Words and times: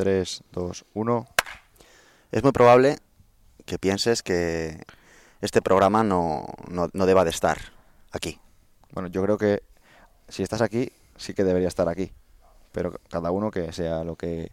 3, 0.00 0.44
2, 0.52 0.84
1. 0.94 1.26
Es 2.32 2.42
muy 2.42 2.52
probable 2.52 2.96
que 3.66 3.78
pienses 3.78 4.22
que 4.22 4.82
este 5.42 5.60
programa 5.60 6.02
no, 6.02 6.46
no, 6.70 6.88
no 6.94 7.04
deba 7.04 7.22
de 7.22 7.28
estar 7.28 7.58
aquí. 8.10 8.40
Bueno, 8.92 9.10
yo 9.10 9.22
creo 9.22 9.36
que 9.36 9.62
si 10.26 10.42
estás 10.42 10.62
aquí, 10.62 10.90
sí 11.18 11.34
que 11.34 11.44
debería 11.44 11.68
estar 11.68 11.86
aquí. 11.86 12.12
Pero 12.72 12.98
cada 13.10 13.30
uno 13.30 13.50
que 13.50 13.74
sea 13.74 14.02
lo 14.02 14.16
que, 14.16 14.52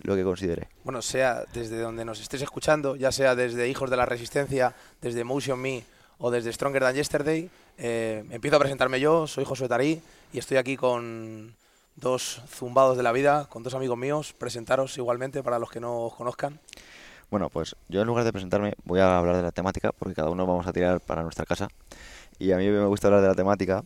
lo 0.00 0.14
que 0.14 0.24
considere. 0.24 0.68
Bueno, 0.84 1.00
sea 1.00 1.42
desde 1.54 1.78
donde 1.78 2.04
nos 2.04 2.20
estés 2.20 2.42
escuchando, 2.42 2.94
ya 2.94 3.12
sea 3.12 3.34
desde 3.34 3.68
Hijos 3.68 3.88
de 3.88 3.96
la 3.96 4.04
Resistencia, 4.04 4.74
desde 5.00 5.24
Motion 5.24 5.58
Me 5.58 5.84
o 6.18 6.30
desde 6.30 6.52
Stronger 6.52 6.82
Than 6.82 6.96
Yesterday, 6.96 7.48
eh, 7.78 8.26
empiezo 8.28 8.56
a 8.56 8.60
presentarme 8.60 9.00
yo, 9.00 9.26
soy 9.26 9.46
Josué 9.46 9.68
Tarí 9.68 10.02
y 10.34 10.38
estoy 10.38 10.58
aquí 10.58 10.76
con 10.76 11.56
dos 11.96 12.42
zumbados 12.48 12.96
de 12.96 13.02
la 13.02 13.12
vida, 13.12 13.46
con 13.48 13.62
dos 13.62 13.74
amigos 13.74 13.98
míos. 13.98 14.34
Presentaros 14.36 14.96
igualmente 14.98 15.42
para 15.42 15.58
los 15.58 15.70
que 15.70 15.80
no 15.80 16.00
os 16.00 16.14
conozcan. 16.14 16.60
Bueno, 17.30 17.48
pues 17.48 17.76
yo 17.88 18.02
en 18.02 18.06
lugar 18.06 18.24
de 18.24 18.32
presentarme 18.32 18.74
voy 18.84 19.00
a 19.00 19.18
hablar 19.18 19.36
de 19.36 19.42
la 19.42 19.52
temática 19.52 19.92
porque 19.92 20.14
cada 20.14 20.30
uno 20.30 20.46
vamos 20.46 20.66
a 20.66 20.72
tirar 20.72 21.00
para 21.00 21.22
nuestra 21.22 21.46
casa. 21.46 21.68
Y 22.38 22.52
a 22.52 22.56
mí 22.56 22.68
me 22.68 22.84
gusta 22.86 23.08
hablar 23.08 23.22
de 23.22 23.28
la 23.28 23.34
temática 23.34 23.84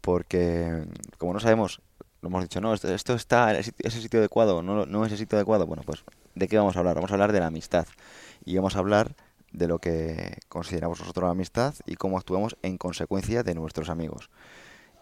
porque, 0.00 0.86
como 1.18 1.34
no 1.34 1.40
sabemos, 1.40 1.80
lo 2.22 2.28
hemos 2.28 2.42
dicho, 2.42 2.60
no, 2.60 2.72
esto, 2.72 2.92
esto 2.92 3.14
está, 3.14 3.52
en 3.52 3.58
ese 3.58 4.00
sitio 4.00 4.20
adecuado, 4.20 4.62
no, 4.62 4.86
no 4.86 5.04
es 5.04 5.12
el 5.12 5.18
sitio 5.18 5.36
adecuado. 5.36 5.66
Bueno, 5.66 5.82
pues, 5.84 6.04
¿de 6.34 6.48
qué 6.48 6.56
vamos 6.56 6.76
a 6.76 6.78
hablar? 6.78 6.94
Vamos 6.94 7.10
a 7.10 7.14
hablar 7.14 7.32
de 7.32 7.40
la 7.40 7.46
amistad. 7.46 7.86
Y 8.44 8.56
vamos 8.56 8.76
a 8.76 8.78
hablar 8.78 9.14
de 9.52 9.68
lo 9.68 9.78
que 9.78 10.38
consideramos 10.48 11.00
nosotros 11.00 11.24
la 11.24 11.30
amistad 11.30 11.74
y 11.86 11.96
cómo 11.96 12.18
actuamos 12.18 12.56
en 12.62 12.78
consecuencia 12.78 13.42
de 13.42 13.54
nuestros 13.54 13.88
amigos. 13.88 14.30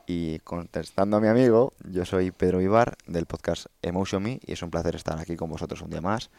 Y 0.07 0.39
contestando 0.41 1.17
a 1.17 1.21
mi 1.21 1.27
amigo, 1.27 1.73
yo 1.91 2.05
soy 2.05 2.31
Pedro 2.31 2.61
Ibar 2.61 2.97
del 3.07 3.27
podcast 3.27 3.67
Emotion 3.83 4.23
Me 4.23 4.39
y 4.47 4.53
es 4.53 4.63
un 4.63 4.71
placer 4.71 4.95
estar 4.95 5.19
aquí 5.19 5.35
con 5.35 5.51
vosotros 5.51 5.83
un 5.83 5.91
día 5.91 6.01
más. 6.01 6.31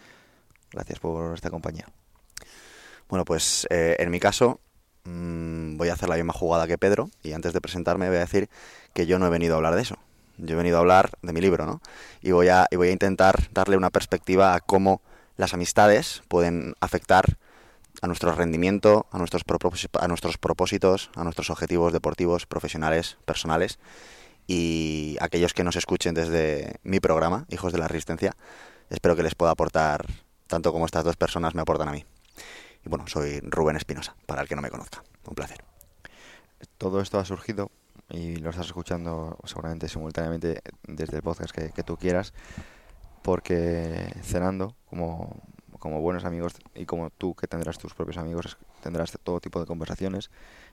Gracias 0.72 1.00
por 1.00 1.36
esta 1.36 1.50
compañía. 1.50 1.86
Bueno, 3.10 3.26
pues 3.26 3.68
eh, 3.70 3.98
en 4.00 4.10
mi 4.10 4.22
caso 4.22 4.62
mmm, 5.04 5.76
voy 5.76 5.90
a 5.90 5.94
hacer 5.94 6.08
la 6.08 6.16
misma 6.16 6.32
jugada 6.32 6.66
que 6.66 6.78
Pedro 6.78 7.10
y 7.24 7.34
antes 7.34 7.52
de 7.52 7.60
presentarme 7.60 8.08
voy 8.08 8.18
a 8.18 8.22
decir 8.22 8.50
que 8.94 9.06
yo 9.06 9.20
no 9.20 9.28
he 9.28 9.30
venido 9.30 9.56
a 9.56 9.58
hablar 9.58 9.76
de 9.76 9.82
eso. 9.82 9.98
Yo 10.38 10.54
he 10.54 10.58
venido 10.58 10.78
a 10.78 10.80
hablar 10.80 11.12
de 11.22 11.34
mi 11.34 11.42
libro, 11.42 11.66
¿no? 11.66 11.82
Y 12.22 12.32
voy 12.32 12.48
a, 12.48 12.68
y 12.72 12.78
voy 12.78 12.88
a 12.88 12.92
intentar 12.92 13.50
darle 13.52 13.76
una 13.76 13.90
perspectiva 13.90 14.54
a 14.54 14.62
cómo 14.62 15.02
las 15.36 15.54
amistades 15.54 16.22
pueden 16.30 16.76
afectar 16.80 17.38
a 18.02 18.08
nuestro 18.08 18.34
rendimiento, 18.34 19.08
a 19.12 19.18
nuestros, 19.18 19.44
a 20.00 20.08
nuestros 20.08 20.38
propósitos, 20.38 21.10
a 21.16 21.24
nuestros 21.24 21.50
objetivos 21.50 21.94
deportivos, 21.94 22.46
profesionales, 22.46 23.18
personales. 23.26 23.80
Y 24.46 25.18
aquellos 25.20 25.54
que 25.54 25.64
nos 25.64 25.76
escuchen 25.76 26.14
desde 26.14 26.80
mi 26.84 27.00
programa, 27.00 27.46
Hijos 27.50 27.74
de 27.74 27.80
la 27.80 27.88
Resistencia, 27.88 28.36
espero 28.90 29.16
que 29.16 29.24
les 29.24 29.36
pueda 29.36 29.52
aportar 29.52 30.06
tanto 30.48 30.72
como 30.72 30.86
estas 30.86 31.04
dos 31.04 31.18
personas 31.18 31.54
me 31.56 31.62
aportan 31.62 31.90
a 31.90 31.92
mí. 31.92 32.06
Y 32.86 32.90
bueno, 32.90 33.08
soy 33.08 33.42
Rubén 33.42 33.76
Espinosa, 33.76 34.16
para 34.26 34.42
el 34.42 34.48
que 34.48 34.56
no 34.56 34.62
me 34.62 34.70
conozca. 34.70 35.04
Un 35.26 35.36
placer. 35.36 35.64
Todo 36.78 37.02
esto 37.02 37.20
ha 37.20 37.26
surgido 37.26 37.70
y 38.10 38.38
lo 38.38 38.52
estás 38.52 38.68
escuchando 38.68 39.38
seguramente 39.44 39.90
simultáneamente 39.90 40.62
desde 40.84 41.18
el 41.18 41.24
podcast 41.24 41.54
que, 41.54 41.72
que 41.72 41.84
tú 41.84 41.98
quieras, 41.98 42.34
porque 43.24 44.14
cenando, 44.24 44.76
como, 44.90 45.42
como 45.88 46.02
buenos 46.02 46.26
amigos 46.26 46.54
y 46.76 46.86
como 46.86 47.10
tú 47.10 47.34
que 47.34 47.48
tendrás 47.48 47.78
tus 47.78 47.94
propios 47.94 48.18
amigos, 48.18 48.58
tendrás 48.84 49.18
todo 49.24 49.40
tipo 49.40 49.62
de 49.62 49.66
conversaciones. 49.66 50.30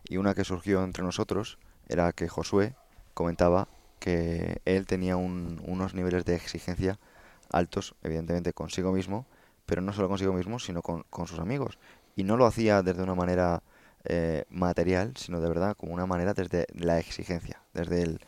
Y 0.08 0.16
una 0.16 0.34
que 0.34 0.42
surgió 0.42 0.82
entre 0.82 1.04
nosotros 1.04 1.58
era 1.88 2.12
que 2.12 2.28
Josué 2.28 2.74
comentaba 3.14 3.68
que 4.00 4.60
él 4.64 4.86
tenía 4.86 5.16
un, 5.16 5.62
unos 5.66 5.94
niveles 5.94 6.24
de 6.24 6.34
exigencia 6.34 6.98
altos, 7.52 7.94
evidentemente 8.02 8.52
consigo 8.52 8.90
mismo, 8.90 9.24
pero 9.66 9.82
no 9.82 9.92
solo 9.92 10.08
consigo 10.08 10.32
mismo, 10.32 10.58
sino 10.58 10.82
con, 10.82 11.04
con 11.10 11.28
sus 11.28 11.38
amigos. 11.38 11.78
Y 12.16 12.24
no 12.24 12.36
lo 12.36 12.44
hacía 12.44 12.82
desde 12.82 13.04
una 13.04 13.14
manera 13.14 13.62
eh, 14.02 14.44
material, 14.50 15.12
sino 15.16 15.40
de 15.40 15.48
verdad 15.48 15.76
como 15.76 15.94
una 15.94 16.06
manera 16.06 16.34
desde 16.34 16.66
la 16.74 16.98
exigencia, 16.98 17.62
desde 17.72 18.02
el, 18.02 18.20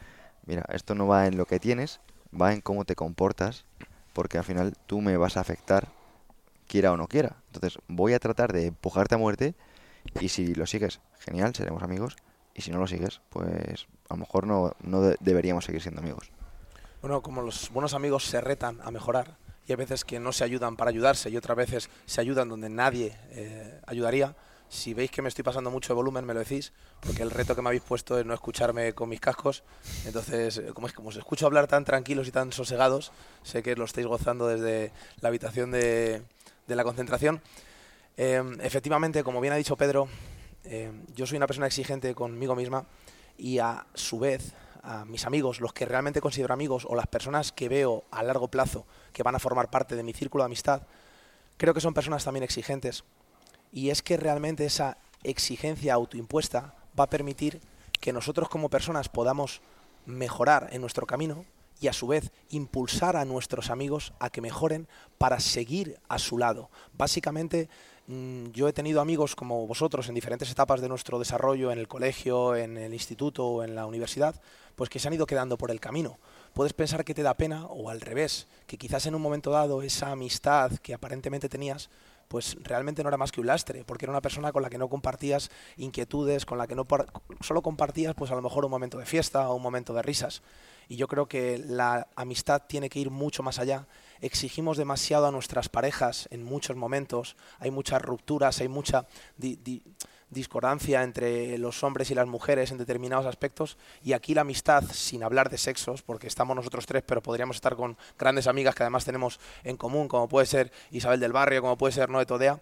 mira, 0.47 0.65
esto 0.72 0.94
no 0.94 1.09
va 1.09 1.27
en 1.27 1.37
lo 1.37 1.47
que 1.47 1.59
tienes, 1.59 2.00
va 2.41 2.53
en 2.53 2.60
cómo 2.60 2.84
te 2.84 2.94
comportas, 2.94 3.65
porque 4.12 4.39
al 4.39 4.44
final 4.44 4.75
tú 4.87 5.00
me 5.00 5.16
vas 5.16 5.37
a 5.37 5.41
afectar, 5.41 5.89
quiera 6.66 6.93
o 6.93 6.97
no 6.97 7.09
quiera. 7.09 7.37
Entonces 7.47 7.78
voy 7.88 8.15
a 8.15 8.19
tratar 8.19 8.53
de 8.53 8.66
empujarte 8.66 9.15
a 9.15 9.19
muerte 9.19 9.54
y 10.21 10.28
si 10.28 10.54
lo 10.54 10.66
sigues, 10.66 11.00
genial, 11.19 11.54
seremos 11.54 11.82
amigos, 11.82 12.16
y 12.54 12.62
si 12.62 12.71
no 12.71 12.78
lo 12.78 12.87
sigues, 12.87 13.21
pues 13.31 13.87
a 14.09 14.15
lo 14.15 14.19
mejor 14.19 14.47
no, 14.47 14.72
no 14.81 15.00
de 15.03 15.16
deberíamos 15.21 15.65
seguir 15.65 15.82
siendo 15.82 16.00
amigos. 16.00 16.31
Bueno, 17.03 17.22
como 17.22 17.43
los 17.43 17.71
buenos 17.71 17.94
amigos 17.94 18.25
se 18.25 18.41
retan 18.41 18.81
a 18.82 18.91
mejorar, 18.91 19.37
y 19.66 19.72
hay 19.72 19.77
veces 19.77 20.04
que 20.04 20.21
no 20.21 20.32
se 20.32 20.44
ayudan 20.44 20.77
para 20.77 20.91
ayudarse 20.91 21.28
y 21.28 21.37
otras 21.37 21.56
veces 21.56 21.91
se 22.06 22.21
ayudan 22.21 22.49
donde 22.49 22.69
nadie 22.69 23.16
eh, 23.31 23.81
ayudaría, 23.87 24.37
si 24.69 24.94
veis 24.94 25.10
que 25.10 25.22
me 25.22 25.28
estoy 25.28 25.44
pasando 25.44 25.71
mucho 25.71 25.93
de 25.93 25.97
volumen, 25.97 26.25
me 26.25 26.34
lo 26.34 26.41
decís, 26.41 26.72
porque 27.00 27.22
el 27.22 27.31
reto 27.31 27.54
que 27.54 27.62
me 27.62 27.69
habéis 27.69 27.83
puesto 27.83 28.19
es 28.19 28.27
no 28.27 28.34
escucharme 28.34 28.94
con 28.94 29.09
mis 29.09 29.21
cascos. 29.21 29.62
Entonces, 30.04 30.59
eh, 30.59 30.71
como 30.75 30.88
es 30.88 30.93
como 30.93 31.10
os 31.10 31.16
escucho 31.16 31.47
hablar 31.47 31.66
tan 31.66 31.84
tranquilos 31.84 32.27
y 32.27 32.33
tan 32.33 32.53
sosegados, 32.53 33.12
sé 33.43 33.62
que 33.62 33.77
lo 33.77 33.84
estáis 33.84 34.06
gozando 34.06 34.48
desde 34.48 34.93
la 35.21 35.28
habitación 35.28 35.71
de, 35.71 36.22
de 36.66 36.77
la 36.77 36.84
concentración. 36.84 37.41
Eh, 38.16 38.43
efectivamente, 38.60 39.22
como 39.22 39.41
bien 39.41 39.53
ha 39.53 39.56
dicho 39.56 39.77
Pedro, 39.77 40.09
eh, 40.65 40.91
yo 41.15 41.27
soy 41.27 41.37
una 41.37 41.47
persona 41.47 41.66
exigente 41.66 42.15
conmigo 42.15 42.56
misma 42.56 42.87
y 43.38 43.59
a 43.59 43.87
su 43.94 44.19
vez 44.19 44.53
a 44.82 45.04
mis 45.04 45.27
amigos, 45.27 45.60
los 45.60 45.72
que 45.72 45.84
realmente 45.84 46.21
considero 46.21 46.54
amigos 46.54 46.87
o 46.88 46.94
las 46.94 47.06
personas 47.09 47.53
que 47.53 47.69
veo 47.69 48.04
a 48.10 48.22
largo 48.22 48.49
plazo 48.49 48.87
que 49.12 49.22
van 49.22 49.34
a 49.34 49.38
formar 49.41 49.69
parte 49.69 49.97
de 49.97 50.03
mi 50.03 50.12
círculo 50.12 50.44
de 50.44 50.47
amistad, 50.47 50.82
creo 51.56 51.75
que 51.75 51.81
son 51.81 51.94
personas 51.94 52.25
también 52.25 52.44
exigentes 52.44 53.04
y 53.72 53.91
es 53.91 54.03
que 54.03 54.16
realmente 54.16 54.65
esa 54.65 54.98
exigencia 55.25 55.94
autoimpuesta 55.94 56.75
va 56.98 57.04
a 57.04 57.10
permitir 57.10 57.60
que 58.00 58.12
nosotros 58.12 58.48
como 58.48 58.71
personas 58.71 59.09
podamos 59.09 59.60
mejorar 60.06 60.69
en 60.71 60.81
nuestro 60.81 61.06
camino 61.06 61.44
y 61.81 61.88
a 61.88 61.92
su 61.92 62.06
vez 62.06 62.32
impulsar 62.50 63.16
a 63.16 63.25
nuestros 63.25 63.70
amigos 63.70 64.12
a 64.19 64.31
que 64.31 64.41
mejoren 64.41 64.88
para 65.19 65.41
seguir 65.41 65.98
a 66.09 66.19
su 66.19 66.38
lado. 66.38 66.70
Básicamente 66.92 67.69
mm, 68.06 68.47
yo 68.50 68.69
he 68.69 68.72
tenido 68.72 69.00
amigos 69.00 69.37
como 69.37 69.66
vosotros 69.66 70.09
en 70.09 70.15
diferentes 70.15 70.50
etapas 70.50 70.81
de 70.81 70.88
nuestro 70.88 71.19
desarrollo, 71.19 71.70
en 71.72 71.78
el 71.78 71.88
colegio, 71.88 72.56
en 72.56 72.76
el 72.76 72.92
instituto 72.92 73.47
o 73.47 73.62
en 73.62 73.75
la 73.75 73.86
universidad, 73.86 74.41
pues 74.75 74.91
que 74.91 74.98
se 74.98 75.09
han 75.09 75.15
ido 75.15 75.26
quedando 75.26 75.59
por 75.59 75.70
el 75.70 75.81
camino. 75.81 76.19
Puedes 76.54 76.72
pensar 76.72 77.04
que 77.04 77.15
te 77.15 77.22
da 77.22 77.34
pena 77.34 77.66
o 77.66 77.91
al 77.91 78.00
revés, 78.00 78.47
que 78.66 78.78
quizás 78.78 79.06
en 79.06 79.15
un 79.15 79.22
momento 79.22 79.50
dado 79.50 79.82
esa 79.82 80.10
amistad 80.10 80.72
que 80.78 80.94
aparentemente 80.94 81.48
tenías 81.48 81.91
pues 82.28 82.56
realmente 82.62 83.03
no 83.03 83.09
era 83.09 83.16
más 83.16 83.32
que 83.32 83.41
un 83.41 83.47
lastre, 83.47 83.84
porque 83.84 84.04
era 84.04 84.12
una 84.12 84.20
persona 84.20 84.53
con 84.53 84.62
la 84.62 84.70
que 84.70 84.78
no 84.78 84.88
compartías 84.88 85.50
inquietudes, 85.76 86.44
con 86.44 86.59
la 86.59 86.66
que 86.66 86.75
no 86.75 86.86
solo 87.41 87.62
compartías 87.62 88.15
pues 88.15 88.31
a 88.31 88.34
lo 88.34 88.42
mejor 88.42 88.65
un 88.65 88.70
momento 88.70 88.98
de 88.98 89.06
fiesta 89.06 89.48
o 89.48 89.54
un 89.54 89.62
momento 89.62 89.94
de 89.94 90.03
risas. 90.03 90.42
Y 90.88 90.97
yo 90.97 91.08
creo 91.08 91.26
que 91.26 91.58
la 91.58 92.08
amistad 92.16 92.62
tiene 92.66 92.88
que 92.88 92.98
ir 92.98 93.10
mucho 93.10 93.42
más 93.42 93.58
allá. 93.58 93.86
Exigimos 94.20 94.76
demasiado 94.76 95.26
a 95.26 95.30
nuestras 95.30 95.69
parejas 95.69 96.28
en 96.30 96.42
muchos 96.42 96.76
momentos, 96.76 97.36
hay 97.58 97.70
muchas 97.70 98.00
rupturas, 98.00 98.60
hay 98.60 98.69
mucha 98.69 99.06
discordancia 100.30 101.02
entre 101.02 101.56
los 101.58 101.82
hombres 101.84 102.10
y 102.10 102.14
las 102.14 102.26
mujeres 102.26 102.70
en 102.70 102.78
determinados 102.78 103.26
aspectos 103.26 103.76
y 104.02 104.12
aquí 104.12 104.34
la 104.34 104.41
amistad, 104.41 104.84
sin 104.91 105.22
hablar 105.22 105.50
de 105.50 105.58
sexos, 105.58 106.02
porque 106.02 106.26
estamos 106.26 106.56
nosotros 106.56 106.86
tres, 106.86 107.03
pero 107.06 107.22
podríamos 107.22 107.56
estar 107.56 107.76
con 107.76 107.97
grandes 108.18 108.47
amigas 108.47 108.74
que 108.74 108.82
además 108.82 109.04
tenemos 109.04 109.38
en 109.64 109.76
común, 109.76 110.08
como 110.08 110.28
puede 110.28 110.47
ser 110.47 110.72
Isabel 110.91 111.20
del 111.20 111.32
Barrio, 111.32 111.62
como 111.62 111.78
puede 111.78 111.92
ser 111.92 112.10
Noé 112.10 112.26
Todea, 112.26 112.60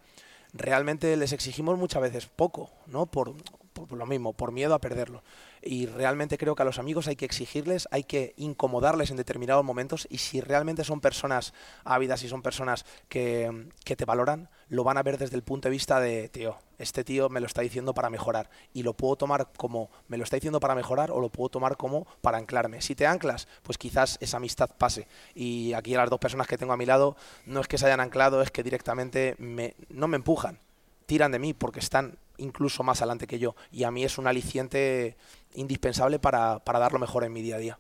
realmente 0.53 1.17
les 1.17 1.33
exigimos 1.33 1.79
muchas 1.79 2.03
veces 2.03 2.27
poco, 2.27 2.71
¿no? 2.87 3.07
Por, 3.07 3.35
por, 3.73 3.93
lo 3.93 4.07
mismo, 4.07 4.33
por 4.33 4.53
miedo 4.53 4.75
a 4.75 4.79
perderlo. 4.79 5.23
Y 5.65 5.87
realmente 5.87 6.39
creo 6.39 6.55
que 6.55 6.63
a 6.63 6.67
los 6.67 6.79
amigos 6.79 7.09
hay 7.09 7.17
que 7.17 7.25
exigirles, 7.25 7.89
hay 7.91 8.05
que 8.05 8.35
incomodarles 8.37 9.11
en 9.11 9.17
determinados 9.17 9.65
momentos 9.65 10.07
y 10.11 10.19
si 10.19 10.41
realmente 10.41 10.85
son 10.85 11.01
personas 11.01 11.55
ávidas 11.85 12.23
y 12.23 12.29
son 12.29 12.43
personas 12.43 12.85
que, 13.09 13.69
que 13.85 13.97
te 13.97 14.05
valoran, 14.05 14.49
lo 14.69 14.85
van 14.85 14.99
a 14.99 15.03
ver 15.03 15.19
desde 15.19 15.37
el 15.37 15.43
punto 15.43 15.69
de 15.69 15.73
vista 15.73 16.01
de, 16.01 16.29
tío, 16.29 16.59
este 16.79 17.05
tío 17.05 17.29
me 17.29 17.41
lo 17.41 17.47
está 17.47 17.63
diciendo 17.63 17.95
para 17.95 18.11
mejorar. 18.11 18.51
Y 18.73 18.83
lo 18.83 18.95
puedo 18.95 19.17
tomar 19.17 19.49
como 19.57 19.91
me 20.09 20.19
lo 20.19 20.25
está 20.25 20.37
diciendo 20.37 20.61
para 20.61 20.75
mejorar 20.75 21.11
o 21.11 21.21
lo 21.21 21.31
puedo 21.31 21.49
tomar 21.49 21.77
como 21.77 22.07
para 22.21 22.39
anclarme. 22.39 22.81
Si 22.83 22.95
te 22.95 23.07
anclas, 23.07 23.49
pues 23.63 23.79
quizás 23.79 24.19
esa 24.21 24.37
amistad 24.37 24.71
pase. 24.77 25.07
Y 25.35 25.73
aquí 25.73 25.95
a 25.95 25.99
las 25.99 26.11
dos 26.11 26.19
personas 26.19 26.47
que 26.47 26.59
tengo 26.59 26.73
a 26.73 26.77
mi 26.77 26.87
lado, 26.87 27.17
no 27.47 27.61
es 27.61 27.69
que 27.69 27.79
se 27.79 27.87
hayan 27.87 28.01
anclado, 28.01 28.43
es 28.43 28.51
que 28.51 28.63
directamente 28.63 29.35
me, 29.39 29.75
no 29.89 30.09
me 30.09 30.17
empujan, 30.17 30.59
tiran 31.07 31.33
de 31.33 31.39
mí 31.39 31.55
porque 31.55 31.81
están 31.81 32.19
incluso 32.39 32.83
más 32.83 33.01
adelante 33.01 33.27
que 33.27 33.39
yo. 33.39 33.55
Y 33.71 33.85
a 33.85 33.91
mí 33.91 34.05
es 34.05 34.19
un 34.19 34.27
aliciente 34.27 35.17
indispensable 35.55 36.19
para, 36.19 36.59
para 36.61 36.79
dar 36.79 36.93
lo 36.93 36.99
mejor 36.99 37.25
en 37.25 37.33
mi 37.33 37.43
día 37.43 37.57
a 37.57 37.59
día. 37.59 37.79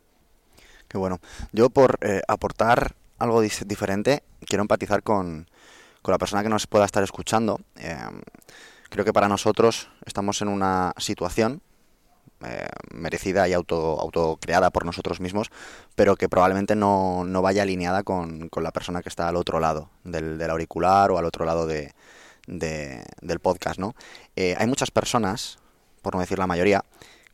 Qué 0.89 0.99
bueno. 0.99 1.21
Yo 1.53 1.71
por 1.71 1.99
eh, 2.03 2.23
aportar 2.29 2.95
algo 3.19 3.41
diferente, 3.41 4.23
quiero 4.47 4.62
empatizar 4.62 5.03
con, 5.03 5.49
con, 6.03 6.12
la 6.12 6.19
persona 6.19 6.43
que 6.43 6.49
nos 6.49 6.67
pueda 6.67 6.85
estar 6.85 7.03
escuchando. 7.03 7.61
Eh, 7.77 7.97
creo 8.91 9.05
que 9.05 9.12
para 9.12 9.29
nosotros 9.29 9.89
estamos 10.05 10.43
en 10.43 10.49
una 10.49 10.93
situación 10.99 11.62
eh, 12.45 12.69
merecida 12.93 13.49
y 13.49 13.53
auto, 13.53 13.99
autocreada 14.00 14.71
por 14.71 14.85
nosotros 14.85 15.21
mismos, 15.21 15.50
pero 15.95 16.17
que 16.17 16.29
probablemente 16.29 16.77
no, 16.77 17.25
no 17.25 17.43
vaya 17.43 17.62
alineada 17.62 18.03
con, 18.03 18.49
con, 18.49 18.62
la 18.62 18.73
persona 18.73 19.03
que 19.03 19.09
está 19.09 19.29
al 19.29 19.37
otro 19.37 19.61
lado 19.61 19.89
del, 20.03 20.37
del 20.37 20.50
auricular 20.50 21.11
o 21.11 21.19
al 21.19 21.25
otro 21.25 21.45
lado 21.45 21.67
de, 21.67 21.95
de, 22.46 23.05
del 23.20 23.41
podcast, 23.41 23.79
¿no? 23.79 23.94
Eh, 24.37 24.55
hay 24.58 24.67
muchas 24.67 24.91
personas, 24.91 25.58
por 26.02 26.14
no 26.14 26.20
decir 26.20 26.38
la 26.38 26.46
mayoría, 26.46 26.85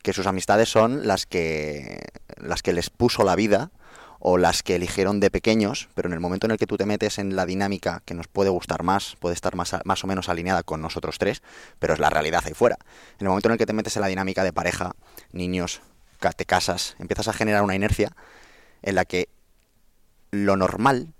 que 0.01 0.13
sus 0.13 0.27
amistades 0.27 0.69
son 0.69 1.07
las 1.07 1.25
que, 1.25 1.99
las 2.37 2.61
que 2.61 2.73
les 2.73 2.89
puso 2.89 3.23
la 3.23 3.35
vida 3.35 3.71
o 4.19 4.37
las 4.37 4.61
que 4.61 4.75
eligieron 4.75 5.19
de 5.19 5.31
pequeños, 5.31 5.89
pero 5.95 6.07
en 6.07 6.13
el 6.13 6.19
momento 6.19 6.45
en 6.45 6.51
el 6.51 6.57
que 6.57 6.67
tú 6.67 6.77
te 6.77 6.85
metes 6.85 7.17
en 7.17 7.35
la 7.35 7.45
dinámica 7.45 8.03
que 8.05 8.13
nos 8.13 8.27
puede 8.27 8.51
gustar 8.51 8.83
más, 8.83 9.15
puede 9.19 9.33
estar 9.33 9.55
más, 9.55 9.75
más 9.83 10.03
o 10.03 10.07
menos 10.07 10.29
alineada 10.29 10.61
con 10.61 10.81
nosotros 10.81 11.17
tres, 11.17 11.41
pero 11.79 11.93
es 11.93 11.99
la 11.99 12.09
realidad 12.11 12.43
ahí 12.45 12.53
fuera. 12.53 12.77
En 13.19 13.25
el 13.25 13.29
momento 13.29 13.49
en 13.49 13.53
el 13.53 13.57
que 13.57 13.65
te 13.65 13.73
metes 13.73 13.95
en 13.95 14.01
la 14.03 14.07
dinámica 14.07 14.43
de 14.43 14.53
pareja, 14.53 14.91
niños, 15.31 15.81
te 16.29 16.45
casas, 16.45 16.95
empiezas 16.99 17.27
a 17.27 17.33
generar 17.33 17.63
una 17.63 17.75
inercia 17.75 18.11
en 18.83 18.95
la 18.95 19.05
que 19.05 19.27
lo 20.29 20.55
normal 20.55 21.13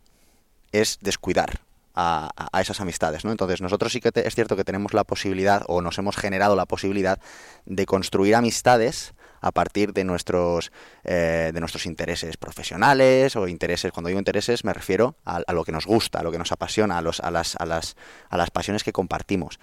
es 0.71 0.99
descuidar 1.01 1.61
a, 1.95 2.29
a, 2.35 2.61
esas 2.61 2.81
amistades, 2.81 3.25
¿no? 3.25 3.31
Entonces 3.31 3.61
nosotros 3.61 3.91
sí 3.91 3.99
que 3.99 4.11
es 4.13 4.35
cierto 4.35 4.55
que 4.55 4.63
tenemos 4.63 4.93
la 4.93 5.03
posibilidad 5.03 5.63
o 5.67 5.81
nos 5.81 5.97
hemos 5.97 6.15
generado 6.15 6.55
la 6.55 6.65
posibilidad 6.65 7.19
de 7.65 7.85
construir 7.85 8.35
amistades 8.35 9.13
a 9.41 9.51
partir 9.51 9.93
de 9.93 10.03
nuestros 10.03 10.71
eh, 11.03 11.51
de 11.53 11.59
nuestros 11.59 11.85
intereses 11.85 12.37
profesionales 12.37 13.35
o 13.35 13.47
intereses 13.47 13.91
cuando 13.91 14.09
digo 14.09 14.19
intereses 14.19 14.63
me 14.63 14.71
refiero 14.71 15.15
a, 15.25 15.41
a, 15.45 15.53
lo 15.53 15.63
que 15.63 15.71
nos 15.71 15.87
gusta 15.87 16.19
a 16.19 16.23
lo 16.23 16.31
que 16.31 16.37
nos 16.37 16.51
apasiona 16.51 16.99
a 16.99 17.01
los 17.01 17.19
a 17.19 17.31
las 17.31 17.55
a 17.55 17.65
las 17.65 17.95
a 18.29 18.37
las 18.37 18.51
pasiones 18.51 18.83
que 18.83 18.93
compartimos 18.93 19.59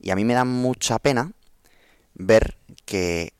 y 0.00 0.10
a 0.10 0.16
mí 0.16 0.24
me 0.24 0.32
da 0.32 0.46
mucha 0.46 0.98
pena 0.98 1.32
ver 2.14 2.56
que 2.86 3.34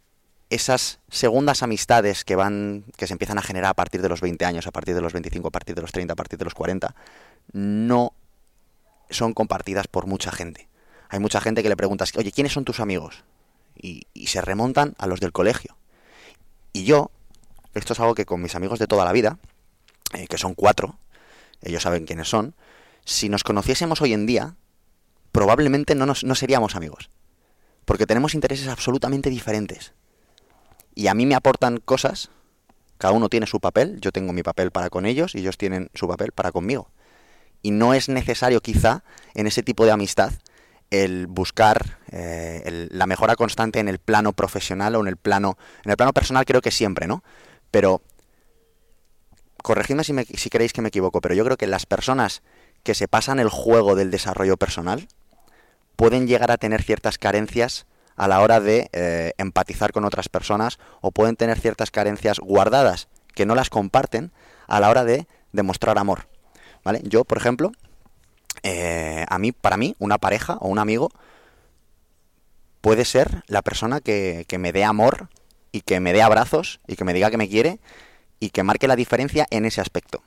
esas 0.50 0.98
segundas 1.08 1.62
amistades 1.62 2.24
que 2.24 2.36
van 2.36 2.84
que 2.96 3.06
se 3.06 3.14
empiezan 3.14 3.38
a 3.38 3.42
generar 3.42 3.70
a 3.70 3.74
partir 3.74 4.02
de 4.02 4.08
los 4.08 4.20
20 4.20 4.44
años, 4.44 4.66
a 4.66 4.72
partir 4.72 4.94
de 4.94 5.00
los 5.00 5.12
25, 5.12 5.48
a 5.48 5.50
partir 5.50 5.76
de 5.76 5.80
los 5.80 5.92
30, 5.92 6.12
a 6.12 6.16
partir 6.16 6.38
de 6.38 6.44
los 6.44 6.54
40, 6.54 6.94
no 7.52 8.12
son 9.10 9.34
compartidas 9.34 9.86
por 9.88 10.06
mucha 10.06 10.32
gente. 10.32 10.68
Hay 11.08 11.18
mucha 11.18 11.40
gente 11.40 11.62
que 11.62 11.68
le 11.68 11.76
preguntas, 11.76 12.12
oye, 12.16 12.32
¿quiénes 12.32 12.52
son 12.52 12.64
tus 12.64 12.80
amigos? 12.80 13.24
Y, 13.76 14.06
se 14.26 14.40
remontan 14.40 14.94
a 14.98 15.06
los 15.06 15.20
del 15.20 15.32
colegio. 15.32 15.76
Y 16.72 16.84
yo, 16.84 17.10
esto 17.74 17.94
es 17.94 18.00
algo 18.00 18.14
que 18.14 18.26
con 18.26 18.40
mis 18.40 18.54
amigos 18.54 18.78
de 18.78 18.86
toda 18.86 19.04
la 19.04 19.12
vida, 19.12 19.38
eh, 20.12 20.26
que 20.28 20.38
son 20.38 20.54
cuatro, 20.54 20.98
ellos 21.62 21.82
saben 21.82 22.06
quiénes 22.06 22.28
son, 22.28 22.54
si 23.04 23.28
nos 23.28 23.42
conociésemos 23.42 24.00
hoy 24.02 24.12
en 24.12 24.26
día, 24.26 24.54
probablemente 25.32 25.94
no, 25.94 26.06
nos, 26.06 26.22
no 26.22 26.34
seríamos 26.34 26.76
amigos. 26.76 27.10
Porque 27.84 28.06
tenemos 28.06 28.34
intereses 28.34 28.68
absolutamente 28.68 29.30
diferentes. 29.30 29.94
Y 30.94 31.08
a 31.08 31.14
mí 31.14 31.26
me 31.26 31.34
aportan 31.34 31.78
cosas, 31.78 32.30
cada 32.98 33.14
uno 33.14 33.28
tiene 33.28 33.46
su 33.46 33.58
papel, 33.58 34.00
yo 34.00 34.12
tengo 34.12 34.32
mi 34.32 34.42
papel 34.42 34.70
para 34.70 34.90
con 34.90 35.06
ellos 35.06 35.34
y 35.34 35.38
ellos 35.38 35.58
tienen 35.58 35.90
su 35.94 36.06
papel 36.06 36.32
para 36.32 36.52
conmigo. 36.52 36.90
Y 37.62 37.70
no 37.70 37.94
es 37.94 38.08
necesario 38.08 38.60
quizá 38.60 39.04
en 39.34 39.46
ese 39.46 39.62
tipo 39.62 39.84
de 39.84 39.92
amistad 39.92 40.32
el 40.90 41.26
buscar 41.28 41.98
eh, 42.10 42.88
la 42.90 43.06
mejora 43.06 43.36
constante 43.36 43.78
en 43.78 43.88
el 43.88 43.98
plano 43.98 44.32
profesional 44.32 44.96
o 44.96 45.00
en 45.00 45.06
el 45.06 45.16
plano 45.16 45.56
en 45.84 45.90
el 45.90 45.96
plano 45.96 46.12
personal 46.12 46.44
creo 46.44 46.60
que 46.60 46.72
siempre 46.72 47.06
no 47.06 47.22
pero 47.70 48.02
corregidme 49.62 50.02
si, 50.04 50.12
me, 50.12 50.24
si 50.24 50.50
queréis 50.50 50.72
que 50.72 50.82
me 50.82 50.88
equivoco 50.88 51.20
pero 51.20 51.34
yo 51.34 51.44
creo 51.44 51.56
que 51.56 51.68
las 51.68 51.86
personas 51.86 52.42
que 52.82 52.94
se 52.94 53.08
pasan 53.08 53.38
el 53.38 53.48
juego 53.48 53.94
del 53.94 54.10
desarrollo 54.10 54.56
personal 54.56 55.06
pueden 55.94 56.26
llegar 56.26 56.50
a 56.50 56.58
tener 56.58 56.82
ciertas 56.82 57.18
carencias 57.18 57.86
a 58.16 58.26
la 58.26 58.40
hora 58.40 58.60
de 58.60 58.90
eh, 58.92 59.32
empatizar 59.38 59.92
con 59.92 60.04
otras 60.04 60.28
personas 60.28 60.78
o 61.00 61.12
pueden 61.12 61.36
tener 61.36 61.60
ciertas 61.60 61.90
carencias 61.90 62.40
guardadas 62.40 63.08
que 63.34 63.46
no 63.46 63.54
las 63.54 63.70
comparten 63.70 64.32
a 64.66 64.80
la 64.80 64.90
hora 64.90 65.04
de 65.04 65.26
demostrar 65.52 65.98
amor 65.98 66.29
vale 66.84 67.00
yo 67.04 67.24
por 67.24 67.38
ejemplo 67.38 67.72
eh, 68.62 69.24
a 69.28 69.38
mí, 69.38 69.52
para 69.52 69.76
mí, 69.76 69.94
una 69.98 70.18
pareja 70.18 70.56
o 70.60 70.68
un 70.68 70.78
amigo 70.78 71.10
puede 72.80 73.04
ser 73.04 73.42
la 73.46 73.62
persona 73.62 74.00
que, 74.00 74.44
que, 74.48 74.58
me 74.58 74.72
dé 74.72 74.84
amor 74.84 75.28
y 75.72 75.82
que 75.82 76.00
me 76.00 76.12
dé 76.12 76.22
abrazos 76.22 76.80
y 76.86 76.96
que 76.96 77.04
me 77.04 77.12
diga 77.12 77.30
que 77.30 77.36
me 77.36 77.48
quiere 77.48 77.78
y 78.38 78.50
que 78.50 78.62
marque 78.62 78.88
la 78.88 78.96
diferencia 78.96 79.46
en 79.50 79.64
ese 79.64 79.80
aspecto. 79.80 80.22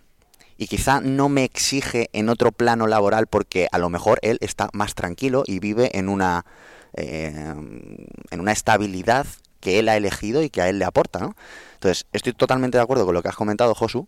Y 0.57 0.67
quizá 0.67 1.01
no 1.01 1.29
me 1.29 1.43
exige 1.43 2.09
en 2.13 2.29
otro 2.29 2.51
plano 2.51 2.85
laboral 2.85 3.27
porque 3.27 3.67
a 3.71 3.79
lo 3.79 3.89
mejor 3.89 4.19
él 4.21 4.37
está 4.41 4.69
más 4.71 4.93
tranquilo 4.93 5.43
y 5.47 5.59
vive 5.59 5.97
en 5.97 6.09
una, 6.09 6.45
eh, 6.93 7.33
en 7.33 8.39
una 8.39 8.51
estabilidad 8.51 9.25
que 9.59 9.79
él 9.79 9.89
ha 9.89 9.97
elegido 9.97 10.43
y 10.43 10.49
que 10.49 10.61
a 10.61 10.69
él 10.69 10.77
le 10.77 10.85
aporta, 10.85 11.19
¿no? 11.19 11.35
Entonces, 11.73 12.05
estoy 12.13 12.33
totalmente 12.33 12.77
de 12.77 12.83
acuerdo 12.83 13.05
con 13.05 13.15
lo 13.15 13.23
que 13.23 13.29
has 13.29 13.35
comentado, 13.35 13.73
Josu, 13.73 14.07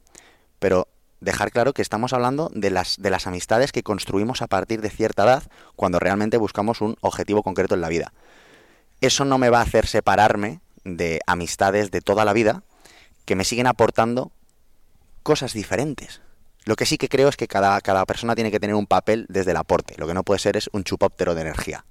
pero 0.59 0.87
dejar 1.25 1.51
claro 1.51 1.73
que 1.73 1.81
estamos 1.81 2.13
hablando 2.13 2.51
de 2.53 2.69
las, 2.69 2.97
de 3.01 3.09
las 3.09 3.25
amistades 3.25 3.71
que 3.71 3.83
construimos 3.83 4.43
a 4.43 4.47
partir 4.47 4.81
de 4.81 4.91
cierta 4.91 5.23
edad 5.23 5.43
cuando 5.75 5.99
realmente 5.99 6.37
buscamos 6.37 6.81
un 6.81 6.97
objetivo 7.01 7.41
concreto 7.41 7.73
en 7.73 7.81
la 7.81 7.89
vida. 7.89 8.13
Eso 9.01 9.25
no 9.25 9.39
me 9.39 9.49
va 9.49 9.59
a 9.59 9.63
hacer 9.63 9.87
separarme 9.87 10.61
de 10.83 11.19
amistades 11.25 11.89
de 11.89 12.01
toda 12.01 12.25
la 12.25 12.33
vida 12.33 12.61
que 13.25 13.35
me 13.35 13.43
siguen 13.43 13.65
aportando 13.65 14.31
cosas 15.23 15.53
diferentes. 15.53 16.21
Lo 16.63 16.75
que 16.75 16.85
sí 16.85 16.99
que 16.99 17.09
creo 17.09 17.27
es 17.27 17.37
que 17.37 17.47
cada, 17.47 17.81
cada 17.81 18.05
persona 18.05 18.35
tiene 18.35 18.51
que 18.51 18.59
tener 18.59 18.75
un 18.75 18.85
papel 18.85 19.25
desde 19.27 19.51
el 19.51 19.57
aporte. 19.57 19.95
Lo 19.97 20.07
que 20.07 20.13
no 20.13 20.23
puede 20.23 20.39
ser 20.39 20.55
es 20.57 20.69
un 20.73 20.83
chupóptero 20.83 21.33
de 21.33 21.41
energía. 21.41 21.85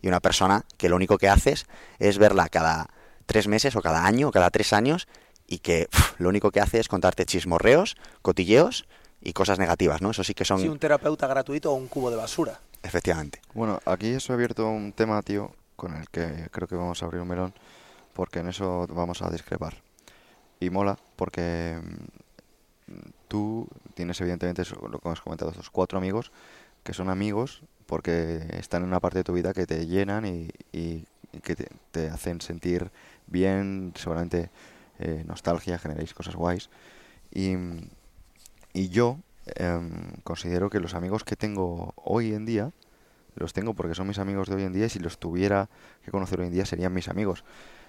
Y 0.00 0.08
una 0.08 0.20
persona 0.20 0.64
que 0.78 0.88
lo 0.88 0.96
único 0.96 1.18
que 1.18 1.28
haces 1.28 1.66
es 1.98 2.16
verla 2.16 2.48
cada 2.48 2.88
tres 3.26 3.48
meses 3.48 3.76
o 3.76 3.82
cada 3.82 4.06
año 4.06 4.28
o 4.28 4.32
cada 4.32 4.50
tres 4.50 4.72
años 4.72 5.08
y 5.46 5.58
que 5.58 5.88
pff, 5.90 6.20
lo 6.20 6.28
único 6.28 6.50
que 6.50 6.60
hace 6.60 6.78
es 6.78 6.88
contarte 6.88 7.26
chismorreos, 7.26 7.96
cotilleos 8.22 8.86
y 9.20 9.32
cosas 9.32 9.58
negativas, 9.58 10.02
¿no? 10.02 10.10
Eso 10.10 10.24
sí 10.24 10.34
que 10.34 10.44
son... 10.44 10.60
Sí, 10.60 10.68
un 10.68 10.78
terapeuta 10.78 11.26
gratuito 11.26 11.72
o 11.72 11.74
un 11.74 11.88
cubo 11.88 12.10
de 12.10 12.16
basura. 12.16 12.60
Efectivamente. 12.82 13.40
Bueno, 13.54 13.80
aquí 13.84 14.08
eso 14.08 14.32
ha 14.32 14.36
abierto 14.36 14.68
un 14.68 14.92
tema, 14.92 15.22
tío, 15.22 15.52
con 15.76 15.94
el 15.94 16.08
que 16.08 16.48
creo 16.50 16.66
que 16.66 16.74
vamos 16.74 17.02
a 17.02 17.06
abrir 17.06 17.20
un 17.20 17.28
melón, 17.28 17.54
porque 18.12 18.40
en 18.40 18.48
eso 18.48 18.86
vamos 18.88 19.22
a 19.22 19.30
discrepar. 19.30 19.76
Y 20.58 20.70
mola, 20.70 20.98
porque 21.16 21.78
tú 23.28 23.68
tienes 23.94 24.20
evidentemente 24.20 24.62
lo 24.70 24.98
que 24.98 25.08
hemos 25.08 25.20
comentado, 25.20 25.50
estos 25.50 25.70
cuatro 25.70 25.98
amigos, 25.98 26.32
que 26.82 26.92
son 26.92 27.08
amigos 27.08 27.62
porque 27.86 28.44
están 28.58 28.82
en 28.82 28.88
una 28.88 29.00
parte 29.00 29.18
de 29.18 29.24
tu 29.24 29.32
vida 29.32 29.52
que 29.52 29.66
te 29.66 29.86
llenan 29.86 30.24
y, 30.24 30.48
y, 30.72 31.04
y 31.32 31.40
que 31.42 31.56
te, 31.56 31.68
te 31.90 32.08
hacen 32.08 32.40
sentir 32.40 32.90
bien, 33.26 33.92
seguramente 33.96 34.50
eh, 34.98 35.24
nostalgia, 35.26 35.78
generéis 35.78 36.14
cosas 36.14 36.36
guays. 36.36 36.70
Y, 37.32 37.54
y 38.72 38.88
yo 38.88 39.18
eh, 39.46 39.80
considero 40.24 40.70
que 40.70 40.80
los 40.80 40.94
amigos 40.94 41.24
que 41.24 41.36
tengo 41.36 41.94
hoy 41.96 42.34
en 42.34 42.46
día, 42.46 42.70
los 43.34 43.52
tengo 43.52 43.74
porque 43.74 43.94
son 43.94 44.06
mis 44.06 44.18
amigos 44.18 44.48
de 44.48 44.56
hoy 44.56 44.62
en 44.64 44.72
día 44.72 44.86
y 44.86 44.90
si 44.90 44.98
los 44.98 45.18
tuviera 45.18 45.68
que 46.04 46.10
conocer 46.10 46.40
hoy 46.40 46.46
en 46.46 46.52
día 46.52 46.66
serían 46.66 46.92
mis 46.92 47.08
amigos. 47.08 47.44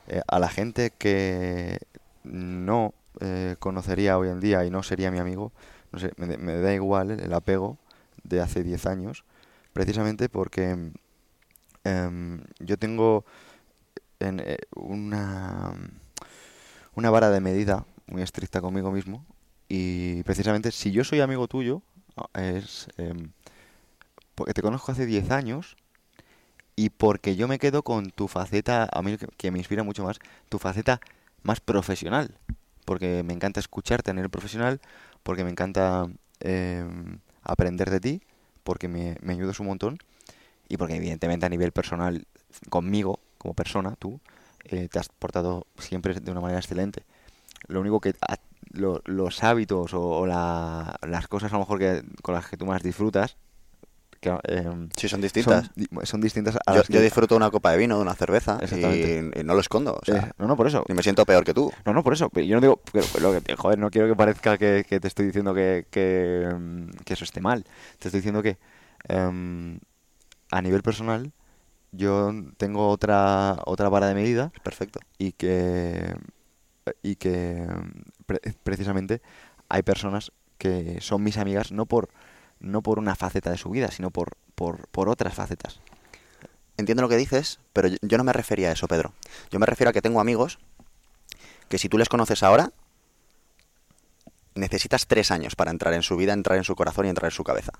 Eh, 0.07 0.21
a 0.27 0.39
la 0.39 0.49
gente 0.49 0.91
que 0.91 1.79
no 2.23 2.93
eh, 3.19 3.55
conocería 3.59 4.17
hoy 4.17 4.29
en 4.29 4.39
día 4.39 4.65
y 4.65 4.71
no 4.71 4.83
sería 4.83 5.11
mi 5.11 5.19
amigo, 5.19 5.51
no 5.91 5.99
sé, 5.99 6.11
me, 6.17 6.37
me 6.37 6.57
da 6.57 6.73
igual 6.73 7.11
el 7.11 7.33
apego 7.33 7.77
de 8.23 8.41
hace 8.41 8.63
10 8.63 8.85
años, 8.87 9.25
precisamente 9.73 10.29
porque 10.29 10.91
em, 11.83 12.41
yo 12.59 12.77
tengo 12.77 13.25
en, 14.19 14.41
una 14.75 15.73
una 16.95 17.09
vara 17.09 17.29
de 17.29 17.39
medida 17.39 17.85
muy 18.07 18.21
estricta 18.21 18.61
conmigo 18.61 18.91
mismo 18.91 19.25
y 19.67 20.23
precisamente 20.23 20.71
si 20.71 20.91
yo 20.91 21.03
soy 21.03 21.21
amigo 21.21 21.47
tuyo 21.47 21.81
es 22.33 22.87
eh, 22.97 23.13
porque 24.35 24.53
te 24.53 24.61
conozco 24.61 24.91
hace 24.91 25.05
10 25.05 25.31
años 25.31 25.75
y 26.75 26.89
porque 26.89 27.35
yo 27.35 27.47
me 27.47 27.59
quedo 27.59 27.83
con 27.83 28.09
tu 28.09 28.27
faceta, 28.27 28.89
a 28.91 29.01
mí 29.01 29.17
que, 29.37 29.51
me 29.51 29.59
inspira 29.59 29.83
mucho 29.83 30.03
más, 30.03 30.19
tu 30.49 30.57
faceta 30.57 30.99
más 31.43 31.59
profesional, 31.59 32.35
porque 32.85 33.23
me 33.23 33.33
encanta 33.33 33.59
escucharte 33.59 34.11
a 34.11 34.13
nivel 34.13 34.31
profesional, 34.31 34.81
porque 35.21 35.43
me 35.43 35.51
encanta 35.51 36.07
eh, 36.39 36.83
aprender 37.43 37.91
de 37.91 37.99
ti, 37.99 38.21
porque 38.63 38.87
me, 38.87 39.17
me 39.21 39.33
ayudas 39.33 39.59
un 39.59 39.67
montón 39.67 39.99
y 40.67 40.77
porque 40.77 40.95
evidentemente 40.95 41.45
a 41.45 41.49
nivel 41.49 41.71
personal 41.71 42.25
conmigo, 42.69 43.19
como 43.37 43.53
persona, 43.53 43.95
tú, 43.97 44.19
eh, 44.65 44.87
te 44.89 44.99
has 44.99 45.09
portado 45.09 45.67
siempre 45.77 46.13
de 46.13 46.31
una 46.31 46.41
manera 46.41 46.59
excelente. 46.59 47.03
Lo 47.67 47.81
único 47.81 47.99
que 47.99 48.15
a, 48.21 48.37
lo, 48.71 49.01
los 49.05 49.43
hábitos 49.43 49.93
o, 49.93 50.01
o 50.01 50.27
la, 50.27 50.95
las 51.07 51.27
cosas 51.27 51.51
a 51.51 51.55
lo 51.55 51.59
mejor 51.59 51.79
que 51.79 52.03
con 52.21 52.35
las 52.35 52.47
que 52.47 52.57
tú 52.57 52.65
más 52.65 52.83
disfrutas 52.83 53.37
que, 54.23 54.29
eh, 54.47 54.87
sí, 54.95 55.09
son 55.09 55.21
distintas. 55.21 55.69
Son, 55.75 56.05
son 56.05 56.21
distintas 56.21 56.55
a 56.55 56.71
yo, 56.71 56.77
las 56.77 56.87
yo, 56.87 57.01
disfruto 57.01 57.35
de 57.35 57.37
una 57.37 57.51
copa 57.51 57.71
de 57.71 57.77
vino, 57.77 57.97
de 57.97 58.01
una 58.01 58.15
cerveza 58.15 58.57
y, 58.71 59.39
y, 59.39 59.43
no 59.43 59.53
lo 59.53 59.59
escondo. 59.59 59.99
O 60.01 60.05
sea, 60.05 60.17
eh, 60.17 60.31
no, 60.37 60.47
no, 60.47 60.55
por 60.55 60.65
eso. 60.65 60.83
Y 60.87 60.93
me 60.93 61.03
siento 61.03 61.25
peor 61.25 61.43
que 61.43 61.53
tú. 61.53 61.71
No, 61.85 61.93
no, 61.93 62.03
por 62.03 62.13
eso. 62.13 62.31
Yo 62.33 62.55
no 62.55 62.61
digo, 62.61 62.81
lo 63.19 63.41
que, 63.41 63.55
joder, 63.55 63.77
no 63.77 63.91
quiero 63.91 64.07
que 64.07 64.15
parezca 64.15 64.57
que, 64.57 64.85
que 64.87 64.99
te 64.99 65.07
estoy 65.07 65.25
diciendo 65.25 65.53
que, 65.53 65.85
que, 65.91 66.49
que, 67.03 67.13
eso 67.13 67.25
esté 67.25 67.41
mal. 67.41 67.65
Te 67.99 68.07
estoy 68.07 68.19
diciendo 68.19 68.41
que 68.41 68.57
um, 69.13 69.77
a 70.51 70.61
nivel 70.61 70.81
personal 70.81 71.33
yo 71.93 72.31
tengo 72.57 72.89
otra 72.89 73.57
otra 73.65 73.87
vara 73.87 74.07
de 74.07 74.15
medida 74.15 74.51
Perfecto. 74.63 74.99
y 75.17 75.31
que 75.31 76.13
y 77.01 77.15
que 77.15 77.65
pre- 78.25 78.41
precisamente 78.63 79.21
hay 79.69 79.83
personas 79.83 80.31
que 80.57 80.99
son 81.01 81.23
mis 81.23 81.37
amigas 81.37 81.71
no 81.71 81.85
por 81.85 82.09
no 82.59 82.81
por 82.81 82.99
una 82.99 83.15
faceta 83.15 83.51
de 83.51 83.57
su 83.57 83.69
vida, 83.69 83.89
sino 83.91 84.09
por 84.11 84.35
por, 84.55 84.87
por 84.89 85.07
otras 85.09 85.33
facetas. 85.33 85.79
Entiendo 86.77 87.01
lo 87.03 87.09
que 87.09 87.17
dices, 87.17 87.59
pero 87.71 87.87
yo- 87.87 87.97
yo 88.01 88.17
no 88.17 88.23
me 88.23 88.33
refería 88.33 88.69
a 88.69 88.71
eso, 88.73 88.87
Pedro. 88.87 89.13
Yo 89.51 89.59
me 89.59 89.65
refiero 89.65 89.89
a 89.91 89.93
que 89.93 90.01
tengo 90.01 90.19
amigos 90.19 90.59
que 91.69 91.77
si 91.77 91.87
tú 91.89 91.97
les 91.97 92.09
conoces 92.09 92.43
ahora, 92.43 92.71
necesitas 94.55 95.07
tres 95.07 95.31
años 95.31 95.55
para 95.55 95.71
entrar 95.71 95.93
en 95.93 96.03
su 96.03 96.15
vida, 96.15 96.33
entrar 96.33 96.57
en 96.57 96.63
su 96.63 96.75
corazón 96.75 97.05
y 97.05 97.09
entrar 97.09 97.31
en 97.31 97.35
su 97.35 97.43
cabeza, 97.43 97.73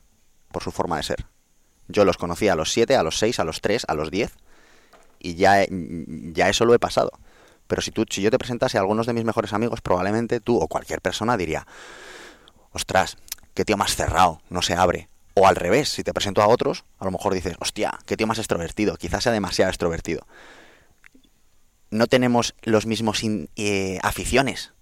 por 0.51 0.63
su 0.63 0.72
forma 0.72 0.98
de 0.98 1.03
ser. 1.03 1.25
Yo 1.87 2.05
los 2.05 2.17
conocí 2.17 2.47
a 2.47 2.55
los 2.55 2.71
siete, 2.71 2.95
a 2.95 3.03
los 3.03 3.17
seis, 3.17 3.39
a 3.39 3.43
los 3.43 3.61
tres, 3.61 3.85
a 3.87 3.93
los 3.93 4.11
diez, 4.11 4.33
y 5.19 5.35
ya, 5.35 5.65
ya 5.69 6.49
eso 6.49 6.65
lo 6.65 6.73
he 6.73 6.79
pasado. 6.79 7.11
Pero 7.67 7.81
si, 7.81 7.91
tú, 7.91 8.05
si 8.09 8.21
yo 8.21 8.29
te 8.31 8.37
presentase 8.37 8.77
a 8.77 8.81
algunos 8.81 9.07
de 9.07 9.13
mis 9.13 9.23
mejores 9.23 9.53
amigos, 9.53 9.81
probablemente 9.81 10.39
tú 10.39 10.57
o 10.59 10.67
cualquier 10.67 11.01
persona 11.01 11.37
diría, 11.37 11.65
ostras, 12.71 13.17
qué 13.53 13.65
tío 13.65 13.77
más 13.77 13.95
cerrado, 13.95 14.41
no 14.49 14.61
se 14.61 14.75
abre. 14.75 15.09
O 15.35 15.47
al 15.47 15.55
revés, 15.55 15.89
si 15.89 16.03
te 16.03 16.13
presento 16.13 16.41
a 16.41 16.47
otros, 16.47 16.85
a 16.99 17.05
lo 17.05 17.11
mejor 17.11 17.33
dices, 17.33 17.55
hostia, 17.59 17.97
qué 18.05 18.17
tío 18.17 18.27
más 18.27 18.37
extrovertido, 18.37 18.97
quizás 18.97 19.23
sea 19.23 19.31
demasiado 19.31 19.69
extrovertido. 19.69 20.27
No 21.89 22.07
tenemos 22.07 22.55
los 22.63 22.85
mismos 22.85 23.21
eh, 23.55 23.99
aficiones. 24.03 24.73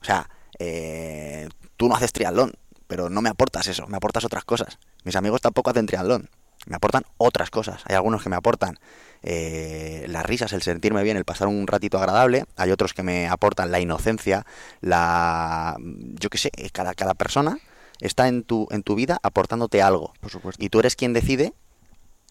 O 0.00 0.04
sea, 0.04 0.28
eh, 0.58 1.48
tú 1.76 1.88
no 1.88 1.96
haces 1.96 2.12
triatlón, 2.12 2.52
pero 2.86 3.10
no 3.10 3.22
me 3.22 3.30
aportas 3.30 3.66
eso, 3.66 3.86
me 3.86 3.96
aportas 3.96 4.24
otras 4.24 4.44
cosas. 4.44 4.78
Mis 5.04 5.16
amigos 5.16 5.40
tampoco 5.40 5.70
hacen 5.70 5.86
triatlón, 5.86 6.28
me 6.66 6.76
aportan 6.76 7.04
otras 7.18 7.50
cosas. 7.50 7.82
Hay 7.86 7.94
algunos 7.94 8.22
que 8.22 8.30
me 8.30 8.36
aportan 8.36 8.78
eh, 9.22 10.06
las 10.08 10.24
risas, 10.24 10.52
el 10.52 10.62
sentirme 10.62 11.02
bien, 11.02 11.16
el 11.16 11.24
pasar 11.24 11.48
un 11.48 11.66
ratito 11.66 11.98
agradable. 11.98 12.46
Hay 12.56 12.70
otros 12.70 12.94
que 12.94 13.02
me 13.02 13.28
aportan 13.28 13.70
la 13.70 13.80
inocencia, 13.80 14.46
la... 14.80 15.76
yo 15.78 16.30
qué 16.30 16.38
sé, 16.38 16.50
cada, 16.72 16.94
cada 16.94 17.14
persona 17.14 17.58
está 18.00 18.28
en 18.28 18.44
tu, 18.44 18.66
en 18.70 18.82
tu 18.82 18.94
vida 18.94 19.18
aportándote 19.22 19.82
algo. 19.82 20.14
Por 20.20 20.30
supuesto. 20.30 20.64
Y 20.64 20.70
tú 20.70 20.80
eres 20.80 20.96
quien 20.96 21.12
decide 21.12 21.52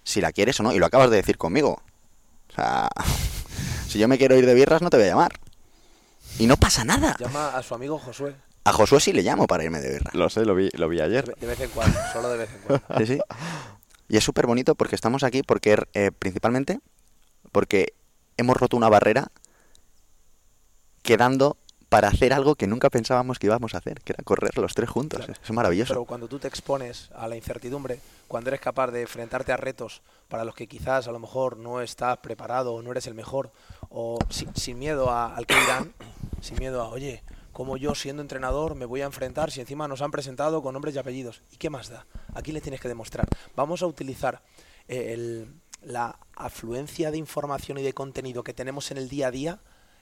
si 0.03 0.19
la 0.19 0.31
quieres 0.31 0.59
o 0.59 0.63
no. 0.63 0.73
Y 0.73 0.79
lo 0.79 0.85
acabas 0.87 1.11
de 1.11 1.17
decir 1.17 1.37
conmigo. 1.37 1.81
O 2.49 2.53
sea, 2.55 2.89
si 3.87 3.99
yo 3.99 4.07
me 4.07 4.17
quiero 4.17 4.35
ir 4.35 4.45
de 4.45 4.53
birras, 4.55 4.81
no 4.81 4.89
te 4.89 4.97
voy 4.97 5.05
a 5.05 5.09
llamar. 5.09 5.33
Y 6.39 6.47
no 6.47 6.57
pasa 6.57 6.83
nada. 6.83 7.15
Llama 7.19 7.49
a 7.49 7.61
su 7.61 7.75
amigo 7.75 7.99
Josué. 7.99 8.35
A 8.65 8.71
Josué 8.71 8.99
sí 9.01 9.11
le 9.13 9.23
llamo 9.23 9.45
para 9.47 9.63
irme 9.63 9.81
de 9.81 9.89
birras. 9.93 10.13
Lo 10.15 10.29
sé, 10.29 10.45
lo 10.45 10.55
vi 10.55 10.69
lo 10.73 10.87
vi 10.87 11.01
ayer. 11.01 11.35
de 11.35 11.47
vez 11.47 11.59
en 11.59 11.69
cuando, 11.71 11.97
solo 12.13 12.29
de 12.29 12.37
vez 12.37 12.49
en 12.53 12.61
cuando. 12.61 12.97
Sí, 12.99 13.05
sí. 13.05 13.19
Y 14.07 14.17
es 14.17 14.23
súper 14.23 14.47
bonito 14.47 14.75
porque 14.75 14.95
estamos 14.95 15.23
aquí 15.23 15.43
porque 15.43 15.77
eh, 15.93 16.11
principalmente 16.17 16.79
porque 17.51 17.93
hemos 18.37 18.55
roto 18.57 18.77
una 18.77 18.89
barrera 18.89 19.31
quedando 21.01 21.57
para 21.89 22.07
hacer 22.07 22.33
algo 22.33 22.55
que 22.55 22.65
nunca 22.65 22.89
pensábamos 22.89 23.37
que 23.37 23.45
íbamos 23.47 23.75
a 23.75 23.77
hacer, 23.77 24.01
que 24.01 24.13
era 24.13 24.23
correr 24.23 24.57
los 24.57 24.73
tres 24.73 24.89
juntos. 24.89 25.17
Claro. 25.25 25.33
Es 25.43 25.51
maravilloso. 25.51 25.93
Pero 25.93 26.05
cuando 26.05 26.27
tú 26.27 26.39
te 26.39 26.47
expones 26.47 27.09
a 27.15 27.27
la 27.27 27.35
incertidumbre, 27.35 27.99
cuando 28.27 28.49
eres 28.49 28.61
capaz 28.61 28.87
de 28.91 29.01
enfrentarte 29.03 29.51
a 29.51 29.57
retos 29.57 30.01
para 30.27 30.43
los 30.43 30.55
que 30.55 30.65
quizás 30.67 31.07
a 31.07 31.11
lo 31.11 31.19
mejor 31.19 31.57
no 31.57 31.81
estás 31.81 32.17
preparado 32.17 32.73
o 32.73 32.81
no 32.81 32.91
eres 32.91 33.05
el 33.05 33.13
mejor, 33.13 33.51
o 33.89 34.17
si- 34.29 34.47
sin 34.55 34.79
miedo 34.79 35.11
a- 35.11 35.35
al 35.35 35.45
que 35.45 35.53
dirán, 35.59 35.93
sin 36.41 36.57
miedo 36.57 36.81
a, 36.81 36.87
oye, 36.89 37.21
como 37.53 37.77
yo 37.77 37.95
siendo 37.95 38.21
entrenador 38.21 38.75
me 38.75 38.85
voy 38.85 39.01
a 39.01 39.05
enfrentar 39.05 39.51
si 39.51 39.61
encima 39.61 39.87
nos 39.87 40.01
han 40.01 40.11
presentado 40.11 40.61
con 40.61 40.73
nombres 40.73 40.95
y 40.95 40.97
apellidos? 40.97 41.41
¿Y 41.51 41.57
qué 41.57 41.69
más 41.69 41.87
da? 41.89 42.05
Aquí 42.33 42.51
le 42.51 42.59
tienes 42.61 42.81
que 42.81 42.87
demostrar. 42.89 43.27
Vamos 43.55 43.81
a 43.81 43.87
utilizar 43.87 44.41
eh, 44.89 45.13
el- 45.13 45.47
la 45.81 46.17
afluencia 46.35 47.11
de 47.11 47.17
información 47.17 47.77
y 47.77 47.83
de 47.83 47.93
contenido 47.93 48.43
que 48.43 48.53
tenemos 48.53 48.89
en 48.91 48.97
el 48.97 49.07
día 49.09 49.27
a 49.27 49.31
día 49.31 49.59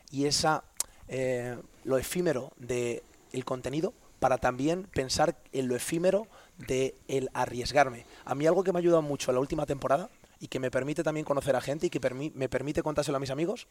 y 0.10 0.26
esa 0.26 0.64
eh, 1.08 1.58
lo 1.84 1.98
efímero 1.98 2.52
de 2.58 3.04
el 3.34 3.44
contenido 3.46 3.94
para 4.20 4.38
también 4.38 4.84
pensar 4.94 5.36
en 5.52 5.68
lo 5.68 5.76
efímero 5.76 6.28
de 6.58 6.96
el 7.08 7.30
arriesgarme. 7.34 8.06
A 8.24 8.36
mí 8.36 8.46
algo 8.48 8.64
que 8.64 8.72
me 8.72 8.78
ha 8.78 8.82
ayudado 8.82 9.02
mucho 9.02 9.32
en 9.32 9.36
la 9.36 9.42
última 9.42 9.66
temporada 9.66 10.10
y 10.40 10.48
que 10.48 10.60
me 10.60 10.70
permite 10.72 11.04
también 11.04 11.26
conocer 11.26 11.56
a 11.56 11.62
gente 11.62 11.88
y 11.88 11.90
que 11.90 12.00
me 12.36 12.48
permite 12.50 12.84
contárselo 12.84 13.18
a 13.18 13.20
mis 13.20 13.32
amigos 13.32 13.68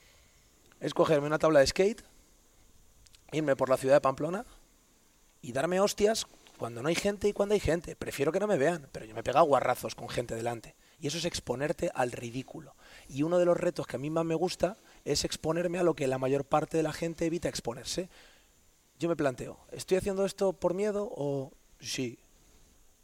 es 0.80 0.92
cogerme 0.94 1.26
una 1.28 1.38
tabla 1.38 1.60
de 1.60 1.66
skate, 1.66 2.02
irme 3.32 3.56
por 3.56 3.68
la 3.68 3.76
ciudad 3.76 3.94
de 3.94 4.00
Pamplona 4.00 4.44
y 5.42 5.52
darme 5.52 5.80
hostias 5.80 6.26
cuando 6.58 6.82
no 6.82 6.88
hay 6.88 6.94
gente 6.94 7.28
y 7.28 7.32
cuando 7.32 7.54
hay 7.54 7.60
gente. 7.60 7.96
Prefiero 7.96 8.32
que 8.32 8.40
no 8.40 8.46
me 8.46 8.58
vean, 8.58 8.88
pero 8.92 9.06
yo 9.06 9.14
me 9.14 9.20
he 9.20 9.25
pegado 9.25 9.46
guarrazos 9.46 9.94
con 9.94 10.08
gente 10.08 10.34
delante. 10.34 10.75
Y 11.00 11.06
eso 11.06 11.16
es 11.16 11.25
exponerte 11.25 11.90
al 11.94 12.12
ridículo. 12.12 12.75
Y 13.08 13.22
uno 13.22 13.38
de 13.38 13.46
los 13.46 13.56
retos 13.56 13.87
que 13.87 13.96
a 13.96 13.99
mí 13.99 14.10
más 14.10 14.26
me 14.26 14.34
gusta 14.34 14.76
es 15.04 15.25
exponerme 15.25 15.78
a 15.78 15.82
lo 15.82 15.94
que 15.94 16.06
la 16.06 16.18
mayor 16.18 16.44
parte 16.44 16.76
de 16.76 16.82
la 16.82 16.92
gente 16.92 17.25
evita 17.25 17.49
exponerse. 17.49 18.10
Yo 18.99 19.08
me 19.08 19.16
planteo, 19.16 19.58
¿estoy 19.70 19.96
haciendo 19.96 20.26
esto 20.26 20.52
por 20.52 20.75
miedo 20.75 21.10
o 21.10 21.52
sí? 21.80 22.18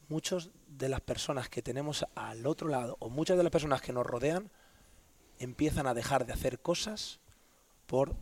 Muchas 0.08 0.50
de 0.68 0.90
las 0.90 1.00
personas 1.00 1.48
que 1.48 1.62
tenemos 1.62 2.04
al 2.14 2.46
otro 2.46 2.68
lado 2.68 2.98
o 3.00 3.08
muchas 3.08 3.38
de 3.38 3.42
las 3.42 3.50
personas 3.50 3.80
que 3.80 3.94
nos 3.94 4.06
rodean 4.06 4.50
empiezan 5.38 5.86
a 5.86 5.94
dejar 5.94 6.26
de 6.26 6.34
hacer 6.34 6.58
cosas 6.58 7.18
por 7.86 8.14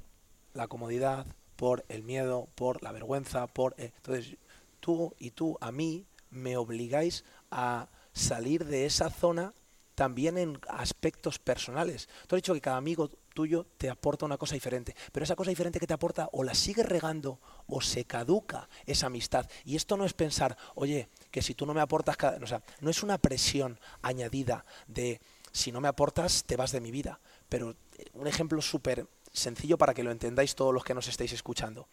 la 0.52 0.68
comodidad, 0.68 1.26
por 1.64 1.82
el 1.88 2.02
miedo, 2.02 2.46
por 2.56 2.82
la 2.82 2.92
vergüenza, 2.92 3.46
por... 3.46 3.74
eh, 3.78 3.90
Entonces, 3.96 4.36
tú 4.80 5.14
y 5.18 5.30
tú 5.30 5.56
a 5.62 5.72
mí 5.72 6.04
me 6.28 6.58
obligáis 6.58 7.24
a 7.50 7.88
salir 8.12 8.66
de 8.66 8.84
esa 8.84 9.08
zona 9.08 9.54
también 9.94 10.36
en 10.36 10.60
aspectos 10.68 11.38
personales. 11.38 12.06
Tú 12.26 12.36
has 12.36 12.42
dicho 12.42 12.52
que 12.52 12.60
cada 12.60 12.76
amigo 12.76 13.08
tuyo 13.32 13.64
te 13.78 13.88
aporta 13.88 14.26
una 14.26 14.36
cosa 14.36 14.52
diferente, 14.52 14.94
pero 15.10 15.24
esa 15.24 15.36
cosa 15.36 15.48
diferente 15.48 15.80
que 15.80 15.86
te 15.86 15.94
aporta 15.94 16.28
o 16.32 16.44
la 16.44 16.52
sigues 16.54 16.84
regando 16.84 17.40
o 17.66 17.80
se 17.80 18.04
caduca 18.04 18.68
esa 18.84 19.06
amistad. 19.06 19.48
Y 19.64 19.76
esto 19.76 19.96
no 19.96 20.04
es 20.04 20.12
pensar, 20.12 20.58
oye, 20.74 21.08
que 21.30 21.40
si 21.40 21.54
tú 21.54 21.64
no 21.64 21.72
me 21.72 21.80
aportas, 21.80 22.18
cada... 22.18 22.44
o 22.44 22.46
sea, 22.46 22.62
no 22.80 22.90
es 22.90 23.02
una 23.02 23.16
presión 23.16 23.80
añadida 24.02 24.66
de 24.86 25.18
si 25.50 25.72
no 25.72 25.80
me 25.80 25.88
aportas 25.88 26.44
te 26.44 26.58
vas 26.58 26.72
de 26.72 26.82
mi 26.82 26.90
vida. 26.90 27.20
Pero 27.48 27.70
eh, 27.96 28.04
un 28.12 28.26
ejemplo 28.26 28.60
súper 28.60 29.06
sencillo 29.34 29.76
para 29.76 29.92
que 29.92 30.02
lo 30.02 30.10
entendáis 30.10 30.54
todos 30.54 30.72
los 30.72 30.84
que 30.84 30.94
nos 30.94 31.08
estáis 31.08 31.32
escuchando. 31.32 31.86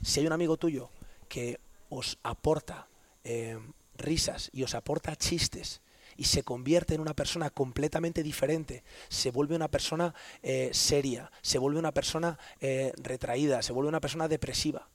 Si 0.00 0.20
hay 0.20 0.26
un 0.26 0.32
amigo 0.32 0.56
tuyo 0.56 0.88
que 1.28 1.60
os 1.90 2.18
aporta 2.22 2.88
eh, 3.24 3.58
risas 3.96 4.48
y 4.54 4.62
os 4.62 4.74
aporta 4.74 5.14
chistes 5.16 5.82
y 6.16 6.24
se 6.24 6.42
convierte 6.42 6.94
en 6.94 7.00
una 7.00 7.14
persona 7.14 7.50
completamente 7.50 8.22
diferente, 8.22 8.84
se 9.08 9.30
vuelve 9.30 9.56
una 9.56 9.68
persona 9.68 10.14
eh, 10.42 10.70
seria, 10.72 11.30
se 11.42 11.58
vuelve 11.58 11.78
una 11.78 11.92
persona 11.92 12.38
eh, 12.60 12.92
retraída, 12.96 13.62
se 13.62 13.72
vuelve 13.72 13.88
una 13.88 14.00
persona 14.00 14.28
depresiva, 14.28 14.88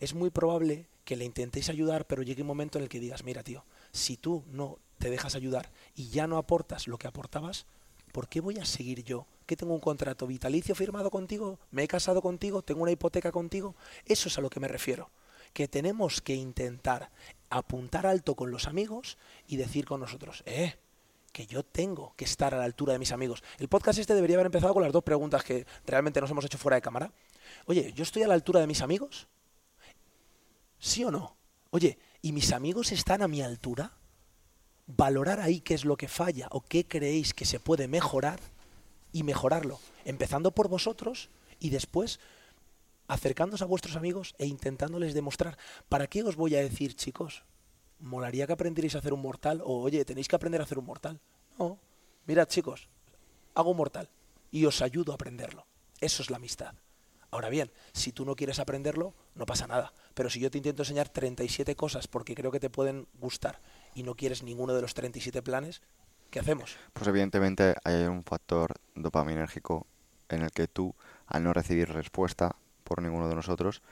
es 0.00 0.14
muy 0.14 0.30
probable 0.30 0.86
que 1.04 1.16
le 1.16 1.24
intentéis 1.24 1.68
ayudar, 1.68 2.06
pero 2.06 2.22
llegue 2.22 2.42
un 2.42 2.48
momento 2.48 2.78
en 2.78 2.84
el 2.84 2.88
que 2.88 3.00
digas, 3.00 3.24
mira 3.24 3.42
tío, 3.42 3.64
si 3.92 4.16
tú 4.16 4.44
no 4.50 4.78
te 4.98 5.10
dejas 5.10 5.34
ayudar 5.34 5.70
y 5.94 6.08
ya 6.08 6.26
no 6.26 6.38
aportas 6.38 6.88
lo 6.88 6.98
que 6.98 7.06
aportabas, 7.06 7.66
¿por 8.14 8.28
qué 8.28 8.40
voy 8.40 8.58
a 8.58 8.64
seguir 8.64 9.02
yo? 9.02 9.26
¿Que 9.44 9.56
tengo 9.56 9.74
un 9.74 9.80
contrato 9.80 10.28
vitalicio 10.28 10.76
firmado 10.76 11.10
contigo? 11.10 11.58
¿Me 11.72 11.82
he 11.82 11.88
casado 11.88 12.22
contigo? 12.22 12.62
¿Tengo 12.62 12.82
una 12.82 12.92
hipoteca 12.92 13.32
contigo? 13.32 13.74
Eso 14.06 14.28
es 14.28 14.38
a 14.38 14.40
lo 14.40 14.48
que 14.48 14.60
me 14.60 14.68
refiero. 14.68 15.10
Que 15.52 15.66
tenemos 15.66 16.22
que 16.22 16.36
intentar 16.36 17.10
apuntar 17.50 18.06
alto 18.06 18.36
con 18.36 18.52
los 18.52 18.68
amigos 18.68 19.18
y 19.48 19.56
decir 19.56 19.84
con 19.84 19.98
nosotros, 19.98 20.44
eh, 20.46 20.76
que 21.32 21.46
yo 21.46 21.64
tengo 21.64 22.14
que 22.16 22.24
estar 22.24 22.54
a 22.54 22.58
la 22.58 22.64
altura 22.64 22.92
de 22.92 23.00
mis 23.00 23.10
amigos. 23.10 23.42
El 23.58 23.68
podcast 23.68 23.98
este 23.98 24.14
debería 24.14 24.36
haber 24.36 24.46
empezado 24.46 24.74
con 24.74 24.84
las 24.84 24.92
dos 24.92 25.02
preguntas 25.02 25.42
que 25.42 25.66
realmente 25.84 26.20
nos 26.20 26.30
hemos 26.30 26.44
hecho 26.44 26.56
fuera 26.56 26.76
de 26.76 26.82
cámara. 26.82 27.12
Oye, 27.66 27.92
¿yo 27.94 28.04
estoy 28.04 28.22
a 28.22 28.28
la 28.28 28.34
altura 28.34 28.60
de 28.60 28.68
mis 28.68 28.80
amigos? 28.80 29.26
¿Sí 30.78 31.02
o 31.02 31.10
no? 31.10 31.36
Oye, 31.70 31.98
¿y 32.22 32.30
mis 32.30 32.52
amigos 32.52 32.92
están 32.92 33.22
a 33.22 33.28
mi 33.28 33.42
altura? 33.42 33.92
Valorar 34.86 35.40
ahí 35.40 35.60
qué 35.60 35.74
es 35.74 35.84
lo 35.84 35.96
que 35.96 36.08
falla 36.08 36.48
o 36.50 36.60
qué 36.60 36.86
creéis 36.86 37.32
que 37.32 37.46
se 37.46 37.58
puede 37.58 37.88
mejorar 37.88 38.40
y 39.12 39.22
mejorarlo, 39.22 39.80
empezando 40.04 40.50
por 40.50 40.68
vosotros 40.68 41.30
y 41.58 41.70
después 41.70 42.20
acercándose 43.08 43.64
a 43.64 43.66
vuestros 43.66 43.96
amigos 43.96 44.34
e 44.38 44.46
intentándoles 44.46 45.14
demostrar. 45.14 45.56
¿Para 45.88 46.06
qué 46.06 46.22
os 46.22 46.36
voy 46.36 46.56
a 46.56 46.60
decir, 46.60 46.96
chicos? 46.96 47.44
Molaría 47.98 48.46
que 48.46 48.52
aprendierais 48.52 48.94
a 48.94 48.98
hacer 48.98 49.12
un 49.12 49.22
mortal 49.22 49.62
o 49.64 49.80
oye, 49.82 50.04
tenéis 50.04 50.28
que 50.28 50.36
aprender 50.36 50.60
a 50.60 50.64
hacer 50.64 50.78
un 50.78 50.86
mortal. 50.86 51.20
No, 51.58 51.78
mirad 52.26 52.48
chicos, 52.48 52.88
hago 53.54 53.70
un 53.70 53.76
mortal 53.76 54.10
y 54.50 54.66
os 54.66 54.82
ayudo 54.82 55.12
a 55.12 55.14
aprenderlo. 55.14 55.66
Eso 56.00 56.22
es 56.22 56.30
la 56.30 56.36
amistad. 56.36 56.74
Ahora 57.30 57.48
bien, 57.48 57.72
si 57.92 58.12
tú 58.12 58.24
no 58.24 58.36
quieres 58.36 58.58
aprenderlo, 58.58 59.14
no 59.34 59.46
pasa 59.46 59.66
nada. 59.66 59.92
Pero 60.14 60.30
si 60.30 60.40
yo 60.40 60.50
te 60.50 60.58
intento 60.58 60.82
enseñar 60.82 61.08
37 61.08 61.74
cosas 61.74 62.06
porque 62.06 62.34
creo 62.34 62.52
que 62.52 62.60
te 62.60 62.70
pueden 62.70 63.08
gustar 63.14 63.60
y 63.94 64.02
no 64.02 64.14
quieres 64.14 64.42
ninguno 64.42 64.74
de 64.74 64.82
los 64.82 64.94
37 64.94 65.42
planes, 65.42 65.82
¿qué 66.30 66.40
hacemos? 66.40 66.76
Pues 66.92 67.06
evidentemente 67.08 67.74
hay 67.84 68.04
un 68.04 68.24
factor 68.24 68.74
dopaminérgico 68.94 69.86
en 70.28 70.42
el 70.42 70.50
que 70.50 70.66
tú, 70.68 70.94
al 71.26 71.44
no 71.44 71.52
recibir 71.52 71.88
respuesta 71.92 72.56
por 72.82 73.02
ninguno 73.02 73.28
de 73.28 73.34
nosotros, 73.34 73.82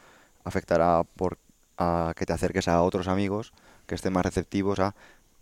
afectará 0.44 1.02
por 1.04 1.38
a 1.78 2.12
que 2.16 2.26
te 2.26 2.32
acerques 2.32 2.68
a 2.68 2.82
otros 2.82 3.08
amigos 3.08 3.52
que 3.86 3.94
estén 3.94 4.12
más 4.12 4.24
receptivos 4.24 4.78
a 4.78 4.94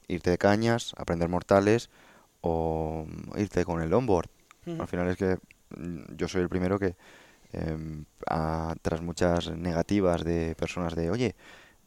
irte 0.09 0.31
de 0.31 0.39
cañas, 0.39 0.93
aprender 0.97 1.29
mortales 1.29 1.91
o 2.41 3.07
irte 3.37 3.65
con 3.65 3.81
el 3.83 3.93
onboard. 3.93 4.29
Al 4.81 4.87
final 4.89 5.09
es 5.09 5.17
que 5.17 5.39
mm, 5.77 6.17
yo 6.17 6.29
soy 6.29 6.43
el 6.43 6.49
primero 6.49 6.79
que, 6.79 6.97
em, 7.53 8.05
a- 8.29 8.75
tras 8.83 9.01
muchas 9.03 9.51
negativas 9.51 10.25
de 10.25 10.55
personas 10.55 10.95
de, 10.95 11.11
oye, 11.11 11.35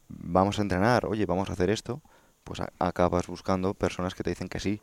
vamos 0.09 0.59
a 0.59 0.61
entrenar, 0.61 1.05
oye, 1.05 1.25
vamos 1.25 1.49
a 1.49 1.53
hacer 1.53 1.69
esto, 1.69 2.01
pues 2.43 2.61
acabas 2.79 3.27
buscando 3.27 3.73
personas 3.73 4.15
que 4.15 4.23
te 4.23 4.31
dicen 4.31 4.49
que 4.49 4.59
sí. 4.59 4.81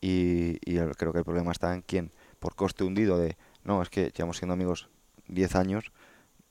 Y, 0.00 0.58
y 0.64 0.78
creo 0.96 1.12
que 1.12 1.18
el 1.18 1.24
problema 1.24 1.52
está 1.52 1.74
en 1.74 1.82
quién, 1.82 2.12
por 2.38 2.54
coste 2.54 2.84
hundido 2.84 3.18
de, 3.18 3.36
no, 3.64 3.82
es 3.82 3.90
que 3.90 4.12
llevamos 4.16 4.38
siendo 4.38 4.54
amigos 4.54 4.88
10 5.26 5.56
años, 5.56 5.92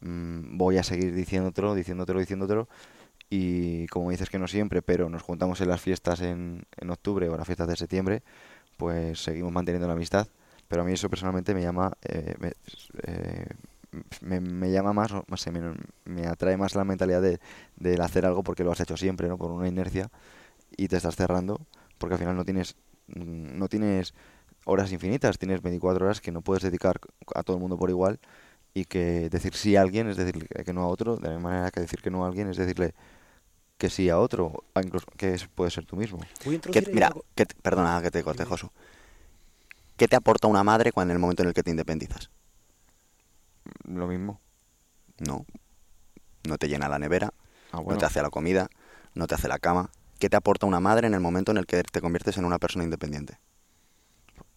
mm, 0.01 0.58
voy 0.58 0.77
a 0.77 0.84
seguir 0.84 1.13
diciéndotelo, 1.13 1.75
diciéndotelo, 1.75 2.20
diciéndotelo. 2.20 2.67
Y 3.29 3.88
como 3.88 4.12
dices 4.12 4.29
que 4.29 4.39
no 4.39 4.48
siempre, 4.48 4.82
pero 4.82 5.10
nos 5.10 5.22
juntamos 5.22 5.60
en 5.62 5.70
las 5.70 5.82
fiestas 5.82 6.22
en, 6.22 6.63
en 6.77 6.89
octubre 6.91 7.27
o 7.29 7.36
las 7.38 7.46
fiestas 7.46 7.67
de 7.67 7.75
septiembre, 7.75 8.24
pues 8.77 9.22
seguimos 9.22 9.51
manteniendo 9.51 9.88
la 9.88 9.94
amistad. 9.94 10.27
Pero 10.67 10.82
a 10.82 10.86
mí 10.86 10.94
eso 10.94 11.10
personalmente 11.10 11.53
me 11.53 11.62
llama, 11.62 11.94
eh, 12.03 12.36
me, 12.39 12.53
eh, 13.03 13.48
me, 14.22 14.39
me 14.39 14.72
llama 14.72 14.94
más, 14.94 15.12
o 15.12 15.38
sé, 15.38 15.51
me, 15.51 15.74
me 16.06 16.27
atrae 16.27 16.58
más 16.58 16.75
la 16.75 16.84
mentalidad 16.84 17.22
de, 17.22 17.39
del 17.75 18.01
hacer 18.01 18.25
algo 18.25 18.44
porque 18.44 18.63
lo 18.63 18.72
has 18.72 18.80
hecho 18.80 18.98
siempre, 18.98 19.27
¿no? 19.27 19.38
Por 19.38 19.51
una 19.51 19.68
inercia 19.68 20.10
y 20.75 20.88
te 20.88 20.98
estás 20.98 21.16
cerrando 21.16 21.60
porque 21.98 22.16
al 22.16 22.20
final 22.20 22.36
no 22.36 22.46
tienes, 22.46 22.75
no 23.08 23.68
tienes 23.68 24.13
horas 24.66 24.92
infinitas, 24.92 25.38
tienes 25.39 25.62
24 25.62 26.06
horas 26.06 26.22
que 26.22 26.32
no 26.32 26.42
puedes 26.42 26.63
dedicar 26.63 27.00
a 27.36 27.44
todo 27.44 27.56
el 27.58 27.62
mundo 27.62 27.77
por 27.77 27.89
igual 27.89 28.20
y 28.74 28.86
que 28.86 29.30
decir 29.30 29.56
sí 29.56 29.75
a 29.75 29.82
alguien 29.82 30.08
es 30.10 30.18
decir 30.18 30.48
que 30.48 30.74
no 30.74 30.82
a 30.84 30.88
otro, 30.88 31.16
de 31.16 31.30
la 31.30 31.36
misma 31.36 31.50
manera 31.51 31.72
que 31.72 31.80
decir 31.80 32.01
que 32.01 32.12
no 32.12 32.25
a 32.25 32.27
alguien 32.27 32.50
es 32.50 32.58
decirle 32.58 32.94
que 33.77 33.89
sí 33.89 34.10
a 34.10 34.20
otro, 34.20 34.63
incluso 34.84 35.06
que 35.18 35.38
puede 35.56 35.72
ser 35.72 35.86
tú 35.86 35.96
mismo. 35.96 36.18
Voy 36.44 36.54
a 36.54 36.56
¿Qué- 36.56 36.56
introducir 36.56 36.89
ahí 36.89 36.94
mira, 36.96 37.08
algo- 37.08 37.24
¿qué 37.36 37.46
te- 37.46 37.56
perdona 37.62 38.01
que 38.01 38.12
te 38.12 38.24
corte, 38.24 38.44
Josu. 38.44 38.70
¿Qué 39.96 40.08
te 40.08 40.16
aporta 40.16 40.48
una 40.48 40.63
madre 40.63 40.92
cuando 40.92 41.12
en 41.12 41.16
el 41.16 41.22
momento 41.22 41.42
en 41.44 41.50
el 41.50 41.54
que 41.56 41.63
te 41.63 41.72
independizas? 41.72 42.30
Lo 43.88 44.07
mismo. 44.07 44.39
No. 45.19 45.45
No 46.43 46.57
te 46.57 46.67
llena 46.67 46.88
la 46.89 47.00
nevera, 47.00 47.33
Ah, 47.71 47.81
no 47.86 47.97
te 47.97 48.05
hace 48.05 48.21
la 48.21 48.29
comida, 48.29 48.69
no 49.13 49.27
te 49.27 49.36
hace 49.36 49.47
la 49.47 49.59
cama. 49.59 49.89
¿Qué 50.19 50.29
te 50.29 50.38
aporta 50.38 50.65
una 50.65 50.79
madre 50.79 51.07
en 51.07 51.13
el 51.13 51.19
momento 51.19 51.51
en 51.51 51.57
el 51.57 51.65
que 51.65 51.83
te 51.83 52.01
conviertes 52.01 52.38
en 52.38 52.45
una 52.45 52.59
persona 52.59 52.83
independiente? 52.83 53.39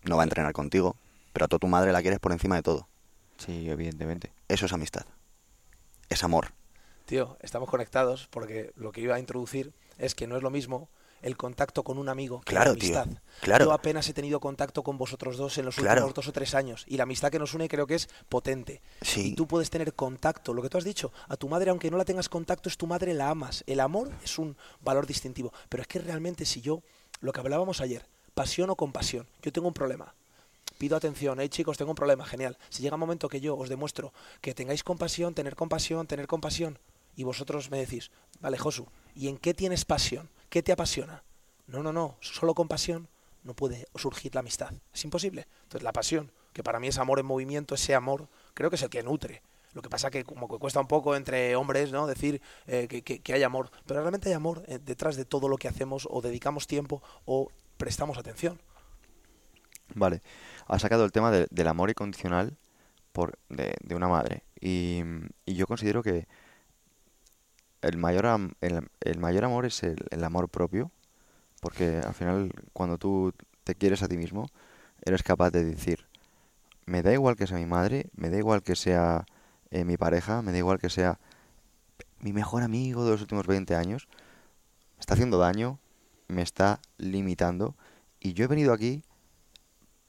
No 0.04 0.16
va 0.16 0.22
a 0.22 0.24
entrenar 0.24 0.52
contigo, 0.52 0.96
pero 1.32 1.44
a 1.44 1.48
toda 1.48 1.58
tu 1.58 1.66
madre 1.66 1.92
la 1.92 2.00
quieres 2.02 2.20
por 2.20 2.32
encima 2.32 2.56
de 2.56 2.62
todo. 2.62 2.88
Sí, 3.38 3.68
evidentemente. 3.68 4.32
Eso 4.48 4.66
es 4.66 4.72
amistad. 4.72 5.04
Es 6.08 6.24
amor. 6.24 6.52
Tío, 7.06 7.36
estamos 7.40 7.68
conectados 7.68 8.28
porque 8.30 8.72
lo 8.76 8.92
que 8.92 9.00
iba 9.00 9.16
a 9.16 9.18
introducir 9.18 9.72
es 9.98 10.14
que 10.14 10.26
no 10.26 10.36
es 10.36 10.42
lo 10.42 10.50
mismo 10.50 10.88
el 11.22 11.36
contacto 11.36 11.82
con 11.82 11.98
un 11.98 12.08
amigo 12.08 12.40
que 12.40 12.50
Claro, 12.52 12.72
la 12.72 12.78
tío, 12.78 12.98
amistad. 13.00 13.22
claro. 13.40 13.64
Yo 13.66 13.72
apenas 13.72 14.08
he 14.08 14.12
tenido 14.14 14.40
contacto 14.40 14.82
con 14.82 14.96
vosotros 14.98 15.36
dos 15.36 15.56
en 15.58 15.66
los 15.66 15.76
Claro. 15.76 16.00
últimos 16.02 16.14
dos 16.14 16.28
o 16.28 16.32
tres 16.32 16.54
años 16.54 16.84
y 16.88 16.96
la 16.96 17.02
amistad 17.04 17.30
que 17.30 17.38
nos 17.38 17.54
une 17.54 17.68
creo 17.68 17.86
que 17.86 17.94
es 17.96 18.08
potente. 18.28 18.80
Sí. 19.02 19.32
Y 19.32 19.34
tú 19.34 19.46
puedes 19.46 19.70
tener 19.70 19.92
contacto, 19.94 20.54
lo 20.54 20.62
que 20.62 20.68
tú 20.68 20.78
has 20.78 20.84
dicho, 20.84 21.12
a 21.28 21.36
tu 21.36 21.48
madre 21.48 21.70
aunque 21.70 21.90
no 21.90 21.96
la 21.96 22.04
tengas 22.04 22.28
contacto 22.28 22.68
es 22.68 22.76
tu 22.76 22.86
madre, 22.86 23.14
la 23.14 23.30
amas. 23.30 23.64
El 23.66 23.80
amor 23.80 24.10
es 24.24 24.38
un 24.38 24.56
valor 24.80 25.06
distintivo, 25.06 25.52
pero 25.68 25.82
es 25.82 25.86
que 25.88 25.98
realmente 25.98 26.44
si 26.44 26.60
yo, 26.60 26.82
lo 27.20 27.32
que 27.32 27.40
hablábamos 27.40 27.80
ayer, 27.80 28.06
pasión 28.34 28.70
o 28.70 28.76
compasión, 28.76 29.26
yo 29.42 29.52
tengo 29.52 29.68
un 29.68 29.74
problema. 29.74 30.14
Pido 30.78 30.96
atención, 30.96 31.38
hey 31.40 31.50
chicos, 31.50 31.76
tengo 31.76 31.90
un 31.90 31.96
problema, 31.96 32.24
genial. 32.24 32.56
Si 32.70 32.82
llega 32.82 32.94
un 32.96 33.00
momento 33.00 33.28
que 33.28 33.40
yo 33.42 33.54
os 33.56 33.68
demuestro 33.68 34.14
que 34.40 34.54
tengáis 34.54 34.82
compasión, 34.82 35.34
tener 35.34 35.54
compasión, 35.54 36.06
tener 36.06 36.26
compasión, 36.26 36.78
y 37.16 37.24
vosotros 37.24 37.70
me 37.70 37.78
decís, 37.78 38.10
vale, 38.40 38.56
Josu, 38.56 38.86
¿y 39.14 39.28
en 39.28 39.36
qué 39.36 39.52
tienes 39.52 39.84
pasión? 39.84 40.30
¿Qué 40.50 40.62
te 40.62 40.72
apasiona? 40.72 41.22
No, 41.66 41.82
no, 41.82 41.92
no, 41.92 42.16
solo 42.20 42.54
compasión 42.54 43.08
no 43.44 43.54
puede 43.54 43.86
surgir 43.94 44.34
la 44.34 44.40
amistad. 44.40 44.72
Es 44.92 45.04
imposible. 45.04 45.46
Entonces 45.62 45.82
la 45.82 45.92
pasión, 45.92 46.30
que 46.52 46.62
para 46.62 46.78
mí 46.80 46.88
es 46.88 46.98
amor 46.98 47.18
en 47.20 47.26
movimiento, 47.26 47.74
ese 47.74 47.94
amor, 47.94 48.28
creo 48.52 48.68
que 48.68 48.76
es 48.76 48.82
el 48.82 48.90
que 48.90 49.02
nutre. 49.02 49.42
Lo 49.72 49.82
que 49.82 49.88
pasa 49.88 50.10
que 50.10 50.24
como 50.24 50.48
que 50.48 50.58
cuesta 50.58 50.80
un 50.80 50.88
poco 50.88 51.14
entre 51.14 51.54
hombres, 51.54 51.92
¿no? 51.92 52.08
Decir 52.08 52.42
eh, 52.66 52.88
que, 52.88 53.02
que- 53.02 53.32
hay 53.32 53.44
amor. 53.44 53.70
Pero 53.86 54.00
realmente 54.00 54.28
hay 54.28 54.34
amor 54.34 54.64
eh, 54.66 54.80
detrás 54.84 55.14
de 55.16 55.24
todo 55.24 55.48
lo 55.48 55.56
que 55.56 55.68
hacemos 55.68 56.08
o 56.10 56.20
dedicamos 56.20 56.66
tiempo 56.66 57.02
o 57.24 57.50
prestamos 57.76 58.18
atención. 58.18 58.60
Vale, 59.94 60.22
has 60.66 60.82
sacado 60.82 61.04
el 61.04 61.12
tema 61.12 61.30
de- 61.30 61.46
del 61.50 61.68
amor 61.68 61.90
incondicional 61.90 62.56
por, 63.12 63.38
de, 63.48 63.76
una 63.94 64.08
madre. 64.08 64.42
Y 64.60 65.02
yo 65.46 65.66
considero 65.68 66.02
que 66.02 66.26
el 67.82 67.96
mayor, 67.98 68.26
am- 68.26 68.52
el, 68.60 68.88
el 69.00 69.18
mayor 69.18 69.44
amor 69.44 69.66
es 69.66 69.82
el, 69.82 70.04
el 70.10 70.24
amor 70.24 70.48
propio, 70.48 70.90
porque 71.60 71.98
al 71.98 72.14
final 72.14 72.52
cuando 72.72 72.98
tú 72.98 73.32
te 73.64 73.74
quieres 73.76 74.02
a 74.02 74.08
ti 74.08 74.16
mismo, 74.18 74.48
eres 75.04 75.22
capaz 75.22 75.50
de 75.52 75.64
decir, 75.64 76.06
me 76.86 77.02
da 77.02 77.12
igual 77.12 77.36
que 77.36 77.46
sea 77.46 77.58
mi 77.58 77.66
madre, 77.66 78.06
me 78.14 78.30
da 78.30 78.38
igual 78.38 78.62
que 78.62 78.76
sea 78.76 79.26
eh, 79.70 79.84
mi 79.84 79.96
pareja, 79.98 80.42
me 80.42 80.52
da 80.52 80.58
igual 80.58 80.78
que 80.80 80.90
sea 80.90 81.18
mi 82.20 82.32
mejor 82.32 82.62
amigo 82.62 83.04
de 83.04 83.12
los 83.12 83.20
últimos 83.20 83.46
20 83.46 83.74
años, 83.76 84.08
está 85.00 85.14
haciendo 85.14 85.38
daño, 85.38 85.78
me 86.28 86.42
está 86.42 86.80
limitando, 86.98 87.76
y 88.20 88.34
yo 88.34 88.44
he 88.44 88.48
venido 88.48 88.72
aquí 88.72 89.02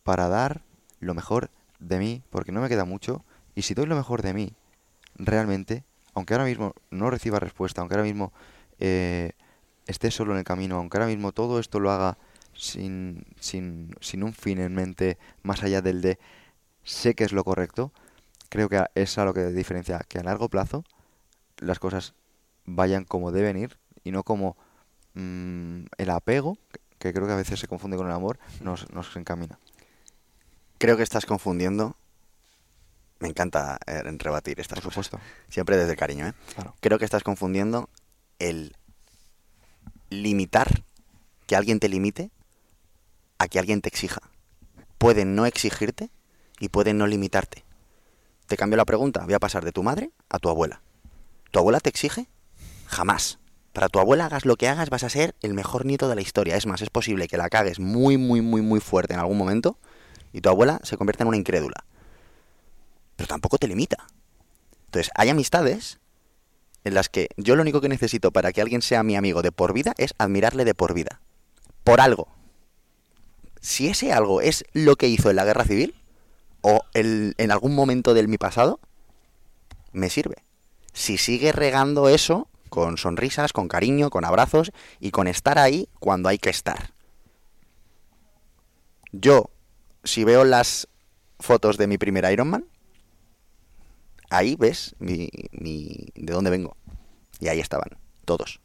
para 0.04 0.28
dar 0.28 0.62
lo 1.00 1.14
mejor 1.14 1.50
de 1.80 2.00
mí, 2.00 2.24
porque 2.30 2.52
no 2.52 2.62
me 2.62 2.70
queda 2.70 2.86
mucho, 2.86 3.24
y 3.56 3.64
si 3.64 3.74
doy 3.74 3.86
lo 3.86 3.96
mejor 3.96 4.22
de 4.22 4.34
mí, 4.34 4.54
realmente, 5.16 5.84
aunque 6.14 6.34
ahora 6.34 6.46
mismo 6.46 6.74
no 6.90 7.10
reciba 7.10 7.40
respuesta, 7.40 7.82
aunque 7.82 7.96
ahora 7.96 8.06
mismo 8.06 8.32
eh, 8.80 9.32
esté 9.88 10.12
solo 10.12 10.34
en 10.34 10.40
el 10.40 10.44
camino, 10.44 10.78
aunque 10.78 10.98
ahora 10.98 11.08
mismo 11.08 11.32
todo 11.32 11.60
esto 11.60 11.80
lo 11.80 11.92
haga 11.92 12.18
sin, 12.54 13.26
sin, 13.40 13.96
sin 14.02 14.24
un 14.24 14.34
fin 14.34 14.60
en 14.60 14.74
mente, 14.74 15.18
más 15.44 15.64
allá 15.64 15.82
del 15.82 16.02
de 16.02 16.20
sé 16.84 17.16
que 17.16 17.24
es 17.24 17.32
lo 17.32 17.44
correcto, 17.44 17.92
creo 18.50 18.70
que 18.70 18.84
es 18.96 19.18
a 19.18 19.26
lo 19.26 19.34
que 19.34 19.46
diferencia 19.48 20.00
que 20.08 20.20
a 20.20 20.24
largo 20.24 20.50
plazo 20.50 20.84
las 21.58 21.80
cosas 21.80 22.14
vayan 22.66 23.06
como 23.06 23.32
deben 23.32 23.58
ir 23.58 23.78
y 24.04 24.12
no 24.12 24.24
como 24.24 24.58
mm, 25.14 25.84
el 25.98 26.10
apego, 26.10 26.58
que 27.00 27.14
creo 27.14 27.28
que 27.28 27.34
a 27.34 27.38
veces 27.38 27.60
se 27.60 27.68
confunde 27.68 27.98
con 27.98 28.08
el 28.08 28.14
amor, 28.14 28.40
nos, 28.62 28.92
nos 28.92 29.16
encamina. 29.16 29.58
Creo 30.78 30.98
que 30.98 31.04
estás 31.04 31.26
confundiendo. 31.26 31.96
Me 33.22 33.30
encanta 33.30 33.78
eh, 33.86 34.02
rebatir 34.18 34.60
estas 34.60 34.80
Por 34.80 34.92
cosas. 34.92 35.06
supuesto. 35.06 35.28
Siempre 35.50 35.78
desde 35.78 35.92
el 35.92 35.98
cariño, 35.98 36.28
¿eh? 36.28 36.34
Claro. 36.56 36.76
Creo 36.82 37.00
que 37.00 37.06
estás 37.06 37.24
confundiendo 37.24 37.90
el 38.40 38.76
limitar, 40.10 40.84
que 41.48 41.56
alguien 41.56 41.80
te 41.80 41.88
limite, 41.88 42.32
a 43.38 43.48
que 43.48 43.60
alguien 43.60 43.82
te 43.82 43.90
exija. 43.90 44.22
Puede 44.98 45.26
no 45.26 45.46
exigirte 45.46 46.10
y 46.60 46.70
puede 46.70 46.94
no 46.94 47.08
limitarte. 47.08 47.64
Te 48.48 48.58
cambio 48.58 48.78
la 48.78 48.86
pregunta. 48.86 49.24
Voy 49.24 49.34
a 49.34 49.40
pasar 49.40 49.64
de 49.64 49.72
tu 49.72 49.84
madre 49.84 50.12
a 50.30 50.38
tu 50.40 50.50
abuela. 50.50 50.82
¿Tu 51.52 51.60
abuela 51.60 51.80
te 51.80 51.90
exige? 51.90 52.28
Jamás. 52.88 53.40
Para 53.74 53.88
tu 53.88 54.00
abuela 54.00 54.26
hagas 54.26 54.46
lo 54.46 54.58
que 54.58 54.68
hagas 54.68 54.90
vas 54.90 55.04
a 55.04 55.10
ser 55.10 55.36
el 55.42 55.54
mejor 55.54 55.86
nieto 55.86 56.10
de 56.10 56.16
la 56.16 56.22
historia. 56.22 56.58
Es 56.58 56.66
más, 56.66 56.82
es 56.82 56.90
posible 56.90 57.28
que 57.28 57.38
la 57.38 57.50
cagues 57.50 57.80
muy, 57.80 58.18
muy, 58.18 58.42
muy, 58.42 58.62
muy 58.62 58.80
fuerte 58.80 59.14
en 59.14 59.20
algún 59.20 59.38
momento 59.38 59.78
y 60.34 60.42
tu 60.42 60.50
abuela 60.50 60.80
se 60.84 60.98
convierta 60.98 61.24
en 61.24 61.30
una 61.30 61.38
incrédula. 61.38 61.86
Pero 63.16 63.28
tampoco 63.28 63.58
te 63.58 63.68
limita. 63.68 64.08
Entonces, 64.86 65.12
hay 65.16 65.30
amistades 65.30 66.00
en 66.84 66.94
las 66.94 67.10
que 67.10 67.30
yo 67.38 67.56
lo 67.56 67.62
único 67.62 67.82
que 67.82 67.90
necesito 67.90 68.32
para 68.32 68.52
que 68.52 68.62
alguien 68.62 68.82
sea 68.82 69.04
mi 69.04 69.16
amigo 69.16 69.42
de 69.42 69.52
por 69.52 69.74
vida 69.74 69.94
es 69.98 70.14
admirarle 70.18 70.66
de 70.66 70.74
por 70.76 70.94
vida. 70.94 71.22
Por 71.84 72.02
algo. 72.02 72.28
Si 73.60 73.88
ese 73.88 74.12
algo 74.12 74.42
es 74.42 74.66
lo 74.74 74.96
que 74.96 75.08
hizo 75.08 75.30
en 75.30 75.36
la 75.36 75.46
guerra 75.46 75.66
civil 75.66 75.96
o 76.62 76.82
el- 76.94 77.36
en 77.38 77.52
algún 77.52 77.76
momento 77.76 78.14
de 78.14 78.28
mi 78.28 78.38
pasado, 78.38 78.80
me 79.92 80.10
sirve. 80.10 80.44
Si 80.94 81.18
sigue 81.18 81.52
regando 81.52 82.10
eso 82.10 82.48
con 82.70 82.98
sonrisas, 82.98 83.54
con 83.54 83.68
cariño, 83.68 84.10
con 84.10 84.26
abrazos 84.26 84.72
y 85.00 85.12
con 85.12 85.28
estar 85.28 85.60
ahí 85.60 85.90
cuando 86.00 86.30
hay 86.30 86.38
que 86.38 86.50
estar. 86.50 86.94
Yo, 89.12 89.50
si 90.04 90.24
veo 90.24 90.44
las 90.46 90.88
fotos 91.40 91.78
de 91.78 91.88
mi 91.88 91.98
primer 91.98 92.32
Ironman, 92.32 92.66
ahí 94.32 94.56
ves 94.56 94.96
mi, 95.00 95.30
mi- 95.52 96.08
de 96.16 96.34
dónde 96.34 96.50
vengo. 96.50 96.76
Y 97.40 97.50
ahí 97.50 97.60
estaban, 97.60 97.90
todos. 98.26 98.60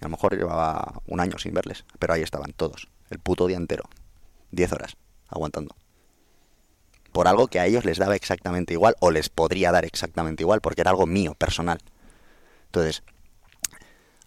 A 0.00 0.04
lo 0.04 0.10
mejor 0.10 0.36
llevaba 0.36 1.00
un 1.06 1.20
año 1.20 1.38
sin 1.38 1.54
verles, 1.54 1.84
pero 1.98 2.12
ahí 2.12 2.22
estaban 2.22 2.52
todos. 2.52 2.88
El 3.08 3.18
puto 3.18 3.46
día 3.46 3.56
entero. 3.56 3.84
Diez 4.50 4.72
horas, 4.72 4.96
aguantando. 5.28 5.74
Por 7.12 7.28
algo 7.28 7.46
que 7.46 7.60
a 7.60 7.66
ellos 7.66 7.84
les 7.84 7.98
daba 7.98 8.14
exactamente 8.14 8.74
igual, 8.74 8.94
o 9.00 9.10
les 9.10 9.28
podría 9.30 9.72
dar 9.72 9.84
exactamente 9.86 10.42
igual, 10.42 10.60
porque 10.60 10.82
era 10.82 10.90
algo 10.90 11.06
mío, 11.06 11.34
personal. 11.34 11.78
Entonces, 12.66 13.02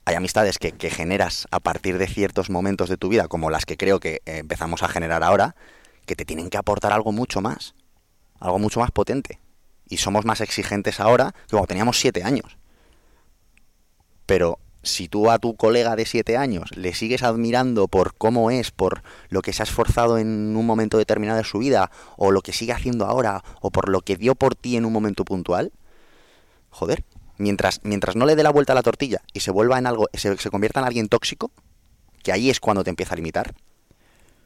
hay 0.06 0.16
amistades 0.16 0.58
que, 0.58 0.72
que 0.72 0.90
generas 0.90 1.48
a 1.52 1.60
partir 1.60 2.00
de 2.00 2.08
ciertos 2.08 2.50
momentos 2.50 2.90
de 2.90 2.98
tu 2.98 3.10
vida, 3.10 3.28
como 3.28 3.52
las 3.52 3.66
que 3.66 3.78
creo 3.78 4.00
que 4.00 4.22
eh, 4.26 4.38
empezamos 4.40 4.82
a 4.82 4.88
generar 4.88 5.24
ahora, 5.24 5.56
que 6.08 6.16
te 6.16 6.26
tienen 6.26 6.50
que 6.50 6.58
aportar 6.58 6.94
algo 6.94 7.12
mucho 7.12 7.42
más, 7.42 7.76
algo 8.40 8.58
mucho 8.58 8.80
más 8.80 8.90
potente. 8.92 9.40
Y 9.90 9.98
somos 9.98 10.24
más 10.24 10.42
exigentes 10.42 11.00
ahora 11.00 11.32
que 11.32 11.52
cuando 11.52 11.68
teníamos 11.68 12.00
siete 12.00 12.24
años. 12.24 12.58
Pero 14.26 14.60
si 14.84 15.08
tú 15.08 15.30
a 15.30 15.40
tu 15.40 15.56
colega 15.56 15.96
de 15.96 16.06
siete 16.06 16.38
años 16.38 16.70
le 16.76 16.94
sigues 16.94 17.24
admirando 17.24 17.88
por 17.88 18.16
cómo 18.16 18.52
es, 18.52 18.72
por 18.72 19.02
lo 19.30 19.42
que 19.42 19.54
se 19.54 19.62
ha 19.62 19.66
esforzado 19.66 20.18
en 20.18 20.56
un 20.56 20.66
momento 20.66 20.98
determinado 20.98 21.38
de 21.38 21.44
su 21.44 21.60
vida, 21.60 21.92
o 22.18 22.32
lo 22.32 22.42
que 22.42 22.54
sigue 22.54 22.74
haciendo 22.74 23.06
ahora, 23.06 23.44
o 23.62 23.72
por 23.72 23.90
lo 23.90 24.02
que 24.02 24.16
dio 24.16 24.36
por 24.36 24.56
ti 24.56 24.78
en 24.78 24.86
un 24.86 24.94
momento 24.94 25.26
puntual, 25.26 25.72
joder, 26.70 27.04
mientras, 27.38 27.82
mientras 27.84 28.16
no 28.16 28.26
le 28.26 28.36
dé 28.36 28.44
la 28.44 28.52
vuelta 28.52 28.74
a 28.74 28.76
la 28.76 28.84
tortilla 28.84 29.22
y 29.34 29.42
se 29.42 29.52
vuelva 29.52 29.78
en 29.78 29.88
algo, 29.88 30.08
se, 30.14 30.36
convierta 30.50 30.80
en 30.80 30.86
alguien 30.86 31.08
tóxico, 31.10 31.52
que 32.24 32.32
ahí 32.32 32.50
es 32.50 32.60
cuando 32.60 32.84
te 32.84 32.90
empieza 32.90 33.14
a 33.14 33.18
limitar, 33.18 33.56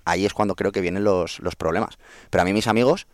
ahí 0.05 0.25
es 0.25 0.33
cuando 0.33 0.55
creo 0.55 0.71
que 0.71 0.81
vienen 0.81 1.03
los, 1.03 1.39
los 1.39 1.55
problemas. 1.55 1.97
Pero 2.29 2.41
a 2.41 2.45
mí 2.45 2.53
mis 2.53 2.67
amigos, 2.67 3.07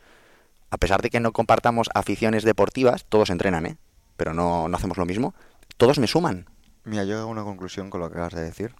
a 0.70 0.78
pesar 0.78 1.02
de 1.02 1.10
que 1.10 1.20
no 1.20 1.32
compartamos 1.32 1.90
aficiones 1.94 2.44
deportivas, 2.44 3.06
todos 3.06 3.30
entrenan, 3.30 3.66
¿eh? 3.66 3.78
Pero 4.18 4.34
no, 4.34 4.68
no 4.68 4.78
hacemos 4.78 4.98
lo 4.98 5.06
mismo, 5.06 5.34
todos 5.78 6.00
me 6.00 6.08
suman. 6.08 6.46
Mira, 6.84 7.04
yo 7.04 7.20
hago 7.20 7.30
una 7.30 7.44
conclusión 7.44 7.90
con 7.90 8.02
lo 8.02 8.10
que 8.10 8.16
acabas 8.16 8.34
de 8.34 8.44
decir. 8.44 8.74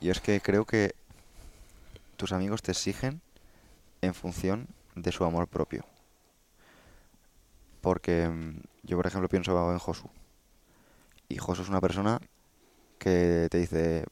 Y 0.00 0.10
es 0.10 0.20
que 0.20 0.40
creo 0.40 0.64
que 0.64 0.94
tus 2.16 2.32
amigos 2.32 2.62
te 2.62 2.72
exigen 2.72 3.20
en 4.00 4.14
función 4.14 4.68
de 4.94 5.12
su 5.12 5.24
amor 5.24 5.46
propio. 5.48 5.84
Porque 7.80 8.28
mm, 8.28 8.60
yo, 8.82 8.96
por 8.96 9.06
ejemplo, 9.06 9.28
pienso 9.28 9.72
en 9.72 9.78
Josu. 9.78 10.08
Y 11.28 11.36
Josu 11.36 11.62
es 11.62 11.68
una 11.68 11.80
persona 11.80 12.20
que 12.98 13.48
te 13.50 13.58
dice, 13.58 14.04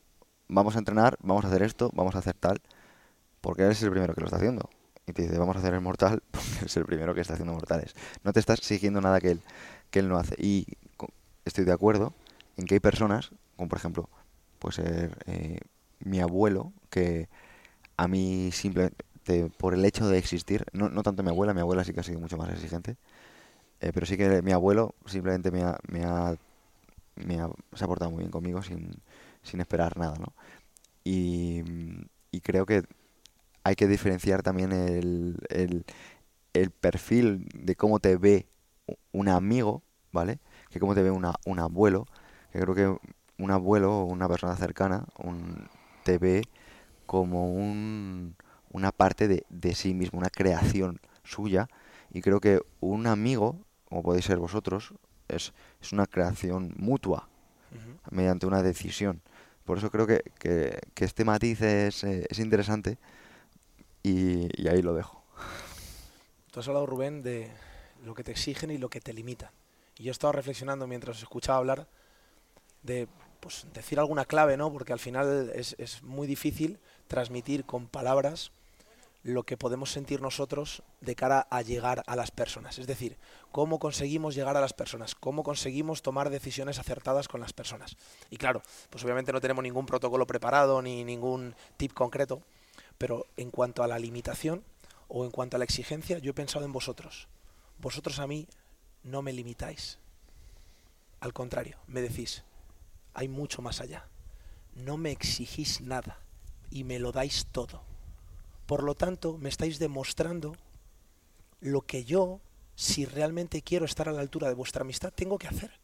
vamos 0.49 0.77
a 0.77 0.79
entrenar, 0.79 1.17
vamos 1.21 1.45
a 1.45 1.49
hacer 1.49 1.63
esto, 1.63 1.91
vamos 1.95 2.15
a 2.15 2.19
hacer 2.19 2.35
tal, 2.35 2.61
porque 3.41 3.63
él 3.63 3.71
es 3.71 3.83
el 3.83 3.91
primero 3.91 4.15
que 4.15 4.21
lo 4.21 4.27
está 4.27 4.37
haciendo. 4.37 4.69
Y 5.11 5.13
te 5.13 5.23
dice, 5.23 5.39
vamos 5.39 5.57
a 5.57 5.59
hacer 5.59 5.75
el 5.75 5.81
mortal, 5.81 6.23
es 6.65 6.77
el 6.77 6.85
primero 6.85 7.15
que 7.15 7.21
está 7.21 7.35
haciendo 7.35 7.53
mortales. 7.53 7.95
No 8.23 8.33
te 8.33 8.41
estás 8.41 8.61
exigiendo 8.61 9.01
nada 9.01 9.21
que 9.21 9.33
él, 9.33 9.41
que 9.91 9.99
él 9.99 10.09
no 10.09 10.17
hace. 10.17 10.37
Y 10.39 10.67
estoy 11.45 11.65
de 11.65 11.73
acuerdo 11.73 12.15
en 12.57 12.67
que 12.67 12.75
hay 12.75 12.81
personas, 12.81 13.31
como 13.57 13.69
por 13.69 13.79
ejemplo, 13.79 14.09
puede 14.61 14.75
ser 14.77 15.19
eh, 15.27 15.59
mi 15.99 16.21
abuelo, 16.21 16.73
que 16.91 17.29
a 17.97 18.07
mí 18.07 18.51
simplemente, 18.53 19.05
por 19.59 19.75
el 19.75 19.85
hecho 19.85 20.09
de 20.09 20.19
existir, 20.19 20.65
no, 20.73 20.89
no 20.89 21.03
tanto 21.03 21.23
mi 21.23 21.31
abuela, 21.31 21.55
mi 21.55 21.61
abuela 21.61 21.85
sí 21.85 21.93
que 21.93 22.01
ha 22.01 22.05
sido 22.05 22.21
mucho 22.21 22.37
más 22.37 22.51
exigente, 22.51 22.97
eh, 23.81 23.91
pero 23.93 24.07
sí 24.07 24.17
que 24.17 24.43
mi 24.43 24.53
abuelo 24.53 24.95
simplemente 25.07 25.51
me 25.51 25.63
ha, 25.63 25.79
me 25.89 26.05
ha, 26.05 26.37
se 27.75 27.85
ha 27.85 27.89
portado 27.89 28.11
muy 28.11 28.21
bien 28.21 28.31
conmigo 28.31 28.63
sin, 28.63 28.93
sin 29.43 29.61
esperar 29.61 29.97
nada, 29.97 30.17
¿no? 30.19 30.33
Y 31.03 32.41
creo 32.43 32.65
que 32.65 32.85
hay 33.63 33.75
que 33.75 33.87
diferenciar 33.87 34.43
también 34.43 34.73
el, 34.73 35.37
el, 35.49 35.85
el 36.53 36.71
perfil 36.71 37.49
de 37.55 37.77
cómo 37.77 38.01
te 38.01 38.17
ve 38.17 38.47
un 39.13 39.29
amigo, 39.29 39.83
¿vale? 40.13 40.39
Que 40.71 40.81
cómo 40.81 40.95
te 40.95 41.03
ve 41.03 41.11
una, 41.11 41.35
un 41.47 41.59
abuelo, 41.59 42.07
que 42.53 42.61
creo 42.61 42.75
que 42.75 43.11
un 43.39 43.51
abuelo 43.51 44.01
o 44.01 44.05
una 44.05 44.29
persona 44.29 44.57
cercana 44.57 45.07
un, 45.19 45.69
te 46.05 46.19
ve 46.19 46.43
como 47.07 47.53
un, 47.53 48.37
una 48.71 48.93
parte 48.93 49.29
de, 49.29 49.45
de 49.49 49.75
sí 49.75 49.95
mismo, 49.95 50.19
una 50.19 50.31
creación 50.31 51.01
suya, 51.23 51.69
y 52.13 52.23
creo 52.23 52.41
que 52.41 52.61
un 52.81 53.07
amigo, 53.07 53.65
como 53.85 54.03
podéis 54.03 54.25
ser 54.25 54.39
vosotros, 54.39 54.95
es, 55.29 55.53
es 55.81 55.93
una 55.93 56.07
creación 56.07 56.75
mutua, 56.77 57.29
mediante 58.11 58.47
una 58.47 58.63
decisión. 58.63 59.23
Por 59.65 59.79
eso 59.79 59.91
creo 59.91 60.07
que, 60.07 60.23
que, 60.39 60.81
que 60.95 61.05
este 61.05 61.25
matiz 61.25 61.63
es, 61.63 62.03
eh, 62.03 62.27
es 62.29 62.41
interesante 62.41 62.99
y, 64.03 64.69
ahí 64.69 64.83
lo 64.83 64.95
dejo. 64.95 65.23
Tú 66.51 66.61
has 66.61 66.69
hablado, 66.69 66.87
Rubén, 66.87 67.23
de 67.23 67.51
lo 68.05 68.15
que 68.15 68.25
te 68.25 68.33
exigen 68.33 68.71
y 68.71 68.79
lo 68.79 68.89
que 68.89 69.01
te 69.01 69.13
limitan. 69.13 69.51
Y 69.99 70.05
yo 70.05 70.13
estaba 70.13 70.33
reflexionando 70.33 70.87
mientras 70.87 71.19
escuchaba 71.19 71.59
hablar 71.59 71.87
de 72.83 73.09
pues, 73.41 73.67
decir 73.73 73.99
alguna 73.99 74.25
clave, 74.25 74.57
¿no? 74.57 74.73
Porque 74.73 74.93
al 74.93 74.99
final 74.99 75.53
es, 75.55 75.77
es 75.79 76.03
muy 76.03 76.27
difícil 76.27 76.79
transmitir 77.09 77.65
con 77.65 77.87
palabras 77.87 78.53
lo 79.23 79.43
que 79.43 79.57
podemos 79.57 79.93
sentir 79.93 80.23
nosotros 80.23 80.83
de 81.01 81.15
cara 81.15 81.47
a 81.51 81.63
llegar 81.63 82.03
a 82.07 82.17
las 82.17 82.31
personas. 82.31 82.79
Es 82.79 82.87
decir, 82.87 83.19
cómo 83.53 83.79
conseguimos 83.79 84.35
llegar 84.35 84.57
a 84.57 84.61
las 84.61 84.73
personas, 84.73 85.15
cómo 85.15 85.43
conseguimos 85.43 86.03
tomar 86.03 86.31
decisiones 86.31 86.79
acertadas 86.79 87.29
con 87.29 87.41
las 87.41 87.53
personas. 87.53 87.97
Y 88.31 88.37
claro, 88.39 88.63
pues 88.89 89.05
obviamente 89.05 89.33
no 89.33 89.41
tenemos 89.41 89.63
ningún 89.63 89.87
protocolo 89.87 90.27
preparado 90.27 90.81
ni 90.81 91.05
ningún 91.05 91.55
tip 91.77 91.93
concreto, 91.93 92.43
pero 93.01 93.27
en 93.39 93.51
cuanto 93.51 93.83
a 93.83 93.87
la 93.89 93.99
limitación 93.99 94.63
o 95.09 95.25
en 95.25 95.31
cuanto 95.31 95.57
a 95.57 95.59
la 95.59 95.65
exigencia, 95.65 96.19
yo 96.19 96.33
he 96.33 96.35
pensado 96.35 96.67
en 96.67 96.73
vosotros. 96.75 97.29
Vosotros 97.79 98.19
a 98.19 98.27
mí 98.27 98.47
no 99.03 99.23
me 99.23 99.33
limitáis. 99.33 99.99
Al 101.21 101.33
contrario, 101.33 101.79
me 101.87 102.03
decís, 102.03 102.45
hay 103.15 103.27
mucho 103.27 103.63
más 103.63 103.81
allá. 103.81 104.07
No 104.75 104.99
me 104.99 105.13
exigís 105.13 105.81
nada 105.81 106.21
y 106.71 106.85
me 106.85 106.99
lo 106.99 107.11
dais 107.11 107.47
todo. 107.51 107.83
Por 108.67 108.83
lo 108.83 108.95
tanto, 108.95 109.39
me 109.39 109.49
estáis 109.49 109.79
demostrando 109.79 110.55
lo 111.61 111.81
que 111.81 112.05
yo, 112.05 112.43
si 112.75 113.07
realmente 113.07 113.63
quiero 113.63 113.87
estar 113.87 114.11
a 114.11 114.13
la 114.13 114.21
altura 114.21 114.49
de 114.49 114.55
vuestra 114.55 114.83
amistad, 114.83 115.11
tengo 115.11 115.39
que 115.39 115.49
hacer. 115.49 115.81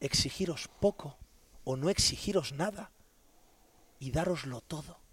Exigiros 0.00 0.70
poco 0.80 1.18
o 1.64 1.76
no 1.76 1.90
exigiros 1.90 2.54
nada 2.54 2.90
y 3.98 4.12
daroslo 4.12 4.62
todo. 4.62 5.07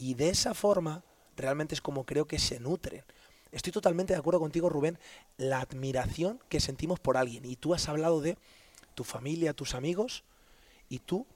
Y 0.00 0.14
de 0.14 0.28
esa 0.28 0.54
forma, 0.54 1.02
realmente 1.36 1.74
es 1.74 1.80
como 1.80 2.06
creo 2.06 2.24
que 2.28 2.38
se 2.38 2.60
nutren. 2.60 3.02
Estoy 3.50 3.72
totalmente 3.72 4.12
de 4.12 4.18
acuerdo 4.20 4.38
contigo, 4.38 4.68
Rubén, 4.68 4.96
la 5.38 5.58
admiración 5.58 6.38
que 6.48 6.60
sentimos 6.60 7.00
por 7.00 7.16
alguien. 7.16 7.44
Y 7.44 7.56
tú 7.56 7.74
has 7.74 7.88
hablado 7.88 8.20
de 8.20 8.38
tu 8.94 9.02
familia, 9.02 9.54
tus 9.54 9.74
amigos, 9.74 10.22
y 10.88 11.00
tú, 11.00 11.26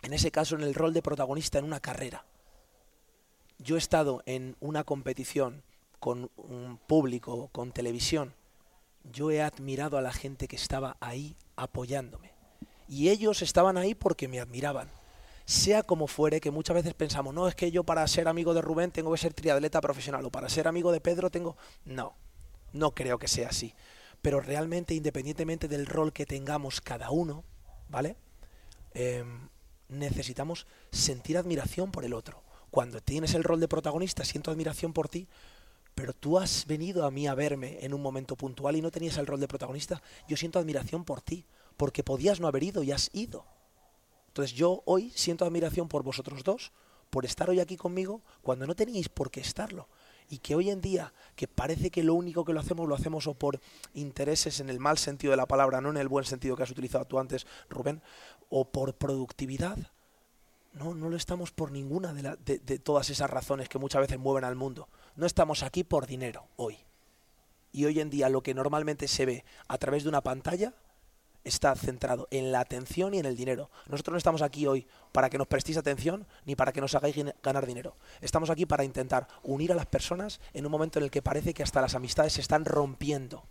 en 0.00 0.14
ese 0.14 0.30
caso, 0.30 0.54
en 0.54 0.62
el 0.62 0.74
rol 0.74 0.94
de 0.94 1.02
protagonista 1.02 1.58
en 1.58 1.66
una 1.66 1.80
carrera. 1.80 2.24
Yo 3.58 3.76
he 3.76 3.78
estado 3.78 4.22
en 4.24 4.56
una 4.60 4.82
competición 4.82 5.62
con 5.98 6.30
un 6.38 6.78
público, 6.86 7.50
con 7.52 7.70
televisión. 7.70 8.32
Yo 9.12 9.30
he 9.30 9.42
admirado 9.42 9.98
a 9.98 10.02
la 10.02 10.14
gente 10.14 10.48
que 10.48 10.56
estaba 10.56 10.96
ahí 11.00 11.36
apoyándome. 11.54 12.32
Y 12.88 13.10
ellos 13.10 13.42
estaban 13.42 13.76
ahí 13.76 13.94
porque 13.94 14.26
me 14.26 14.40
admiraban 14.40 14.88
sea 15.50 15.82
como 15.82 16.06
fuere, 16.06 16.40
que 16.40 16.52
muchas 16.52 16.74
veces 16.74 16.94
pensamos, 16.94 17.34
no, 17.34 17.48
es 17.48 17.56
que 17.56 17.72
yo 17.72 17.82
para 17.82 18.06
ser 18.06 18.28
amigo 18.28 18.54
de 18.54 18.62
Rubén 18.62 18.92
tengo 18.92 19.10
que 19.10 19.18
ser 19.18 19.34
triatleta 19.34 19.80
profesional, 19.80 20.24
o 20.24 20.30
para 20.30 20.48
ser 20.48 20.68
amigo 20.68 20.92
de 20.92 21.00
Pedro 21.00 21.28
tengo... 21.28 21.56
No, 21.84 22.14
no 22.72 22.94
creo 22.94 23.18
que 23.18 23.26
sea 23.26 23.48
así. 23.48 23.74
Pero 24.22 24.40
realmente, 24.40 24.94
independientemente 24.94 25.66
del 25.66 25.86
rol 25.86 26.12
que 26.12 26.24
tengamos 26.24 26.80
cada 26.80 27.10
uno, 27.10 27.42
¿vale? 27.88 28.16
Eh, 28.94 29.24
necesitamos 29.88 30.68
sentir 30.92 31.36
admiración 31.36 31.90
por 31.90 32.04
el 32.04 32.14
otro. 32.14 32.44
Cuando 32.70 33.00
tienes 33.00 33.34
el 33.34 33.42
rol 33.42 33.58
de 33.58 33.66
protagonista, 33.66 34.24
siento 34.24 34.52
admiración 34.52 34.92
por 34.92 35.08
ti, 35.08 35.26
pero 35.96 36.12
tú 36.12 36.38
has 36.38 36.66
venido 36.66 37.04
a 37.04 37.10
mí 37.10 37.26
a 37.26 37.34
verme 37.34 37.84
en 37.84 37.92
un 37.92 38.02
momento 38.02 38.36
puntual 38.36 38.76
y 38.76 38.82
no 38.82 38.92
tenías 38.92 39.18
el 39.18 39.26
rol 39.26 39.40
de 39.40 39.48
protagonista, 39.48 40.00
yo 40.28 40.36
siento 40.36 40.60
admiración 40.60 41.04
por 41.04 41.20
ti, 41.20 41.44
porque 41.76 42.04
podías 42.04 42.38
no 42.38 42.46
haber 42.46 42.62
ido 42.62 42.84
y 42.84 42.92
has 42.92 43.10
ido. 43.12 43.44
Entonces 44.30 44.56
yo 44.56 44.82
hoy 44.84 45.10
siento 45.10 45.44
admiración 45.44 45.88
por 45.88 46.04
vosotros 46.04 46.44
dos, 46.44 46.70
por 47.10 47.24
estar 47.24 47.50
hoy 47.50 47.58
aquí 47.58 47.76
conmigo 47.76 48.22
cuando 48.42 48.64
no 48.64 48.76
teníais 48.76 49.08
por 49.08 49.28
qué 49.28 49.40
estarlo. 49.40 49.88
Y 50.28 50.38
que 50.38 50.54
hoy 50.54 50.70
en 50.70 50.80
día, 50.80 51.12
que 51.34 51.48
parece 51.48 51.90
que 51.90 52.04
lo 52.04 52.14
único 52.14 52.44
que 52.44 52.52
lo 52.52 52.60
hacemos 52.60 52.88
lo 52.88 52.94
hacemos 52.94 53.26
o 53.26 53.34
por 53.34 53.60
intereses 53.92 54.60
en 54.60 54.70
el 54.70 54.78
mal 54.78 54.98
sentido 54.98 55.32
de 55.32 55.36
la 55.36 55.46
palabra, 55.46 55.80
no 55.80 55.90
en 55.90 55.96
el 55.96 56.06
buen 56.06 56.24
sentido 56.24 56.54
que 56.54 56.62
has 56.62 56.70
utilizado 56.70 57.04
tú 57.06 57.18
antes, 57.18 57.44
Rubén, 57.68 58.00
o 58.48 58.64
por 58.70 58.94
productividad, 58.94 59.76
no, 60.74 60.94
no 60.94 61.08
lo 61.10 61.16
estamos 61.16 61.50
por 61.50 61.72
ninguna 61.72 62.14
de, 62.14 62.60
de 62.60 62.78
todas 62.78 63.10
esas 63.10 63.28
razones 63.28 63.68
que 63.68 63.80
muchas 63.80 64.02
veces 64.02 64.20
mueven 64.20 64.44
al 64.44 64.54
mundo. 64.54 64.88
No 65.16 65.26
estamos 65.26 65.64
aquí 65.64 65.82
por 65.82 66.06
dinero 66.06 66.46
hoy. 66.54 66.78
Y 67.72 67.86
hoy 67.86 67.98
en 67.98 68.10
día 68.10 68.28
lo 68.28 68.44
que 68.44 68.54
normalmente 68.54 69.08
se 69.08 69.26
ve 69.26 69.44
a 69.66 69.78
través 69.78 70.04
de 70.04 70.08
una 70.08 70.20
pantalla 70.20 70.72
está 71.44 71.74
centrado 71.74 72.28
en 72.30 72.52
la 72.52 72.60
atención 72.60 73.14
y 73.14 73.18
en 73.18 73.26
el 73.26 73.36
dinero. 73.36 73.70
Nosotros 73.86 74.12
no 74.12 74.18
estamos 74.18 74.42
aquí 74.42 74.66
hoy 74.66 74.86
para 75.12 75.30
que 75.30 75.38
nos 75.38 75.46
prestéis 75.46 75.78
atención 75.78 76.26
ni 76.44 76.56
para 76.56 76.72
que 76.72 76.80
nos 76.80 76.94
hagáis 76.94 77.16
ganar 77.42 77.66
dinero. 77.66 77.96
Estamos 78.20 78.50
aquí 78.50 78.66
para 78.66 78.84
intentar 78.84 79.26
unir 79.42 79.72
a 79.72 79.74
las 79.74 79.86
personas 79.86 80.40
en 80.52 80.66
un 80.66 80.72
momento 80.72 80.98
en 80.98 81.04
el 81.04 81.10
que 81.10 81.22
parece 81.22 81.54
que 81.54 81.62
hasta 81.62 81.80
las 81.80 81.94
amistades 81.94 82.34
se 82.34 82.40
están 82.40 82.64
rompiendo 82.64 83.44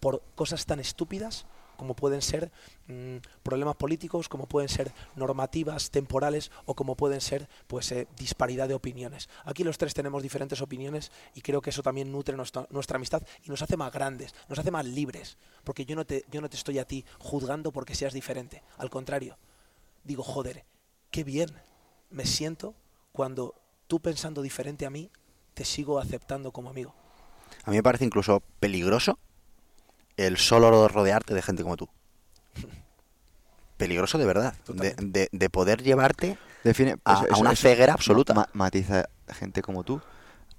por 0.00 0.22
cosas 0.34 0.66
tan 0.66 0.80
estúpidas 0.80 1.46
como 1.82 1.96
pueden 1.96 2.22
ser 2.22 2.52
mmm, 2.86 3.16
problemas 3.42 3.74
políticos, 3.74 4.28
como 4.28 4.46
pueden 4.46 4.68
ser 4.68 4.92
normativas 5.16 5.90
temporales 5.90 6.52
o 6.64 6.76
como 6.76 6.94
pueden 6.94 7.20
ser 7.20 7.48
pues 7.66 7.90
eh, 7.90 8.06
disparidad 8.16 8.68
de 8.68 8.74
opiniones. 8.74 9.28
Aquí 9.44 9.64
los 9.64 9.78
tres 9.78 9.94
tenemos 9.94 10.22
diferentes 10.22 10.62
opiniones 10.62 11.10
y 11.34 11.40
creo 11.40 11.60
que 11.60 11.70
eso 11.70 11.82
también 11.82 12.12
nutre 12.12 12.36
nuestra, 12.36 12.68
nuestra 12.70 12.98
amistad 12.98 13.24
y 13.44 13.50
nos 13.50 13.62
hace 13.62 13.76
más 13.76 13.92
grandes, 13.92 14.32
nos 14.48 14.60
hace 14.60 14.70
más 14.70 14.86
libres, 14.86 15.38
porque 15.64 15.84
yo 15.84 15.96
no 15.96 16.04
te 16.04 16.24
yo 16.30 16.40
no 16.40 16.48
te 16.48 16.56
estoy 16.56 16.78
a 16.78 16.84
ti 16.84 17.04
juzgando 17.18 17.72
porque 17.72 17.96
seas 17.96 18.12
diferente, 18.12 18.62
al 18.78 18.88
contrario. 18.88 19.36
Digo, 20.04 20.22
joder, 20.22 20.64
qué 21.10 21.24
bien 21.24 21.50
me 22.10 22.26
siento 22.26 22.76
cuando 23.10 23.56
tú 23.88 23.98
pensando 23.98 24.40
diferente 24.40 24.86
a 24.86 24.90
mí 24.90 25.10
te 25.54 25.64
sigo 25.64 25.98
aceptando 25.98 26.52
como 26.52 26.70
amigo. 26.70 26.94
A 27.64 27.70
mí 27.70 27.76
me 27.76 27.82
parece 27.82 28.04
incluso 28.04 28.40
peligroso 28.60 29.18
el 30.16 30.36
solo 30.36 30.88
rodearte 30.88 31.34
de 31.34 31.42
gente 31.42 31.62
como 31.62 31.76
tú. 31.76 31.88
peligroso 33.76 34.18
de 34.18 34.26
verdad. 34.26 34.54
De, 34.68 34.94
de- 34.98 35.28
de 35.32 35.50
poder 35.50 35.82
llevarte 35.82 36.38
Define, 36.64 36.96
a, 37.04 37.12
eso- 37.14 37.22
a 37.22 37.26
eso- 37.26 37.40
una 37.40 37.52
eso 37.52 37.62
ceguera 37.68 37.94
absoluta. 37.94 38.34
ma- 38.34 38.48
matiza 38.52 39.08
gente 39.28 39.62
como 39.62 39.82
tú, 39.84 40.00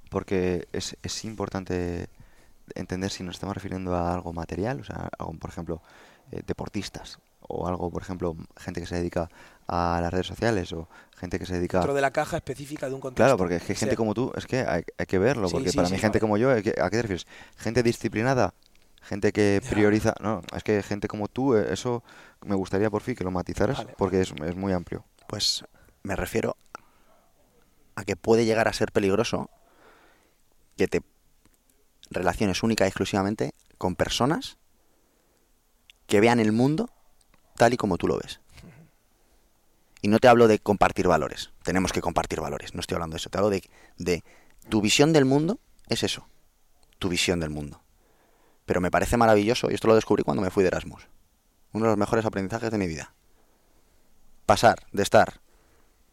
porque 0.10 0.68
es, 0.74 0.98
es 1.04 1.24
importante 1.26 2.08
entender 2.76 3.12
si 3.12 3.24
nos 3.24 3.36
estamos 3.36 3.56
refiriendo 3.56 3.96
a 3.96 4.14
algo 4.14 4.34
material, 4.34 4.82
o 4.82 4.84
sea, 4.84 5.10
algo, 5.18 5.34
por 5.34 5.50
ejemplo, 5.50 5.82
eh, 6.32 6.42
deportistas, 6.46 7.20
o 7.42 7.68
algo, 7.68 7.90
por 7.92 8.02
ejemplo, 8.02 8.36
gente 8.58 8.80
que 8.82 8.88
se 8.88 8.96
dedica 8.96 9.30
a 9.68 10.00
las 10.02 10.12
redes 10.12 10.28
sociales, 10.28 10.72
o 10.74 10.88
gente 11.18 11.40
que 11.40 11.46
se 11.46 11.56
dedica... 11.56 11.80
Dentro 11.80 11.94
de 11.94 12.02
la 12.02 12.12
caja 12.12 12.38
específica 12.38 12.88
de 12.88 12.96
un 12.96 13.02
contexto. 13.02 13.24
Claro, 13.24 13.38
porque 13.38 13.58
es 13.58 13.62
que 13.64 13.76
gente 13.76 13.92
sea. 13.92 13.98
como 13.98 14.14
tú, 14.14 14.32
es 14.36 14.46
que 14.48 14.60
hay, 14.62 14.84
hay 14.98 15.06
que 15.06 15.20
verlo, 15.20 15.48
Sí, 15.48 15.54
porque 15.56 15.70
sí, 15.72 15.76
para 15.78 15.88
sí, 15.88 15.94
mí 15.94 16.00
gente 16.00 16.18
vale. 16.18 16.22
como 16.22 16.38
yo, 16.38 16.52
¿a 16.52 16.62
qué, 16.62 16.70
a 16.72 16.90
qué 16.90 16.98
te 16.98 17.02
refieres? 17.04 17.28
Gente 17.58 17.84
disciplinada, 17.84 18.54
gente 19.04 19.32
que 19.32 19.60
Ya. 19.64 19.70
prioriza... 19.70 20.14
No, 20.22 20.42
es 20.56 20.64
que 20.64 20.82
gente 20.84 21.08
como 21.08 21.28
tú, 21.28 21.56
eh, 21.56 21.68
eso 21.72 22.04
me 22.46 22.56
gustaría 22.56 22.90
por 22.90 23.02
fin 23.02 23.16
que 23.16 23.24
lo 23.24 23.32
matizaras, 23.32 23.78
Vale, 23.78 23.94
porque 23.98 24.22
es, 24.22 24.32
es 24.46 24.56
muy 24.56 24.74
amplio. 24.74 25.06
Pues 25.28 25.64
me 26.04 26.16
refiero 26.16 26.58
a 27.96 28.04
que 28.04 28.16
puede 28.16 28.46
llegar 28.46 28.68
a 28.68 28.74
ser 28.74 28.92
peligroso 28.92 29.50
que 30.78 30.88
te 30.88 31.02
relaciones 32.10 32.64
única 32.64 32.86
y 32.86 32.88
exclusivamente 32.88 33.54
con 33.78 33.96
personas 33.96 34.58
que 36.08 36.20
vean 36.20 36.40
el 36.40 36.52
mundo 36.52 36.90
tal 37.56 37.74
y 37.74 37.78
como 37.78 37.98
tú 37.98 38.08
lo 38.08 38.18
ves. 38.18 38.40
Y 40.02 40.10
no 40.10 40.20
te 40.20 40.28
hablo 40.28 40.48
de 40.48 40.60
compartir 40.60 41.08
valores. 41.08 41.52
Tenemos 41.64 41.94
que 41.94 42.02
compartir 42.02 42.42
valores. 42.42 42.74
No 42.74 42.82
estoy 42.82 42.96
hablando 42.96 43.14
de 43.14 43.20
eso. 43.20 43.30
Te 43.30 43.38
hablo 43.38 43.50
de, 43.50 43.64
de 43.98 44.24
tu 44.68 44.82
visión 44.82 45.14
del 45.14 45.24
mundo 45.26 45.60
es 45.88 46.04
eso. 46.04 46.28
Tu 47.00 47.08
visión 47.08 47.40
del 47.40 47.52
mundo. 47.52 47.82
Pero 48.66 48.82
me 48.82 48.92
parece 48.92 49.18
maravilloso, 49.18 49.70
y 49.70 49.74
esto 49.74 49.88
lo 49.88 49.96
descubrí 49.96 50.24
cuando 50.24 50.42
me 50.42 50.50
fui 50.50 50.64
de 50.64 50.68
Erasmus. 50.70 51.08
Uno 51.74 51.86
de 51.86 51.90
los 51.92 51.98
mejores 51.98 52.26
aprendizajes 52.26 52.72
de 52.72 52.78
mi 52.78 52.88
vida. 52.88 53.14
Pasar 54.46 54.80
de 54.92 55.04
estar 55.04 55.40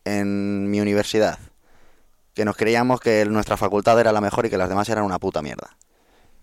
en 0.05 0.71
mi 0.71 0.81
universidad, 0.81 1.39
que 2.35 2.45
nos 2.45 2.57
creíamos 2.57 3.01
que 3.01 3.25
nuestra 3.27 3.57
facultad 3.57 3.99
era 4.01 4.13
la 4.13 4.21
mejor 4.21 4.47
y 4.47 4.51
que 4.51 4.57
las 4.59 4.69
demás 4.69 4.89
eran 4.89 5.05
una 5.05 5.19
puta 5.19 5.43
mierda. 5.43 5.77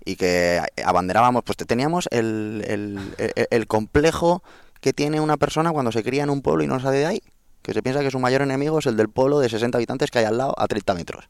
Y 0.05 0.15
que 0.15 0.61
abanderábamos, 0.85 1.43
pues 1.43 1.57
teníamos 1.57 2.07
el, 2.11 2.63
el- 2.67 3.15
el- 3.17 3.47
el 3.49 3.67
complejo 3.67 4.43
que 4.79 4.93
tiene 4.93 5.19
una 5.19 5.37
persona 5.37 5.71
cuando 5.71 5.91
se 5.91 6.03
cría 6.03 6.23
en 6.23 6.29
un 6.29 6.41
pueblo 6.41 6.63
y 6.63 6.67
no 6.67 6.79
sale 6.79 6.97
de 6.97 7.05
ahí. 7.05 7.21
Que 7.61 7.73
se 7.73 7.81
piensa 7.81 8.01
que 8.01 8.11
su 8.11 8.19
mayor 8.19 8.41
enemigo 8.41 8.79
es 8.79 8.85
el 8.85 8.95
del 8.95 9.09
pueblo 9.09 9.39
de 9.39 9.49
60 9.49 9.77
habitantes 9.77 10.11
que 10.11 10.19
hay 10.19 10.25
al 10.25 10.37
lado 10.37 10.53
a 10.57 10.67
30 10.67 10.93
metros. 10.93 11.29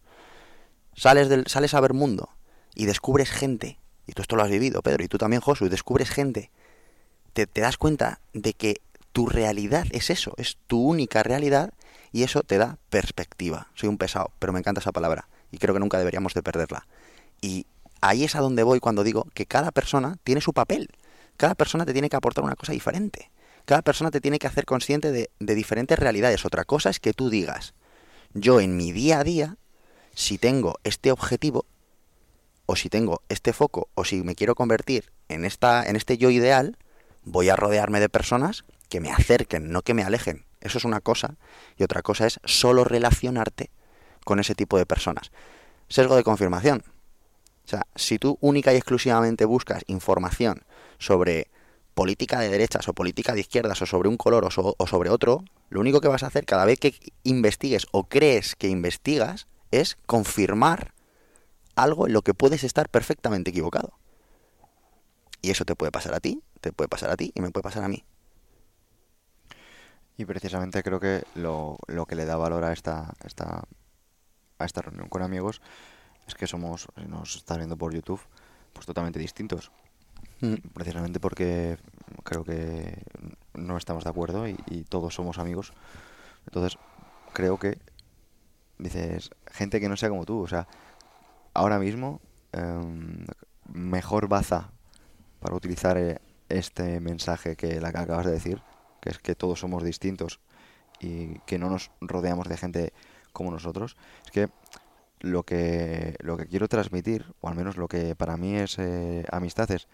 Sales, 0.95 1.29
del, 1.29 1.47
sales 1.47 1.73
a 1.73 1.79
ver 1.79 1.93
mundo 1.93 2.29
y 2.75 2.85
descubres 2.85 3.29
gente. 3.31 3.79
Y 4.07 4.13
tú 4.13 4.21
esto 4.21 4.35
lo 4.35 4.43
has 4.43 4.49
vivido, 4.49 4.81
Pedro, 4.81 5.03
y 5.03 5.07
tú 5.07 5.17
también, 5.17 5.41
Josu, 5.41 5.69
descubres 5.69 6.09
gente. 6.09 6.49
Te, 7.33 7.45
te 7.45 7.61
das 7.61 7.77
cuenta 7.77 8.19
de 8.33 8.53
que 8.53 8.81
tu 9.11 9.27
realidad 9.27 9.85
es 9.91 10.09
eso, 10.09 10.33
es 10.37 10.57
tu 10.67 10.81
única 10.81 11.23
realidad 11.23 11.73
y 12.11 12.23
eso 12.23 12.41
te 12.41 12.57
da 12.57 12.77
perspectiva. 12.89 13.67
Soy 13.75 13.89
un 13.89 13.97
pesado, 13.97 14.31
pero 14.39 14.53
me 14.53 14.59
encanta 14.59 14.79
esa 14.81 14.91
palabra 14.91 15.27
y 15.51 15.57
creo 15.57 15.73
que 15.73 15.79
nunca 15.79 15.97
deberíamos 15.97 16.33
de 16.33 16.43
perderla. 16.43 16.87
Y 17.41 17.67
ahí 18.01 18.23
es 18.23 18.35
a 18.35 18.41
donde 18.41 18.63
voy 18.63 18.79
cuando 18.79 19.03
digo 19.03 19.27
que 19.33 19.45
cada 19.45 19.71
persona 19.71 20.17
tiene 20.23 20.41
su 20.41 20.53
papel. 20.53 20.89
Cada 21.35 21.55
persona 21.55 21.85
te 21.85 21.93
tiene 21.93 22.09
que 22.09 22.15
aportar 22.15 22.43
una 22.43 22.55
cosa 22.55 22.73
diferente. 22.73 23.31
Cada 23.65 23.81
persona 23.81 24.11
te 24.11 24.21
tiene 24.21 24.39
que 24.39 24.47
hacer 24.47 24.65
consciente 24.65 25.11
de, 25.11 25.29
de 25.39 25.55
diferentes 25.55 25.99
realidades. 25.99 26.45
Otra 26.45 26.63
cosa 26.63 26.89
es 26.89 26.99
que 26.99 27.13
tú 27.13 27.29
digas, 27.29 27.73
yo 28.33 28.59
en 28.59 28.77
mi 28.77 28.91
día 28.91 29.19
a 29.19 29.23
día, 29.23 29.57
si 30.13 30.37
tengo 30.37 30.79
este 30.83 31.11
objetivo, 31.11 31.65
o 32.67 32.75
si 32.75 32.89
tengo 32.89 33.23
este 33.29 33.53
foco, 33.53 33.89
o 33.95 34.05
si 34.05 34.21
me 34.21 34.35
quiero 34.35 34.53
convertir 34.53 35.11
en, 35.29 35.45
esta, 35.45 35.83
en 35.83 35.95
este 35.95 36.17
yo 36.17 36.29
ideal, 36.29 36.77
voy 37.23 37.49
a 37.49 37.55
rodearme 37.55 37.99
de 37.99 38.09
personas 38.09 38.65
que 38.89 38.99
me 38.99 39.11
acerquen, 39.11 39.71
no 39.71 39.81
que 39.81 39.93
me 39.93 40.03
alejen. 40.03 40.45
Eso 40.61 40.77
es 40.77 40.85
una 40.85 40.99
cosa. 40.99 41.35
Y 41.77 41.83
otra 41.83 42.01
cosa 42.01 42.27
es 42.27 42.39
solo 42.43 42.83
relacionarte 42.83 43.71
con 44.25 44.39
ese 44.39 44.53
tipo 44.53 44.77
de 44.77 44.85
personas. 44.85 45.31
Sesgo 45.87 46.15
de 46.17 46.23
confirmación. 46.23 46.83
O 47.65 47.69
sea, 47.69 47.87
si 47.95 48.19
tú 48.19 48.37
única 48.41 48.73
y 48.73 48.77
exclusivamente 48.77 49.45
buscas 49.45 49.83
información 49.87 50.63
sobre 50.99 51.49
política 51.93 52.39
de 52.39 52.49
derechas 52.49 52.87
o 52.87 52.93
política 52.93 53.33
de 53.33 53.41
izquierdas 53.41 53.81
o 53.81 53.85
sobre 53.85 54.09
un 54.09 54.17
color 54.17 54.45
o, 54.45 54.75
o 54.77 54.87
sobre 54.87 55.09
otro, 55.09 55.43
lo 55.69 55.79
único 55.79 56.01
que 56.01 56.07
vas 56.09 56.23
a 56.23 56.27
hacer 56.27 56.45
cada 56.45 56.65
vez 56.65 56.79
que 56.79 56.95
investigues 57.23 57.87
o 57.91 58.03
crees 58.09 58.55
que 58.55 58.67
investigas 58.67 59.47
es 59.71 59.97
confirmar 60.05 60.93
algo 61.77 62.07
en 62.07 62.13
lo 62.13 62.23
que 62.23 62.33
puedes 62.33 62.63
estar 62.63 62.89
perfectamente 62.89 63.51
equivocado. 63.51 63.93
Y 65.41 65.51
eso 65.51 65.63
te 65.63 65.75
puede 65.75 65.91
pasar 65.91 66.13
a 66.15 66.19
ti, 66.19 66.41
te 66.59 66.73
puede 66.73 66.89
pasar 66.89 67.11
a 67.11 67.15
ti 67.15 67.31
y 67.33 67.41
me 67.41 67.51
puede 67.51 67.63
pasar 67.63 67.83
a 67.83 67.87
mí. 67.87 68.03
Y 70.17 70.25
precisamente 70.25 70.81
creo 70.81 70.99
que 70.99 71.23
lo, 71.35 71.77
lo 71.87 72.07
que 72.07 72.15
le 72.15 72.25
da 72.25 72.35
valor 72.35 72.63
a 72.63 72.73
esta, 72.73 73.13
esta, 73.23 73.63
a 74.57 74.65
esta 74.65 74.81
reunión 74.81 75.07
con 75.07 75.21
amigos 75.21 75.61
es 76.27 76.33
que 76.33 76.47
somos, 76.47 76.87
si 76.97 77.05
nos 77.05 77.35
estás 77.35 77.57
viendo 77.57 77.77
por 77.77 77.93
YouTube, 77.93 78.19
pues 78.73 78.87
totalmente 78.87 79.19
distintos. 79.19 79.71
Mm. 80.41 80.55
Precisamente 80.73 81.19
porque 81.19 81.77
creo 82.23 82.43
que 82.43 83.03
no 83.53 83.77
estamos 83.77 84.03
de 84.03 84.09
acuerdo 84.09 84.47
y, 84.47 84.57
y 84.65 84.83
todos 84.83 85.13
somos 85.13 85.37
amigos. 85.37 85.71
Entonces, 86.47 86.79
creo 87.33 87.59
que 87.59 87.77
dices, 88.79 89.29
gente 89.51 89.79
que 89.79 89.89
no 89.89 89.97
sea 89.97 90.09
como 90.09 90.25
tú, 90.25 90.41
o 90.41 90.47
sea, 90.47 90.67
ahora 91.57 91.79
mismo, 91.79 92.21
em, 92.51 93.25
mejor 93.73 94.27
baza 94.27 94.69
para 95.39 95.55
utilizar 95.55 95.97
eh, 95.97 96.19
este 96.49 96.99
mensaje 96.99 97.55
que 97.55 97.81
la 97.81 97.91
que 97.91 97.97
acabas 97.97 98.27
de 98.27 98.31
decir, 98.31 98.61
que 99.01 99.09
es 99.09 99.17
que 99.17 99.33
todos 99.33 99.59
somos 99.59 99.83
distintos 99.83 100.39
y 100.99 101.39
que 101.47 101.57
no 101.57 101.69
nos 101.69 101.89
rodeamos 101.99 102.47
de 102.47 102.57
gente 102.57 102.93
como 103.33 103.49
nosotros, 103.49 103.97
es 104.25 104.31
que 104.31 104.49
lo 105.19 105.43
que 105.43 106.15
lo 106.19 106.37
que 106.37 106.45
quiero 106.45 106.67
transmitir, 106.67 107.33
o 107.41 107.49
al 107.49 107.55
menos 107.55 107.75
lo 107.75 107.87
que 107.87 108.15
para 108.15 108.37
mí 108.37 108.55
es 108.55 108.77
eh, 108.77 109.25
amistad, 109.31 109.71
es 109.71 109.87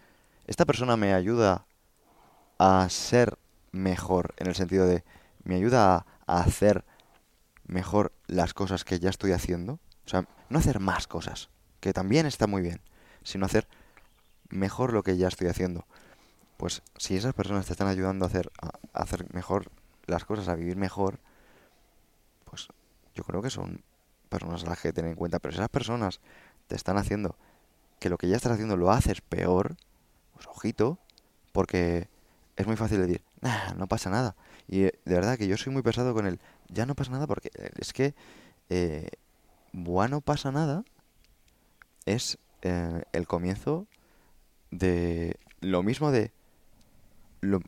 esta 0.48 0.66
persona 0.66 0.98
me 0.98 1.14
ayuda 1.14 1.66
a 2.60 2.88
ser 2.90 3.38
mejor, 3.72 4.34
en 4.38 4.48
el 4.48 4.56
sentido 4.56 4.86
de 4.86 5.04
me 5.46 5.56
ayuda 5.56 5.96
a, 5.96 6.06
a 6.28 6.42
hacer 6.42 6.84
mejor 7.66 8.12
las 8.28 8.54
cosas 8.54 8.84
que 8.84 9.00
ya 9.00 9.10
estoy 9.10 9.32
haciendo. 9.32 9.80
O 10.06 10.10
sea, 10.10 10.28
no 10.50 10.60
hacer 10.60 10.80
más 10.80 11.08
cosas, 11.08 11.50
que 11.80 11.94
también 11.94 12.26
está 12.26 12.48
muy 12.48 12.62
bien, 12.62 12.82
sino 13.24 13.46
hacer 13.46 13.68
mejor 14.50 14.94
lo 14.94 15.04
que 15.04 15.18
ya 15.18 15.28
estoy 15.28 15.48
haciendo. 15.48 15.86
Pues 16.58 16.82
si 16.98 17.16
esas 17.16 17.34
personas 17.34 17.66
te 17.66 17.74
están 17.74 17.88
ayudando 17.88 18.26
a 18.26 18.28
hacer, 18.28 18.52
a, 18.62 18.72
hacer 18.94 19.26
mejor 19.34 19.72
las 20.06 20.26
cosas, 20.26 20.48
a 20.48 20.56
vivir 20.56 20.78
mejor, 20.78 21.20
pues 22.46 22.68
yo 23.16 23.24
creo 23.24 23.42
que 23.42 23.50
son 23.50 23.84
personas 24.30 24.64
a 24.64 24.70
las 24.70 24.80
que 24.80 24.94
tener 24.94 25.12
en 25.12 25.18
cuenta. 25.18 25.40
Pero 25.40 25.52
si 25.52 25.58
esas 25.58 25.70
personas 25.70 26.20
te 26.68 26.76
están 26.76 26.98
haciendo 26.98 27.36
que 28.00 28.10
lo 28.10 28.18
que 28.18 28.28
ya 28.28 28.36
estás 28.36 28.52
haciendo 28.52 28.78
lo 28.78 28.92
haces 28.92 29.22
peor, 29.22 29.76
pues 30.34 30.48
ojito, 30.48 31.00
porque 31.52 32.08
es 32.56 32.68
muy 32.68 32.76
fácil 32.76 33.00
decir, 33.00 33.22
nah, 33.42 33.74
no 33.76 33.88
pasa 33.88 34.10
nada. 34.10 34.36
Y 34.68 34.84
eh, 34.84 35.00
de 35.06 35.16
verdad 35.16 35.38
que 35.38 35.48
yo 35.48 35.58
soy 35.58 35.74
muy 35.74 35.82
pesado 35.82 36.14
con 36.14 36.26
el, 36.26 36.40
ya 36.70 36.86
no 36.86 36.96
pasa 36.96 37.12
nada, 37.12 37.28
porque 37.28 37.50
eh, 37.56 37.72
es 37.78 37.94
que, 37.94 38.14
eh, 38.70 39.08
buah, 39.74 40.08
no 40.08 40.22
pasa 40.22 40.52
nada, 40.52 40.84
es 42.06 42.38
eh, 42.62 43.04
el 43.12 43.28
comienzo 43.28 43.88
de 44.72 45.38
lo 45.60 45.84
mismo 45.84 46.12
de, 46.12 46.32
lo, 47.42 47.60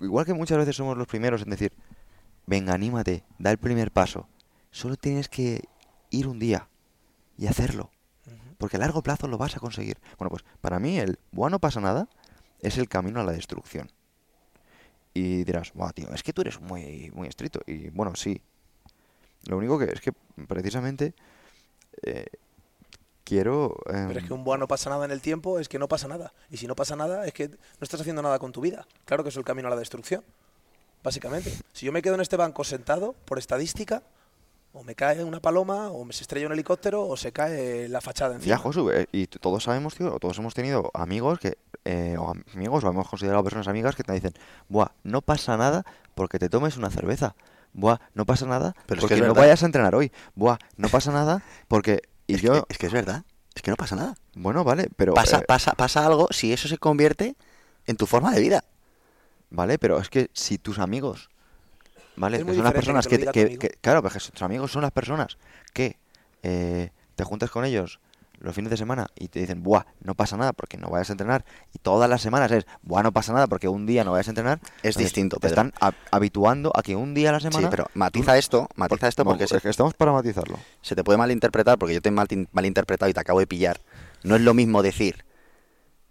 igual 0.00 0.26
que 0.26 0.34
muchas 0.34 0.58
veces 0.58 0.76
somos 0.76 0.96
los 0.96 1.06
primeros 1.06 1.42
en 1.42 1.50
decir, 1.50 1.72
venga, 2.46 2.74
anímate, 2.74 3.24
da 3.38 3.50
el 3.50 3.58
primer 3.58 3.90
paso. 3.90 4.28
Solo 4.70 4.96
tienes 4.96 5.28
que 5.28 5.64
ir 6.10 6.28
un 6.28 6.38
día 6.38 6.68
y 7.38 7.46
hacerlo. 7.46 7.90
Porque 8.58 8.76
a 8.76 8.80
largo 8.80 9.02
plazo 9.02 9.26
lo 9.26 9.38
vas 9.38 9.56
a 9.56 9.60
conseguir. 9.60 9.98
Bueno, 10.18 10.30
pues 10.30 10.44
para 10.60 10.78
mí 10.78 10.98
el 10.98 11.18
Buah, 11.32 11.50
no 11.50 11.58
pasa 11.58 11.80
nada 11.80 12.08
es 12.60 12.78
el 12.78 12.88
camino 12.88 13.20
a 13.20 13.24
la 13.24 13.32
destrucción. 13.32 13.90
Y 15.14 15.44
dirás, 15.44 15.72
Buah, 15.74 15.92
tío, 15.92 16.08
es 16.14 16.22
que 16.22 16.32
tú 16.32 16.42
eres 16.42 16.60
muy, 16.60 17.10
muy 17.12 17.28
estricto. 17.28 17.60
Y 17.66 17.90
bueno, 17.90 18.14
sí. 18.14 18.40
Lo 19.46 19.58
único 19.58 19.78
que 19.78 19.86
es 19.86 20.00
que 20.00 20.12
precisamente 20.46 21.14
eh, 22.02 22.26
quiero... 23.24 23.76
Pero 23.86 24.18
es 24.18 24.24
que 24.24 24.32
un 24.32 24.44
buah 24.44 24.58
no 24.58 24.68
pasa 24.68 24.90
nada 24.90 25.04
en 25.04 25.10
el 25.10 25.20
tiempo, 25.20 25.58
es 25.58 25.68
que 25.68 25.78
no 25.78 25.88
pasa 25.88 26.08
nada. 26.08 26.32
Y 26.50 26.56
si 26.56 26.66
no 26.66 26.74
pasa 26.74 26.96
nada, 26.96 27.26
es 27.26 27.32
que 27.32 27.48
no 27.48 27.56
estás 27.80 28.00
haciendo 28.00 28.22
nada 28.22 28.38
con 28.38 28.52
tu 28.52 28.60
vida. 28.60 28.86
Claro 29.04 29.22
que 29.22 29.30
es 29.30 29.36
el 29.36 29.44
camino 29.44 29.68
a 29.68 29.70
la 29.70 29.76
destrucción, 29.76 30.22
básicamente. 31.02 31.52
Si 31.72 31.86
yo 31.86 31.92
me 31.92 32.02
quedo 32.02 32.14
en 32.14 32.20
este 32.20 32.36
banco 32.36 32.64
sentado, 32.64 33.14
por 33.24 33.38
estadística, 33.38 34.02
o 34.74 34.82
me 34.82 34.94
cae 34.94 35.22
una 35.22 35.40
paloma, 35.40 35.90
o 35.90 36.04
me 36.04 36.12
se 36.12 36.22
estrella 36.22 36.46
un 36.46 36.52
helicóptero, 36.52 37.06
o 37.06 37.16
se 37.16 37.30
cae 37.32 37.88
la 37.88 38.00
fachada 38.00 38.34
encima. 38.34 38.56
Ya, 38.56 38.58
Josu, 38.58 38.90
eh, 38.90 39.06
y 39.12 39.26
todos 39.26 39.64
sabemos, 39.64 39.94
tío, 39.94 40.14
o 40.14 40.18
todos 40.18 40.38
hemos 40.38 40.54
tenido 40.54 40.90
amigos 40.94 41.38
que, 41.38 41.58
eh, 41.84 42.16
o 42.18 42.32
amigos, 42.54 42.82
o 42.84 42.88
hemos 42.88 43.08
considerado 43.08 43.44
personas 43.44 43.68
amigas 43.68 43.94
que 43.96 44.02
te 44.02 44.12
dicen, 44.12 44.32
buah, 44.68 44.92
no 45.02 45.20
pasa 45.20 45.56
nada 45.56 45.84
porque 46.14 46.38
te 46.38 46.48
tomes 46.48 46.76
una 46.76 46.90
cerveza. 46.90 47.34
Buah, 47.74 47.98
no 48.14 48.26
pasa 48.26 48.46
nada 48.46 48.74
Pero 48.86 48.98
es 48.98 49.00
que 49.00 49.00
porque 49.00 49.14
es 49.14 49.20
no 49.20 49.28
verdad. 49.28 49.42
vayas 49.42 49.62
a 49.62 49.66
entrenar 49.66 49.94
hoy. 49.94 50.12
Buah, 50.34 50.58
no 50.76 50.88
pasa 50.88 51.10
nada 51.12 51.42
porque... 51.68 52.02
Y 52.26 52.34
es, 52.34 52.42
yo, 52.42 52.52
que, 52.66 52.72
es 52.74 52.78
que 52.78 52.86
es 52.86 52.92
verdad, 52.92 53.24
es 53.54 53.62
que 53.62 53.70
no 53.70 53.76
pasa 53.76 53.96
nada. 53.96 54.14
bueno, 54.34 54.62
vale, 54.64 54.88
pero... 54.96 55.14
pasa, 55.14 55.38
eh, 55.38 55.44
pasa, 55.46 55.72
pasa 55.72 56.04
algo 56.06 56.28
si 56.30 56.52
eso 56.52 56.68
se 56.68 56.78
convierte 56.78 57.34
en 57.86 57.96
tu 57.96 58.06
forma 58.06 58.32
de 58.32 58.40
vida. 58.40 58.64
¿vale? 59.50 59.78
Pero 59.78 59.98
es 59.98 60.08
que 60.08 60.30
si 60.32 60.58
tus 60.58 60.78
amigos, 60.78 61.28
¿vale? 62.16 62.38
Es 62.38 62.44
Que 62.44 62.54
son 62.54 62.64
las 62.64 62.72
personas 62.72 63.06
que 63.06 63.18
que, 63.18 63.26
que- 63.32 63.58
que- 63.58 63.68
claro, 63.80 64.02
porque 64.02 64.18
tus 64.18 64.42
amigos 64.42 64.70
son 64.72 64.82
las 64.82 64.92
personas 64.92 65.36
que 65.74 65.96
eh, 66.42 66.90
te 67.16 67.24
juntas 67.24 67.50
con 67.50 67.64
ellos 67.64 68.00
los 68.42 68.54
fines 68.54 68.70
de 68.70 68.76
semana 68.76 69.06
y 69.14 69.28
te 69.28 69.40
dicen, 69.40 69.62
buah, 69.62 69.84
no 70.00 70.14
pasa 70.14 70.36
nada 70.36 70.52
porque 70.52 70.76
no 70.76 70.88
vayas 70.90 71.10
a 71.10 71.12
entrenar, 71.14 71.44
y 71.72 71.78
todas 71.78 72.10
las 72.10 72.20
semanas 72.22 72.50
es, 72.52 72.66
buah, 72.82 73.02
no 73.02 73.12
pasa 73.12 73.32
nada 73.32 73.46
porque 73.46 73.68
un 73.68 73.86
día 73.86 74.04
no 74.04 74.12
vayas 74.12 74.28
a 74.28 74.30
entrenar, 74.32 74.58
Es 74.62 74.68
entonces 74.96 75.02
distinto, 75.04 75.36
Te 75.36 75.48
Pedro. 75.48 75.62
están 75.62 75.72
hab- 75.80 75.94
habituando 76.10 76.72
a 76.74 76.82
que 76.82 76.96
un 76.96 77.14
día 77.14 77.30
a 77.30 77.32
la 77.32 77.40
semana... 77.40 77.66
Sí, 77.66 77.70
pero 77.70 77.86
matiza 77.94 78.36
esto, 78.36 78.68
matiza 78.76 79.08
esto 79.08 79.24
porque 79.24 79.44
es 79.44 79.50
se, 79.50 79.60
que 79.60 79.68
estamos 79.68 79.94
para 79.94 80.12
matizarlo. 80.12 80.58
se 80.82 80.94
te 80.94 81.04
puede 81.04 81.18
malinterpretar, 81.18 81.78
porque 81.78 81.94
yo 81.94 82.00
te 82.02 82.08
he 82.08 82.12
mal- 82.12 82.48
malinterpretado 82.52 83.08
y 83.08 83.14
te 83.14 83.20
acabo 83.20 83.38
de 83.38 83.46
pillar. 83.46 83.80
No 84.24 84.34
es 84.36 84.42
lo 84.42 84.54
mismo 84.54 84.82
decir, 84.82 85.24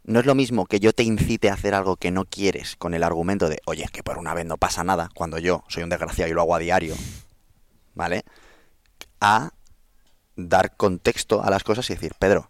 no 0.04 0.20
es 0.20 0.26
lo 0.26 0.34
mismo 0.34 0.65
que 0.65 0.80
yo 0.80 0.94
te 0.94 1.04
incite 1.04 1.50
a 1.50 1.54
hacer 1.54 1.74
algo 1.76 1.96
que 1.96 2.12
no 2.12 2.26
quieres 2.26 2.76
con 2.76 2.94
el 2.94 3.04
argumento 3.04 3.50
de, 3.50 3.60
oye, 3.65 3.84
es 3.84 3.91
que 3.91 4.02
por 4.04 4.17
una 4.17 4.34
vez 4.34 4.46
no 4.46 4.58
pasa 4.58 4.84
nada, 4.84 5.10
cuando 5.13 5.38
yo 5.38 5.63
soy 5.67 5.84
un 5.84 5.89
desgraciado 5.89 6.32
y 6.32 6.34
lo 6.34 6.41
hago 6.41 6.56
a 6.56 6.60
diario, 6.60 6.96
¿vale? 7.94 8.24
A 9.20 9.52
dar 10.50 10.76
contexto 10.76 11.44
a 11.44 11.50
las 11.50 11.64
cosas 11.64 11.90
y 11.90 11.94
decir, 11.94 12.14
Pedro, 12.18 12.50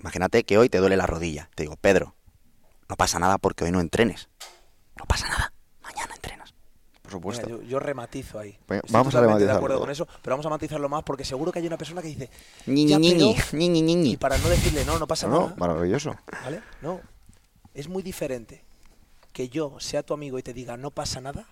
imagínate 0.00 0.44
que 0.44 0.58
hoy 0.58 0.68
te 0.68 0.78
duele 0.78 0.96
la 0.96 1.06
rodilla. 1.06 1.48
Te 1.54 1.64
digo, 1.64 1.76
Pedro, 1.76 2.14
no 2.88 2.96
pasa 2.96 3.18
nada 3.18 3.38
porque 3.38 3.64
hoy 3.64 3.72
no 3.72 3.80
entrenes. 3.80 4.28
No 4.96 5.04
pasa 5.06 5.28
nada, 5.28 5.52
mañana 5.82 6.14
entrenas. 6.14 6.54
Por 7.02 7.12
supuesto. 7.12 7.46
Mira, 7.46 7.58
yo, 7.58 7.64
yo 7.64 7.78
rematizo 7.78 8.38
ahí. 8.38 8.58
Estoy 8.60 8.80
vamos 8.90 9.14
a 9.14 9.18
totalmente 9.18 9.44
de 9.44 9.46
rematizarlo 9.46 9.56
acuerdo 9.56 9.80
con 9.80 9.90
eso, 9.90 10.06
pero 10.22 10.34
vamos 10.34 10.46
a 10.46 10.50
matizarlo 10.50 10.88
más 10.88 11.02
porque 11.04 11.24
seguro 11.24 11.52
que 11.52 11.58
hay 11.60 11.66
una 11.66 11.78
persona 11.78 12.02
que 12.02 12.08
dice, 12.08 12.30
ñi, 12.66 12.84
ñi, 12.84 13.14
ñi, 13.52 13.82
ñi. 13.82 14.12
y 14.12 14.16
para 14.16 14.36
no 14.38 14.48
decirle 14.48 14.84
no, 14.84 14.98
no 14.98 15.06
pasa 15.06 15.26
No, 15.26 15.34
no, 15.34 15.42
nada, 15.44 15.56
maravilloso. 15.56 16.16
¿vale? 16.44 16.60
No, 16.82 17.00
es 17.74 17.88
muy 17.88 18.02
diferente 18.02 18.64
que 19.32 19.48
yo 19.48 19.78
sea 19.78 20.02
tu 20.02 20.14
amigo 20.14 20.38
y 20.38 20.42
te 20.42 20.52
diga 20.52 20.76
no 20.76 20.90
pasa 20.90 21.20
nada, 21.20 21.46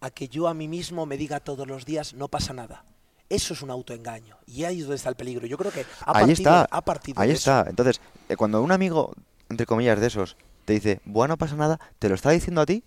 a 0.00 0.10
que 0.10 0.28
yo 0.28 0.48
a 0.48 0.54
mí 0.54 0.66
mismo 0.66 1.06
me 1.06 1.16
diga 1.16 1.40
todos 1.40 1.66
los 1.66 1.84
días 1.84 2.14
no 2.14 2.28
pasa 2.28 2.52
nada. 2.52 2.84
Eso 3.32 3.54
es 3.54 3.62
un 3.62 3.70
autoengaño 3.70 4.36
y 4.46 4.64
ahí 4.64 4.80
es 4.80 4.82
donde 4.84 4.96
está 4.96 5.08
el 5.08 5.16
peligro. 5.16 5.46
Yo 5.46 5.56
creo 5.56 5.72
que 5.72 5.80
ha 6.04 6.18
ahí 6.18 6.26
partido, 6.26 6.32
está. 6.52 6.68
ha 6.70 6.84
partido 6.84 7.18
ahí 7.22 7.28
de 7.28 7.34
eso. 7.34 7.50
está. 7.58 7.70
Entonces, 7.70 7.98
eh, 8.28 8.36
cuando 8.36 8.60
un 8.62 8.70
amigo, 8.72 9.14
entre 9.48 9.64
comillas, 9.64 9.98
de 9.98 10.08
esos, 10.08 10.36
te 10.66 10.74
dice, 10.74 11.00
bueno, 11.06 11.32
no 11.32 11.38
pasa 11.38 11.56
nada, 11.56 11.80
¿te 11.98 12.10
lo 12.10 12.14
está 12.14 12.28
diciendo 12.28 12.60
a 12.60 12.66
ti 12.66 12.84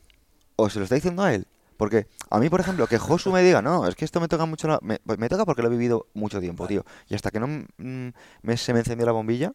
o 0.55 0.69
se 0.69 0.77
lo 0.77 0.83
está 0.83 0.93
diciendo 0.93 1.23
a 1.23 1.33
él? 1.33 1.47
Porque 1.77 2.05
a 2.29 2.37
mí, 2.37 2.47
por 2.51 2.59
ejemplo, 2.59 2.85
que 2.85 2.99
Josu 2.99 3.31
me 3.31 3.41
diga, 3.41 3.63
no, 3.63 3.87
es 3.87 3.95
que 3.95 4.05
esto 4.05 4.21
me 4.21 4.27
toca 4.27 4.45
mucho, 4.45 4.67
la- 4.67 4.77
me, 4.83 4.99
pues 4.99 5.17
me 5.17 5.29
toca 5.29 5.45
porque 5.45 5.63
lo 5.63 5.67
he 5.69 5.71
vivido 5.71 6.05
mucho 6.13 6.39
tiempo, 6.39 6.67
tío. 6.67 6.85
Y 7.09 7.15
hasta 7.15 7.31
que 7.31 7.39
no 7.39 7.47
mm, 7.47 8.09
me, 8.43 8.57
se 8.57 8.71
me 8.71 8.79
encendió 8.79 9.07
la 9.07 9.13
bombilla, 9.13 9.51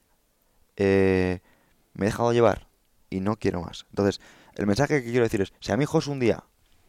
eh, 0.77 1.39
me 1.95 2.07
he 2.07 2.09
dejado 2.09 2.33
llevar 2.33 2.67
y 3.11 3.21
no 3.21 3.37
quiero 3.37 3.63
más. 3.63 3.87
Entonces, 3.91 4.21
el 4.57 4.67
mensaje 4.67 5.05
que 5.05 5.09
quiero 5.11 5.23
decir 5.23 5.41
es, 5.41 5.53
si 5.61 5.71
a 5.71 5.77
mí 5.77 5.85
Josu 5.85 6.11
un 6.11 6.19
día 6.19 6.43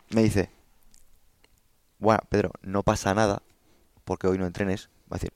me 0.10 0.24
dice, 0.24 0.50
bueno, 2.00 2.22
Pedro, 2.30 2.52
no 2.64 2.82
pasa 2.82 3.14
nada 3.14 3.44
porque 4.04 4.28
hoy 4.28 4.38
no 4.38 4.46
entrenes, 4.46 4.90
va 5.12 5.16
a 5.16 5.20
decir, 5.20 5.34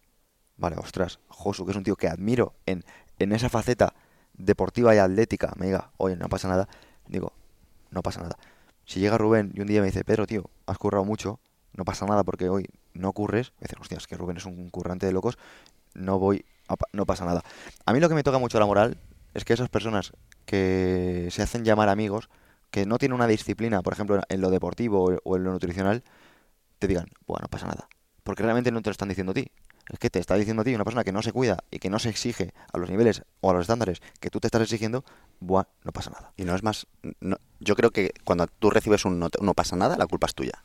vale, 0.57 0.75
ostras, 0.77 1.19
Josu, 1.27 1.65
que 1.65 1.71
es 1.71 1.77
un 1.77 1.83
tío 1.83 1.95
que 1.95 2.07
admiro 2.07 2.53
en, 2.65 2.83
en 3.19 3.31
esa 3.31 3.49
faceta 3.49 3.93
deportiva 4.33 4.93
y 4.95 4.97
atlética, 4.97 5.53
me 5.57 5.67
diga, 5.67 5.91
oye, 5.97 6.15
no 6.15 6.29
pasa 6.29 6.47
nada, 6.47 6.67
digo, 7.07 7.33
no 7.91 8.01
pasa 8.01 8.21
nada. 8.21 8.37
Si 8.85 8.99
llega 8.99 9.17
Rubén 9.17 9.51
y 9.55 9.61
un 9.61 9.67
día 9.67 9.81
me 9.81 9.87
dice, 9.87 10.03
Pedro, 10.03 10.27
tío, 10.27 10.49
has 10.65 10.77
currado 10.77 11.05
mucho, 11.05 11.39
no 11.73 11.85
pasa 11.85 12.05
nada 12.05 12.23
porque 12.23 12.49
hoy 12.49 12.67
no 12.93 13.11
curres, 13.13 13.53
me 13.59 13.67
dice, 13.67 13.75
hostia, 13.79 13.97
es 13.97 14.07
que 14.07 14.17
Rubén 14.17 14.37
es 14.37 14.45
un 14.45 14.69
currante 14.69 15.05
de 15.05 15.11
locos, 15.11 15.37
no 15.93 16.19
voy, 16.19 16.45
a 16.67 16.75
no 16.93 17.05
pasa 17.05 17.25
nada. 17.25 17.43
A 17.85 17.93
mí 17.93 17.99
lo 17.99 18.09
que 18.09 18.15
me 18.15 18.23
toca 18.23 18.37
mucho 18.37 18.59
la 18.59 18.65
moral 18.65 18.97
es 19.33 19.43
que 19.45 19.53
esas 19.53 19.69
personas 19.69 20.13
que 20.45 21.27
se 21.31 21.41
hacen 21.41 21.65
llamar 21.65 21.89
amigos, 21.89 22.29
que 22.69 22.85
no 22.85 22.97
tienen 22.97 23.15
una 23.15 23.27
disciplina, 23.27 23.81
por 23.81 23.93
ejemplo, 23.93 24.21
en 24.29 24.41
lo 24.41 24.49
deportivo 24.49 25.17
o 25.23 25.35
en 25.35 25.43
lo 25.43 25.51
nutricional, 25.51 26.03
te 26.79 26.87
digan, 26.87 27.07
bueno, 27.25 27.43
no 27.43 27.49
pasa 27.49 27.67
nada. 27.67 27.87
Porque 28.25 28.41
realmente 28.41 28.71
no 28.71 28.81
te 28.81 28.89
lo 28.89 28.91
están 28.91 29.07
diciendo 29.07 29.31
a 29.31 29.35
ti. 29.35 29.47
Es 29.87 29.99
que 29.99 30.09
te 30.09 30.17
está 30.19 30.33
diciendo 30.33 30.63
a 30.63 30.65
ti 30.65 30.73
una 30.73 30.83
persona 30.83 31.03
que 31.03 31.11
no 31.11 31.21
se 31.21 31.31
cuida 31.31 31.63
y 31.69 31.77
que 31.77 31.91
no 31.91 31.99
se 31.99 32.09
exige 32.09 32.53
a 32.73 32.77
los 32.79 32.89
niveles 32.89 33.21
o 33.39 33.51
a 33.51 33.53
los 33.53 33.61
estándares 33.61 34.01
que 34.19 34.31
tú 34.31 34.39
te 34.39 34.47
estás 34.47 34.63
exigiendo, 34.63 35.05
buah, 35.39 35.65
no 35.83 35.91
pasa 35.91 36.09
nada. 36.09 36.33
Y 36.35 36.43
no 36.43 36.55
es 36.55 36.63
más. 36.63 36.87
no- 37.19 37.37
yo 37.59 37.75
creo 37.75 37.91
que 37.91 38.11
cuando 38.23 38.47
tú 38.47 38.71
recibes 38.71 39.05
un 39.05 39.19
no, 39.19 39.29
te- 39.29 39.43
no 39.43 39.53
pasa 39.53 39.75
nada, 39.75 39.95
la 39.95 40.07
culpa 40.07 40.25
es 40.25 40.33
tuya. 40.33 40.63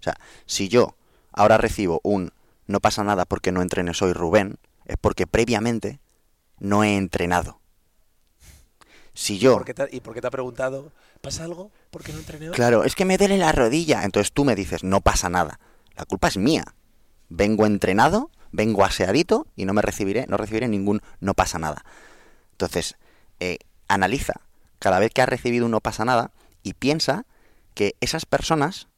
O 0.00 0.02
sea, 0.02 0.16
si 0.46 0.68
yo 0.68 0.96
ahora 1.32 1.56
recibo 1.56 2.00
un 2.02 2.32
no 2.66 2.80
pasa 2.80 3.04
nada 3.04 3.24
porque 3.26 3.52
no 3.52 3.62
entrené, 3.62 3.94
soy 3.94 4.12
Rubén, 4.12 4.58
es 4.86 4.96
porque 5.00 5.28
previamente 5.28 6.00
no 6.58 6.82
he 6.82 6.96
entrenado. 6.96 7.60
Si 9.14 9.38
yo. 9.38 9.54
¿Por 9.54 9.64
qué 9.66 9.74
te- 9.74 9.88
¿Y 9.96 10.00
por 10.00 10.14
qué 10.14 10.20
te 10.20 10.26
ha 10.26 10.30
preguntado, 10.32 10.90
¿pasa 11.20 11.44
algo? 11.44 11.70
¿Por 11.90 12.02
qué 12.02 12.12
no 12.12 12.18
entrené 12.18 12.48
hoy? 12.50 12.54
Claro, 12.56 12.82
es 12.84 12.94
que 12.96 13.04
me 13.04 13.16
duele 13.18 13.38
la 13.38 13.52
rodilla. 13.52 14.02
Entonces 14.04 14.32
tú 14.32 14.44
me 14.44 14.56
dices, 14.56 14.82
no 14.82 15.00
pasa 15.00 15.28
nada. 15.30 15.60
La 15.96 16.04
culpa 16.04 16.26
es 16.28 16.36
mía. 16.36 16.64
Vengo 17.28 17.66
entrenado, 17.66 18.30
vengo 18.52 18.84
aseadito 18.84 19.46
y 19.56 19.64
no 19.64 19.74
me 19.74 19.82
recibiré, 19.82 20.26
no 20.28 20.36
recibiré 20.36 20.68
ningún 20.68 21.00
no 21.20 21.34
pasa 21.34 21.58
nada. 21.58 21.84
Entonces, 22.52 22.96
eh, 23.40 23.58
analiza 23.88 24.34
cada 24.78 24.98
vez 24.98 25.12
que 25.12 25.22
has 25.22 25.28
recibido 25.28 25.66
un 25.66 25.72
no 25.72 25.80
pasa 25.80 26.04
nada 26.04 26.30
y 26.62 26.74
piensa 26.74 27.24
que 27.74 27.94
esas 28.00 28.26
personas 28.26 28.88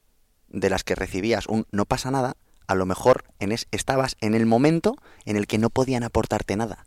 de 0.48 0.70
las 0.70 0.84
que 0.84 0.94
recibías 0.94 1.46
un 1.46 1.66
no 1.70 1.84
pasa 1.84 2.10
nada, 2.10 2.36
a 2.66 2.74
lo 2.74 2.86
mejor 2.86 3.24
en 3.38 3.52
es- 3.52 3.66
estabas 3.70 4.16
en 4.20 4.34
el 4.34 4.46
momento 4.46 4.96
en 5.24 5.36
el 5.36 5.46
que 5.46 5.58
no 5.58 5.70
podían 5.70 6.02
aportarte 6.04 6.56
nada. 6.56 6.86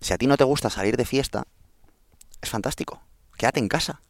Si 0.00 0.12
a 0.12 0.18
ti 0.18 0.26
no 0.26 0.36
te 0.36 0.44
gusta 0.44 0.70
salir 0.70 0.96
de 0.96 1.04
fiesta, 1.04 1.46
es 2.40 2.50
fantástico. 2.50 3.02
Quédate 3.36 3.58
en 3.60 3.68
casa. 3.68 4.00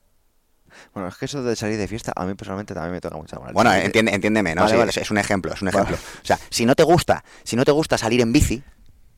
Bueno, 0.94 1.08
es 1.08 1.16
que 1.16 1.24
eso 1.26 1.42
de 1.42 1.56
salir 1.56 1.76
de 1.78 1.88
fiesta 1.88 2.12
a 2.16 2.24
mí 2.24 2.34
personalmente 2.34 2.74
también 2.74 2.92
me 2.92 3.00
toca 3.00 3.16
mucho 3.16 3.36
la 3.36 3.40
moral. 3.40 3.54
Bueno, 3.54 3.72
entiende- 3.72 4.12
entiéndeme, 4.14 4.54
¿no? 4.54 4.62
Vale, 4.62 4.72
Sí, 4.72 4.78
vale. 4.78 4.90
Es, 4.90 4.96
es 4.98 5.10
un 5.10 5.18
ejemplo, 5.18 5.52
es 5.52 5.62
un 5.62 5.66
Vale. 5.70 5.78
ejemplo. 5.82 5.96
O 6.22 6.26
sea, 6.26 6.38
si 6.50 6.66
no 6.66 6.74
te 6.74 6.82
gusta, 6.82 7.24
si 7.44 7.56
no 7.56 7.64
te 7.64 7.72
gusta 7.72 7.98
salir 7.98 8.20
en 8.20 8.32
bici, 8.32 8.62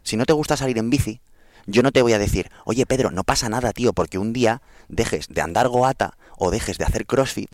si 0.02 0.16
no 0.16 0.24
te 0.26 0.32
gusta 0.32 0.56
salir 0.56 0.78
en 0.78 0.90
bici, 0.90 1.20
yo 1.66 1.82
no 1.82 1.92
te 1.92 2.02
voy 2.02 2.12
a 2.14 2.18
decir, 2.18 2.50
oye 2.64 2.86
Pedro, 2.86 3.10
no 3.10 3.22
pasa 3.24 3.48
nada, 3.48 3.72
tío, 3.72 3.92
porque 3.92 4.18
un 4.18 4.32
día 4.32 4.62
dejes 4.88 5.28
de 5.28 5.40
andar 5.42 5.68
goata 5.68 6.16
o 6.38 6.50
dejes 6.50 6.78
de 6.78 6.84
hacer 6.84 7.06
crossfit 7.06 7.50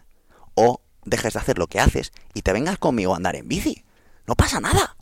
o 0.55 0.81
dejes 1.05 1.35
de 1.35 1.41
hacer 1.41 1.59
lo 1.59 1.67
que 1.67 1.81
haces 1.81 2.13
y 2.35 2.43
te 2.43 2.53
vengas 2.53 2.79
conmigo 2.79 3.13
a 3.15 3.17
andar 3.17 3.37
en 3.37 3.49
bici. 3.49 3.85
No 4.27 4.35
pasa 4.37 4.61
nada. 4.61 4.97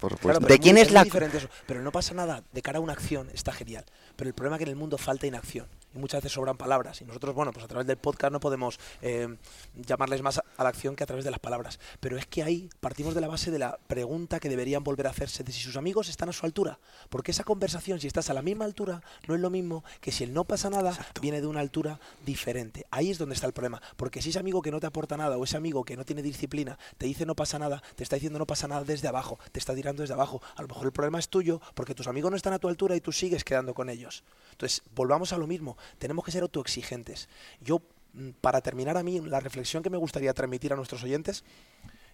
por 0.00 0.18
Claro, 0.18 0.40
¿De 0.40 0.44
es 0.46 0.50
muy- 0.50 0.58
quién 0.62 0.78
es 0.78 0.88
muy 0.88 0.94
la- 0.94 1.04
diferente 1.04 1.38
eso. 1.38 1.48
Pero 1.66 1.80
no 1.80 1.90
pasa 1.90 2.12
nada. 2.14 2.42
De 2.52 2.60
cara 2.60 2.78
a 2.78 2.80
una 2.82 2.92
acción 2.92 3.30
está 3.32 3.50
genial. 3.52 3.84
Pero 4.16 4.28
el 4.28 4.34
problema 4.34 4.56
es 4.56 4.58
que 4.58 4.64
en 4.64 4.70
el 4.70 4.76
mundo 4.76 4.98
falta 4.98 5.26
inacción. 5.26 5.66
Y 5.94 5.98
muchas 5.98 6.20
veces 6.20 6.32
sobran 6.32 6.56
palabras. 6.56 7.00
Y 7.00 7.04
nosotros, 7.04 7.34
bueno, 7.34 7.52
pues 7.52 7.64
a 7.64 7.68
través 7.68 7.86
del 7.86 7.96
podcast 7.96 8.32
no 8.32 8.40
podemos 8.40 8.78
eh, 9.00 9.34
llamarles 9.74 10.20
más 10.20 10.38
a, 10.38 10.62
la 10.62 10.68
acción 10.68 10.94
que 10.94 11.04
a 11.04 11.06
través 11.06 11.24
de 11.24 11.30
las 11.30 11.40
palabras. 11.40 11.80
Pero 12.00 12.18
es 12.18 12.26
que 12.26 12.42
ahí 12.42 12.68
partimos 12.80 13.14
de 13.14 13.22
la 13.22 13.28
base 13.28 13.50
de 13.50 13.58
la 13.58 13.78
pregunta 13.86 14.38
que 14.38 14.48
deberían 14.48 14.84
volver 14.84 15.06
a 15.06 15.10
hacerse 15.10 15.42
de 15.42 15.52
si 15.52 15.60
sus 15.60 15.76
amigos 15.76 16.08
están 16.08 16.28
a 16.28 16.32
su 16.32 16.44
altura. 16.44 16.78
Porque 17.08 17.30
esa 17.30 17.44
conversación, 17.44 17.98
si 17.98 18.06
estás 18.06 18.28
a 18.28 18.34
la 18.34 18.42
misma 18.42 18.66
altura, 18.66 19.02
no 19.26 19.34
es 19.34 19.40
lo 19.40 19.48
mismo 19.48 19.84
que 20.00 20.12
si 20.12 20.24
el 20.24 20.34
no 20.34 20.44
pasa 20.44 20.68
nada 20.68 20.90
Exacto. 20.90 21.20
viene 21.22 21.40
de 21.40 21.46
una 21.46 21.60
altura 21.60 21.98
diferente. 22.26 22.86
Ahí 22.90 23.10
es 23.10 23.18
donde 23.18 23.34
está 23.34 23.46
el 23.46 23.54
problema. 23.54 23.80
Porque 23.96 24.20
si 24.20 24.30
ese 24.30 24.38
amigo 24.38 24.60
que 24.60 24.70
no 24.70 24.80
te 24.80 24.86
aporta 24.86 25.16
nada 25.16 25.38
o 25.38 25.44
ese 25.44 25.56
amigo 25.56 25.84
que 25.84 25.96
no 25.96 26.04
tiene 26.04 26.22
disciplina 26.22 26.78
te 26.98 27.06
dice 27.06 27.24
no 27.24 27.34
pasa 27.34 27.58
nada, 27.58 27.82
te 27.94 28.02
está 28.02 28.16
diciendo 28.16 28.38
no 28.38 28.46
pasa 28.46 28.68
nada 28.68 28.84
desde 28.84 29.08
abajo, 29.08 29.38
te 29.52 29.58
está 29.58 29.74
tirando 29.74 30.02
desde 30.02 30.14
abajo. 30.14 30.42
A 30.56 30.62
lo 30.62 30.68
mejor 30.68 30.84
el 30.86 30.92
problema 30.92 31.18
es 31.18 31.28
tuyo 31.28 31.60
porque 31.74 31.94
tus 31.94 32.06
amigos 32.06 32.30
no 32.30 32.36
están 32.36 32.52
a 32.52 32.58
tu 32.58 32.68
altura 32.68 32.96
y 32.96 33.00
tú 33.00 33.12
sigues 33.12 33.44
quedando 33.44 33.72
con 33.72 33.88
ellos. 33.88 34.05
Entonces, 34.52 34.82
volvamos 34.94 35.32
a 35.32 35.38
lo 35.38 35.46
mismo. 35.46 35.76
Tenemos 35.98 36.24
que 36.24 36.32
ser 36.32 36.42
autoexigentes. 36.42 37.28
Yo, 37.60 37.82
mm, 38.14 38.30
para 38.40 38.60
terminar 38.60 38.96
a 38.96 39.02
mí, 39.02 39.20
la 39.20 39.40
reflexión 39.40 39.82
que 39.82 39.90
me 39.90 39.98
gustaría 39.98 40.32
transmitir 40.34 40.72
a 40.72 40.76
nuestros 40.76 41.02
oyentes, 41.02 41.44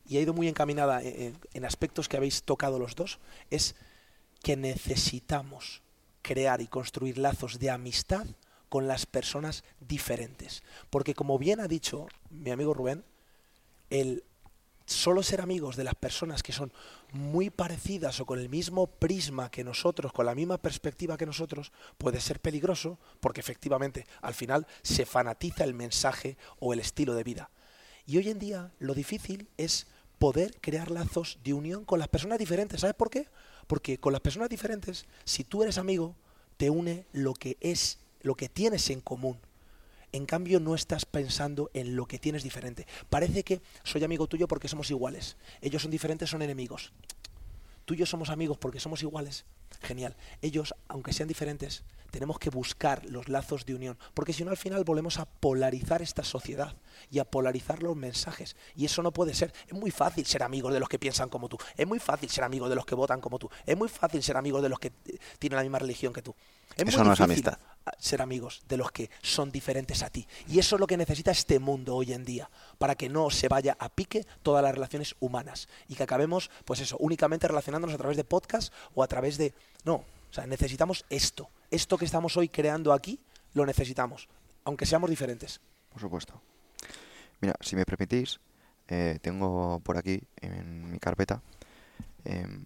y 0.05 0.16
ha 0.16 0.20
ido 0.20 0.35
muy 0.35 0.48
encaminada 0.48 1.00
en, 1.02 1.22
en- 1.22 1.38
en 1.55 1.64
aspectos 1.64 2.09
que 2.09 2.16
habéis 2.16 2.42
tocado 2.42 2.78
los 2.78 2.94
dos, 2.96 3.20
es 3.50 3.76
que 4.42 4.57
necesitamos 4.57 5.83
crear 6.22 6.61
y 6.61 6.66
construir 6.66 7.18
lazos 7.18 7.59
de 7.59 7.70
amistad 7.70 8.26
con 8.68 8.88
las 8.88 9.07
personas 9.07 9.62
diferentes. 9.81 10.62
Porque 10.90 11.14
como 11.14 11.38
bien 11.38 11.61
ha 11.61 11.68
dicho 11.68 12.09
mi 12.31 12.50
amigo 12.50 12.74
Rubén, 12.74 13.05
el 13.90 14.24
solo 14.92 15.22
ser 15.22 15.40
amigos 15.40 15.76
de 15.76 15.85
las 15.85 15.94
personas 15.94 16.42
que 16.42 16.52
son 16.52 16.72
muy 17.12 17.50
parecidas 17.50 18.20
o 18.20 18.26
con 18.26 18.38
el 18.38 18.48
mismo 18.48 18.87
prisma 18.87 19.50
que 19.50 19.64
nosotros, 19.64 20.12
con 20.12 20.26
la 20.26 20.35
misma 20.35 20.59
perspectiva 20.59 21.16
que 21.16 21.26
nosotros, 21.26 21.72
puede 21.98 22.20
ser 22.20 22.40
peligroso 22.40 22.99
porque 23.20 23.40
efectivamente 23.40 24.07
al 24.20 24.34
final 24.34 24.66
se 24.82 25.07
fanatiza 25.07 25.64
el 25.64 25.74
mensaje 25.74 26.36
o 26.59 26.72
el 26.72 26.80
estilo 26.80 27.14
de 27.14 27.24
vida. 27.24 27.51
Y 28.07 28.16
hoy 28.16 28.30
en 28.30 28.38
día 28.38 28.72
lo 28.78 28.95
difícil 28.95 29.49
es 29.57 29.86
poder 30.18 30.61
crear 30.61 30.90
lazos 30.90 31.38
de 31.43 31.53
unión 31.53 31.84
con 31.84 31.99
las 31.99 32.09
personas 32.09 32.38
diferentes. 32.38 32.80
¿Sabes 32.80 32.95
por 32.95 33.11
qué? 33.11 33.28
Porque 33.66 33.99
con 33.99 34.12
las 34.12 34.22
personas 34.22 34.49
diferentes, 34.49 35.07
si 35.24 35.45
tú 35.45 35.62
eres 35.62 35.78
amigo, 35.78 36.14
te 36.57 36.70
une 36.70 37.07
lo 37.12 37.34
que 37.34 37.57
es, 37.61 37.99
lo 38.20 38.34
que 38.34 38.49
tienes 38.49 38.88
en 38.90 39.01
común. 39.01 39.38
En 40.12 40.26
cambio, 40.26 40.60
no 40.60 40.74
estás 40.74 41.06
pensando 41.06 41.70
en 41.72 41.96
lo 41.96 42.06
que 42.06 42.18
tienes 42.18 42.42
diferente. 42.42 42.86
Parece 43.08 43.42
que 43.44 43.62
soy 43.82 44.04
amigo 44.04 44.26
tuyo 44.26 44.46
porque 44.46 44.68
somos 44.68 44.90
iguales. 44.90 45.36
Ellos 45.62 45.82
son 45.82 45.90
diferentes, 45.90 46.28
son 46.30 46.42
enemigos. 46.42 46.92
tú 47.84 47.94
y 47.94 47.96
yo 47.96 48.06
somos 48.06 48.30
amigos 48.30 48.58
porque 48.58 48.78
somos 48.78 49.02
iguales, 49.02 49.44
genial. 49.80 50.14
Ellos, 50.40 50.74
aunque 50.88 51.12
sean 51.12 51.28
diferentes, 51.28 51.82
tenemos 52.12 52.38
que 52.38 52.50
buscar 52.50 53.04
los 53.06 53.28
lazos 53.28 53.64
de 53.64 53.74
unión, 53.74 53.98
porque 54.14 54.32
si 54.34 54.44
no 54.44 54.50
al 54.50 54.56
final 54.56 54.84
volvemos 54.84 55.18
a 55.18 55.24
polarizar 55.24 56.02
esta 56.02 56.22
sociedad 56.22 56.76
y 57.10 57.18
a 57.18 57.24
polarizar 57.24 57.82
los 57.82 57.96
mensajes. 57.96 58.54
Y 58.76 58.84
eso 58.84 59.02
no 59.02 59.12
puede 59.12 59.34
ser. 59.34 59.52
Es 59.66 59.72
muy 59.72 59.90
fácil 59.90 60.26
ser 60.26 60.42
amigo 60.42 60.70
de 60.70 60.78
los 60.78 60.88
que 60.88 60.98
piensan 60.98 61.30
como 61.30 61.48
tú, 61.48 61.56
es 61.76 61.86
muy 61.86 61.98
fácil 61.98 62.28
ser 62.28 62.44
amigo 62.44 62.68
de 62.68 62.76
los 62.76 62.84
que 62.84 62.94
votan 62.94 63.20
como 63.20 63.38
tú, 63.38 63.48
es 63.66 63.76
muy 63.76 63.88
fácil 63.88 64.22
ser 64.22 64.36
amigo 64.36 64.60
de 64.60 64.68
los 64.68 64.78
que 64.78 64.88
eh, 64.88 65.18
tienen 65.38 65.56
la 65.56 65.62
misma 65.62 65.78
religión 65.78 66.12
que 66.12 66.22
tú. 66.22 66.36
Es 66.76 66.86
Eso 66.86 66.98
muy 66.98 67.08
no 67.08 67.12
es 67.14 67.18
difícil 67.18 67.48
amistad. 67.48 67.58
Ser 67.99 68.22
amigos 68.22 68.62
de 68.68 68.76
los 68.76 68.93
que 68.93 69.11
son 69.22 69.51
diferentes 69.51 70.03
a 70.03 70.11
ti. 70.11 70.26
Y 70.49 70.59
eso 70.59 70.76
es 70.76 70.80
lo 70.80 70.87
que 70.87 70.97
necesita 70.97 71.30
este 71.30 71.59
mundo 71.59 71.97
hoy 71.97 72.12
en 72.12 72.24
día, 72.24 72.51
para 72.78 72.95
que 72.95 73.09
no 73.09 73.30
se 73.30 73.49
vaya 73.49 73.76
a 73.78 73.89
pique 73.89 74.26
todas 74.43 74.62
las 74.62 74.74
relaciones 74.74 75.14
humanas 75.20 75.68
y 75.89 75.95
que 75.95 76.03
acabemos, 76.03 76.51
pues 76.64 76.80
eso, 76.80 76.97
únicamente 76.99 77.49
relacionándonos 77.49 77.95
a 77.95 77.99
través 77.99 78.16
de 78.16 78.24
podcast 78.24 78.72
o 78.95 79.03
a 79.03 79.09
través 79.09 79.39
de... 79.39 79.55
No, 79.85 79.95
o 79.95 80.35
sea, 80.35 80.47
necesitamos 80.47 81.05
esto. 81.11 81.51
Esto 81.70 81.99
que 81.99 82.05
estamos 82.05 82.37
hoy 82.37 82.49
creando 82.49 82.93
aquí, 82.93 83.20
lo 83.55 83.66
necesitamos, 83.66 84.28
aunque 84.64 84.87
seamos 84.87 85.11
diferentes. 85.11 85.61
Por 85.91 86.01
supuesto. 86.01 86.41
Mira, 87.41 87.55
si 87.61 87.76
me 87.76 87.85
permitís, 87.85 88.41
eh, 88.89 89.18
tengo 89.20 89.80
por 89.80 89.97
aquí 89.99 90.22
en 90.41 90.91
mi 90.91 90.99
carpeta 90.99 91.43
em, 92.24 92.64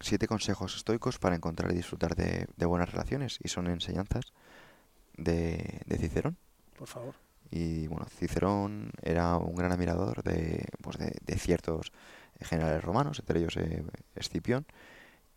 siete 0.00 0.26
consejos 0.26 0.76
estoicos 0.76 1.18
para 1.18 1.36
encontrar 1.36 1.70
y 1.72 1.76
disfrutar 1.76 2.16
de 2.16 2.66
buenas 2.66 2.90
relaciones 2.90 3.38
y 3.42 3.48
son 3.48 3.66
enseñanzas 3.66 4.32
de, 5.16 5.80
de 5.86 5.98
Cicerón. 5.98 6.36
Por 6.78 6.88
favor. 6.88 7.14
Y 7.50 7.86
bueno, 7.86 8.06
Cicerón 8.06 8.90
era 9.02 9.36
un 9.36 9.54
gran 9.54 9.72
admirador 9.72 10.22
de, 10.22 10.66
pues 10.82 10.98
de, 10.98 11.16
de 11.24 11.38
ciertos 11.38 11.92
generales 12.40 12.82
romanos, 12.82 13.18
entre 13.20 13.38
ellos 13.40 13.56
eh, 13.56 13.84
Escipión, 14.14 14.66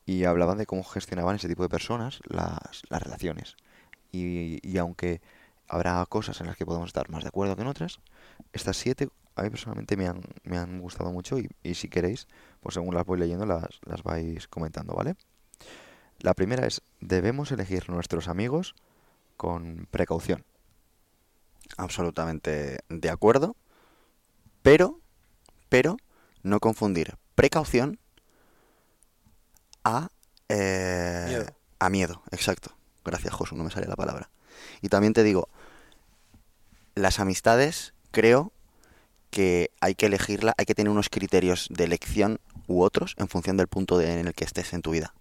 y 0.05 0.23
hablaban 0.23 0.57
de 0.57 0.65
cómo 0.65 0.83
gestionaban 0.83 1.35
ese 1.35 1.47
tipo 1.47 1.63
de 1.63 1.69
personas 1.69 2.19
las, 2.27 2.83
las 2.89 3.01
relaciones. 3.03 3.55
Y, 4.11 4.59
y 4.67 4.77
aunque 4.79 5.21
habrá 5.67 6.03
cosas 6.07 6.41
en 6.41 6.47
las 6.47 6.57
que 6.57 6.65
podemos 6.65 6.89
estar 6.89 7.09
más 7.09 7.23
de 7.23 7.29
acuerdo 7.29 7.55
que 7.55 7.61
en 7.61 7.67
otras, 7.67 7.99
estas 8.53 8.75
siete 8.75 9.09
a 9.35 9.43
mí 9.43 9.49
personalmente 9.49 9.95
me 9.95 10.07
han, 10.07 10.21
me 10.43 10.57
han 10.57 10.81
gustado 10.81 11.11
mucho 11.11 11.37
y, 11.39 11.49
y 11.63 11.75
si 11.75 11.87
queréis, 11.87 12.27
pues 12.59 12.73
según 12.73 12.93
las 12.93 13.05
voy 13.05 13.19
leyendo 13.19 13.45
las, 13.45 13.79
las 13.85 14.03
vais 14.03 14.47
comentando, 14.47 14.93
¿vale? 14.93 15.15
La 16.19 16.33
primera 16.33 16.67
es, 16.67 16.81
debemos 16.99 17.51
elegir 17.51 17.89
nuestros 17.89 18.27
amigos 18.27 18.75
con 19.39 19.87
precaución. 19.89 20.43
Absolutamente 21.77 22.79
de 22.89 23.09
acuerdo. 23.09 23.55
Pero, 24.61 24.99
pero, 25.69 25.95
no 26.43 26.59
confundir 26.59 27.15
precaución 27.35 27.99
a... 29.85 30.09
eh, 30.49 31.25
Miedo. 31.29 31.45
A 31.79 31.89
miedo, 31.89 32.21
exacto. 32.31 32.75
Gracias, 33.05 33.33
Josu, 33.33 33.55
no 33.55 33.63
me 33.63 33.71
sale 33.71 33.87
la 33.87 33.95
palabra. 33.95 34.29
Y 34.81 34.89
también 34.89 35.13
te 35.13 35.23
digo, 35.23 35.47
las 36.95 37.21
amistades 37.21 37.93
creo 38.11 38.51
que 39.29 39.71
hay 39.79 39.95
que 39.95 40.07
elegirla, 40.07 40.53
hay 40.57 40.65
que 40.65 40.75
tener 40.75 40.91
unos 40.91 41.07
criterios 41.07 41.67
de 41.69 41.85
elección 41.85 42.41
u 42.67 42.81
otros 42.83 43.15
en 43.17 43.29
función 43.29 43.55
del 43.55 43.69
punto 43.69 43.97
de- 43.97 44.19
en 44.19 44.27
el 44.27 44.33
que 44.33 44.43
estés 44.43 44.73
en 44.73 44.81
tu 44.81 44.91
vida. 44.91 45.13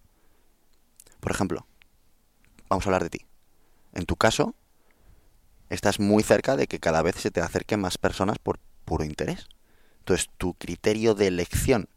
Por 1.20 1.30
ejemplo, 1.30 1.66
vamos 2.68 2.84
a 2.84 2.88
hablar 2.88 3.04
de 3.04 3.10
ti. 3.10 3.24
En 3.98 4.06
tu 4.06 4.14
caso, 4.14 4.54
estás 5.70 5.98
muy 5.98 6.22
cerca 6.22 6.54
de 6.54 6.68
que 6.68 6.78
cada 6.78 7.02
vez 7.02 7.16
se 7.16 7.32
te 7.32 7.40
acerquen 7.40 7.80
más 7.80 7.98
personas 7.98 8.38
por 8.38 8.60
puro 8.84 9.02
interés. 9.02 9.48
Entonces, 9.98 10.30
tu 10.38 10.54
criterio 10.54 11.16
de 11.16 11.26
elección 11.26 11.88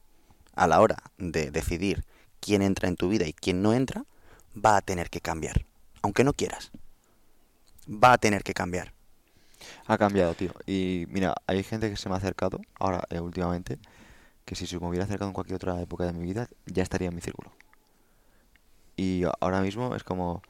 a 0.56 0.66
la 0.66 0.82
hora 0.82 0.98
de 1.20 1.52
decidir 1.52 2.04
quién 2.40 2.64
entra 2.64 2.88
en 2.88 2.96
tu 2.96 3.08
vida 3.08 3.28
y 3.28 3.34
quién 3.34 3.62
no 3.62 3.74
entra, 3.74 4.04
va 4.54 4.78
a 4.78 4.82
tener 4.82 5.12
que 5.12 5.22
cambiar. 5.22 5.64
Aunque 6.02 6.24
no 6.24 6.34
quieras. 6.34 6.72
Va 7.88 8.14
a 8.14 8.18
tener 8.18 8.42
que 8.42 8.56
cambiar. 8.56 8.94
Ha 9.86 10.00
cambiado, 10.00 10.34
tío. 10.34 10.54
Y 10.66 11.06
mira, 11.10 11.36
hay 11.46 11.62
gente 11.62 11.88
que 11.88 11.98
se 11.98 12.10
me 12.10 12.16
ha 12.16 12.18
acercado 12.18 12.62
ahora, 12.80 13.04
eh, 13.12 13.20
últimamente, 13.20 13.78
que 14.44 14.56
si 14.56 14.66
se 14.66 14.80
me 14.80 14.88
hubiera 14.88 15.06
acercado 15.06 15.30
en 15.30 15.36
cualquier 15.36 15.58
otra 15.58 15.80
época 15.80 16.06
de 16.06 16.14
mi 16.14 16.24
vida, 16.26 16.50
ya 16.66 16.82
estaría 16.82 17.10
en 17.10 17.16
mi 17.16 17.22
círculo. 17.22 17.52
Y 18.96 19.22
ahora 19.40 19.62
mismo 19.62 19.96
es 19.96 20.04
como... 20.04 20.42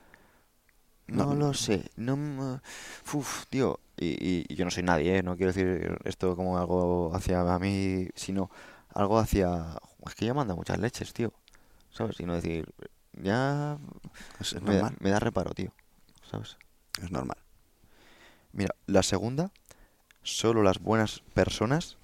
No, 1.12 1.26
No. 1.26 1.36
lo 1.36 1.53
sé, 1.53 1.89
no... 1.97 2.62
Uf, 3.14 3.45
tío. 3.49 3.80
Y, 3.97 4.07
y- 4.12 4.45
y 4.47 4.55
yo 4.55 4.66
no 4.66 4.72
soy 4.72 4.84
nadie, 4.84 5.18
¿eh? 5.18 5.24
No 5.24 5.36
quiero 5.36 5.51
decir 5.51 5.97
esto 6.05 6.36
como 6.36 6.57
algo 6.57 7.14
hacia 7.14 7.41
a 7.41 7.59
mí, 7.59 8.07
sino 8.16 8.49
algo 8.93 9.20
hacia... 9.20 9.78
Es 10.07 10.16
que 10.16 10.26
ya 10.26 10.34
manda 10.34 10.55
muchas 10.55 10.80
leches, 10.80 11.14
tío. 11.14 11.34
¿Sabes? 11.91 12.20
Y 12.20 12.26
no 12.26 12.34
decir... 12.36 12.74
Ya... 13.14 13.78
Es, 14.39 14.53
es 14.53 14.62
Me, 14.62 14.76
da- 14.76 14.82
normal. 14.84 14.97
me 14.99 15.09
da 15.09 15.20
reparo, 15.20 15.51
tío. 15.53 15.74
¿Sabes? 16.30 16.57
Es 17.01 17.12
normal. 17.12 17.38
Mira, 18.53 18.74
la 18.86 19.03
segunda, 19.03 19.51
solo 20.24 20.64
las 20.64 20.80
buenas 20.80 21.22
personas 21.34 21.97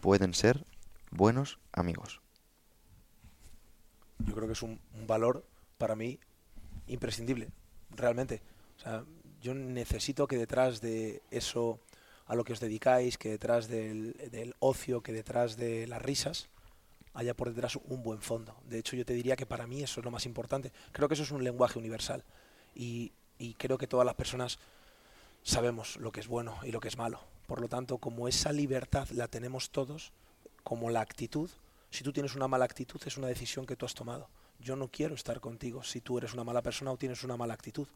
pueden 0.00 0.34
ser 0.34 0.64
buenos 1.10 1.58
amigos. 1.72 2.20
Yo 4.26 4.34
creo 4.34 4.46
que 4.46 4.52
es 4.52 4.62
un, 4.62 4.80
un 4.94 5.06
valor 5.06 5.44
para 5.78 5.96
mí 5.96 6.18
imprescindible, 6.86 7.48
realmente. 7.96 8.42
O 8.76 8.80
sea, 8.80 9.04
yo 9.40 9.54
necesito 9.54 10.26
que 10.26 10.36
detrás 10.36 10.80
de 10.80 11.22
eso 11.30 11.80
a 12.26 12.34
lo 12.34 12.44
que 12.44 12.52
os 12.52 12.60
dedicáis, 12.60 13.18
que 13.18 13.30
detrás 13.30 13.66
del, 13.68 14.54
ocio, 14.60 15.02
que 15.02 15.12
detrás 15.12 15.56
de 15.56 15.86
las 15.86 16.00
risas, 16.00 16.48
haya 17.12 17.34
por 17.34 17.48
detrás 17.48 17.76
un 17.76 18.02
buen 18.04 18.22
fondo. 18.22 18.54
De 18.68 18.78
hecho, 18.78 18.94
yo 18.94 19.04
te 19.04 19.14
diría 19.14 19.34
que 19.34 19.46
para 19.46 19.66
mí 19.66 19.82
eso 19.82 20.00
es 20.00 20.04
lo 20.04 20.12
más 20.12 20.26
importante. 20.26 20.70
Creo 20.92 21.08
que 21.08 21.14
eso 21.14 21.24
es 21.24 21.32
un 21.32 21.42
lenguaje 21.42 21.78
universal. 21.78 22.22
Y, 22.74 23.12
y 23.38 23.54
creo 23.54 23.78
que 23.78 23.88
todas 23.88 24.06
las 24.06 24.14
personas 24.14 24.60
sabemos 25.42 25.96
lo 25.96 26.12
que 26.12 26.20
es 26.20 26.28
bueno 26.28 26.58
y 26.62 26.70
lo 26.70 26.78
que 26.78 26.88
es 26.88 26.96
malo. 26.96 27.20
Por 27.48 27.60
lo 27.60 27.68
tanto, 27.68 27.98
como 27.98 28.28
esa 28.28 28.52
libertad 28.52 29.08
la 29.08 29.26
tenemos 29.26 29.70
todos, 29.70 30.12
como 30.62 30.90
la 30.90 31.00
actitud, 31.00 31.50
si 31.90 32.04
tú 32.04 32.12
tienes 32.12 32.36
una 32.36 32.46
mala 32.46 32.64
actitud 32.64 33.00
es 33.04 33.16
una 33.16 33.26
decisión 33.26 33.66
que 33.66 33.74
tú 33.74 33.86
has 33.86 33.94
tomado. 33.94 34.28
Yo 34.60 34.76
no 34.76 34.88
quiero 34.88 35.14
estar 35.14 35.40
contigo 35.40 35.82
si 35.82 36.00
tú 36.00 36.18
eres 36.18 36.34
una 36.34 36.44
mala 36.44 36.62
persona 36.62 36.92
o 36.92 36.96
tienes 36.96 37.24
una 37.24 37.36
mala 37.36 37.54
actitud. 37.54 37.88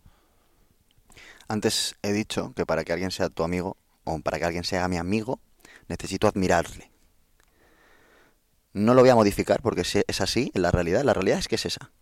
Antes 1.46 1.96
he 2.02 2.12
dicho 2.12 2.52
que 2.56 2.66
para 2.66 2.84
que 2.84 2.92
alguien 2.92 3.10
sea 3.10 3.28
tu 3.28 3.44
amigo 3.44 3.76
o 4.04 4.18
para 4.20 4.38
que 4.38 4.46
alguien 4.46 4.64
sea 4.64 4.88
mi 4.88 4.96
amigo, 4.96 5.40
necesito 5.88 6.26
admirarle. 6.26 6.90
No 8.72 8.94
lo 8.94 9.02
voy 9.02 9.10
a 9.10 9.14
modificar 9.14 9.62
porque 9.62 9.84
si 9.84 10.02
es 10.06 10.20
así 10.20 10.50
en 10.54 10.62
la 10.62 10.70
realidad. 10.70 11.04
La 11.04 11.14
realidad 11.14 11.38
es 11.38 11.48
que 11.48 11.54
es 11.54 11.66
esa. 11.66 11.92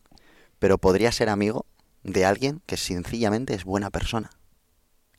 Pero 0.59 0.79
podría 0.79 1.13
ser 1.13 1.29
amigo 1.29 1.67
de 2.03 2.25
alguien 2.25 2.63
que 2.67 2.77
sencillamente 2.77 3.55
es 3.55 3.65
buena 3.65 3.91
persona. 3.91 4.31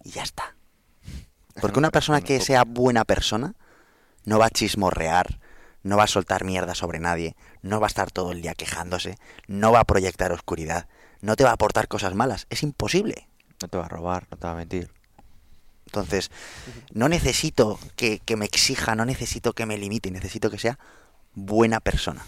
Y 0.04 0.12
ya 0.12 0.24
está. 0.24 0.56
Porque 1.62 1.80
una 1.80 1.92
persona 1.92 2.22
que 2.22 2.40
sea 2.40 2.64
buena 2.64 3.06
persona 3.06 3.56
no 4.26 4.40
va 4.40 4.48
a 4.48 4.50
chismorrear, 4.50 5.40
no 5.84 5.98
va 5.98 6.04
a 6.04 6.08
soltar 6.08 6.44
mierda 6.44 6.76
sobre 6.76 7.00
nadie, 7.00 7.36
no 7.62 7.80
va 7.80 7.88
a 7.88 7.90
estar 7.90 8.12
todo 8.12 8.32
el 8.32 8.42
día 8.42 8.56
quejándose, 8.56 9.18
no 9.48 9.72
va 9.72 9.82
a 9.82 9.86
proyectar 9.86 10.32
oscuridad, 10.32 10.88
no 11.22 11.36
te 11.36 11.44
va 11.44 11.52
a 11.52 11.54
aportar 11.54 11.88
cosas 11.88 12.16
malas. 12.16 12.48
Es 12.50 12.64
imposible. 12.64 13.28
No 13.62 13.70
te 13.70 13.78
va 13.78 13.86
a 13.86 13.90
robar, 13.90 14.28
no 14.30 14.38
te 14.38 14.46
va 14.46 14.54
a 14.54 14.58
mentir. 14.58 14.92
Entonces, 15.86 16.32
no 16.92 17.08
necesito 17.08 17.80
que, 17.96 18.20
que 18.20 18.36
me 18.36 18.46
exija, 18.46 18.96
no 18.96 19.06
necesito 19.06 19.54
que 19.54 19.66
me 19.66 19.78
limite, 19.78 20.12
necesito 20.12 20.50
que 20.50 20.58
sea 20.58 20.80
buena 21.34 21.80
persona. 21.80 22.26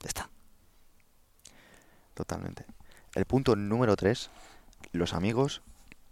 Ya 0.00 0.08
está. 0.08 0.30
Totalmente. 2.14 2.64
El 3.14 3.24
punto 3.24 3.56
número 3.56 3.96
tres, 3.96 4.30
los 4.92 5.14
amigos 5.14 5.62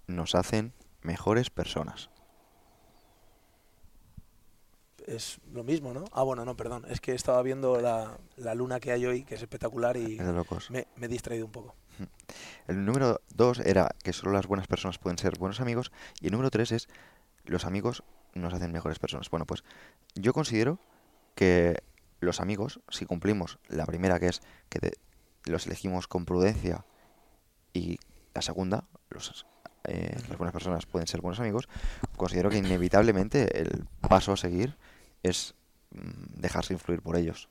nos 0.06 0.34
hacen 0.34 0.72
mejores 1.02 1.50
personas. 1.50 2.10
Es 5.14 5.38
lo 5.52 5.62
mismo, 5.64 5.92
¿no? 5.92 6.04
Ah, 6.12 6.22
bueno, 6.22 6.44
no, 6.44 6.56
perdón. 6.56 6.84
Es 6.88 7.00
que 7.00 7.12
estaba 7.14 7.42
viendo 7.42 7.80
la, 7.80 8.16
la 8.36 8.54
luna 8.54 8.80
que 8.80 8.92
hay 8.92 9.04
hoy, 9.06 9.24
que 9.24 9.34
es 9.34 9.42
espectacular, 9.42 9.96
y 9.96 10.18
Es 10.18 10.26
de 10.26 10.32
locos. 10.32 10.70
me, 10.70 10.86
me 10.96 11.06
he 11.06 11.08
distraído 11.08 11.44
un 11.46 11.52
poco. 11.52 11.74
El 12.66 12.84
número 12.84 13.20
dos 13.34 13.60
era 13.60 13.94
que 14.02 14.12
solo 14.12 14.32
las 14.32 14.46
buenas 14.46 14.66
personas 14.66 14.98
pueden 14.98 15.18
ser 15.18 15.38
buenos 15.38 15.60
amigos. 15.60 15.92
Y 16.20 16.26
el 16.26 16.32
número 16.32 16.50
tres 16.50 16.72
es 16.72 16.88
los 17.44 17.64
amigos 17.64 18.02
nos 18.34 18.54
hacen 18.54 18.72
mejores 18.72 18.98
personas. 18.98 19.28
Bueno, 19.28 19.44
pues 19.46 19.62
yo 20.14 20.32
considero 20.32 20.78
que 21.34 21.82
los 22.20 22.40
amigos, 22.40 22.80
si 22.88 23.04
cumplimos 23.04 23.58
la 23.68 23.84
primera, 23.84 24.18
que 24.18 24.28
es 24.28 24.40
que 24.70 24.78
te- 24.78 24.92
los 25.44 25.66
elegimos 25.66 26.08
con 26.08 26.24
prudencia, 26.24 26.84
y 27.74 27.98
la 28.32 28.42
segunda, 28.42 28.84
los, 29.10 29.44
eh, 29.84 30.16
las 30.28 30.38
buenas 30.38 30.52
personas 30.52 30.86
pueden 30.86 31.06
ser 31.08 31.20
buenos 31.20 31.40
amigos, 31.40 31.68
considero 32.16 32.48
que 32.48 32.58
inevitablemente 32.58 33.60
el 33.60 33.86
paso 34.08 34.32
a 34.32 34.36
seguir 34.36 34.76
es 35.22 35.54
mm, 35.90 36.40
dejarse 36.40 36.72
influir 36.72 37.02
por 37.02 37.16
ellos. 37.16 37.48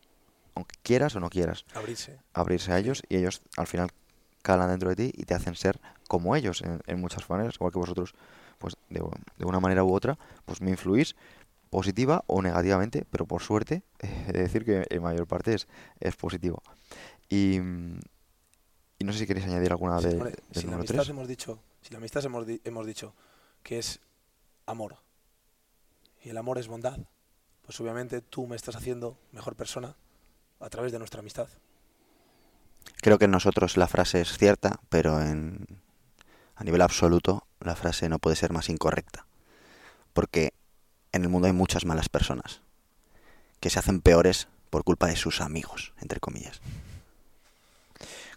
Aunque 0.56 0.76
quieras 0.84 1.16
o 1.16 1.20
no 1.20 1.30
quieras 1.30 1.66
Abrirse. 1.74 2.20
abrirse 2.34 2.72
a 2.74 2.78
ellos 2.80 3.04
y 3.10 3.16
ellos 3.18 3.42
al 3.58 3.68
final 3.68 3.90
calan 4.42 4.70
dentro 4.70 4.90
de 4.90 4.96
ti 4.96 5.12
y 5.16 5.24
te 5.24 5.34
hacen 5.34 5.56
ser 5.56 5.80
como 6.08 6.36
ellos 6.36 6.62
en, 6.62 6.82
en 6.88 7.00
muchas 7.00 7.30
maneras, 7.30 7.56
igual 7.56 7.72
que 7.72 7.80
vosotros, 7.80 8.14
pues 8.58 8.76
de, 8.90 9.02
de 9.38 9.46
una 9.46 9.60
manera 9.60 9.84
u 9.84 9.94
otra, 9.94 10.18
pues 10.46 10.62
me 10.62 10.72
influís 10.72 11.16
positiva 11.70 12.24
o 12.28 12.42
negativamente, 12.42 13.06
pero 13.10 13.26
por 13.26 13.42
suerte, 13.42 13.84
he 14.00 14.32
de 14.34 14.42
decir 14.42 14.66
que 14.66 14.86
en 14.90 15.02
mayor 15.04 15.26
parte 15.28 15.54
es, 15.54 15.68
es 16.00 16.16
positivo. 16.18 16.62
Y, 17.30 17.58
y 19.00 19.04
no 19.06 19.14
sé 19.14 19.20
si 19.20 19.28
queréis 19.28 19.46
añadir 19.48 19.72
alguna 19.72 20.00
Sí, 20.02 20.08
de, 20.10 20.36
si 20.52 20.68
la 20.68 20.76
amistad 20.76 20.98
3. 20.98 21.10
hemos 21.10 21.28
dicho, 21.28 21.60
si 21.82 21.92
la 21.92 21.98
amistad 22.00 22.26
hemos, 22.26 22.46
di- 22.46 22.62
hemos 22.66 22.86
dicho 22.86 23.14
que 23.64 23.80
es 23.80 24.00
amor 24.66 24.98
y 26.24 26.30
el 26.30 26.38
amor 26.38 26.58
es 26.58 26.68
bondad, 26.68 27.00
pues 27.62 27.80
obviamente 27.80 28.22
tú 28.22 28.48
me 28.48 28.56
estás 28.56 28.76
haciendo 28.76 29.18
mejor 29.32 29.56
persona 29.56 29.96
a 30.60 30.70
través 30.70 30.92
de 30.92 31.00
nuestra 31.00 31.20
amistad. 31.20 31.48
Creo 33.02 33.18
que 33.18 33.26
en 33.26 33.32
nosotros 33.32 33.78
la 33.78 33.88
frase 33.88 34.22
es 34.22 34.38
cierta, 34.38 34.80
pero 34.90 35.22
en, 35.22 35.66
a 36.56 36.64
nivel 36.64 36.82
absoluto 36.82 37.48
la 37.60 37.76
frase 37.76 38.10
no 38.10 38.20
puede 38.20 38.36
ser 38.36 38.54
más 38.54 38.70
incorrecta. 38.70 39.26
Porque 40.14 40.54
en 41.12 41.24
el 41.24 41.30
mundo 41.30 41.48
hay 41.48 41.54
muchas 41.54 41.86
malas 41.86 42.10
personas 42.10 42.62
que 43.60 43.70
se 43.70 43.80
hacen 43.80 44.02
peores 44.02 44.48
por 44.70 44.84
culpa 44.84 45.08
de 45.08 45.16
sus 45.16 45.42
amigos, 45.42 45.94
entre 46.02 46.20
comillas. 46.20 46.62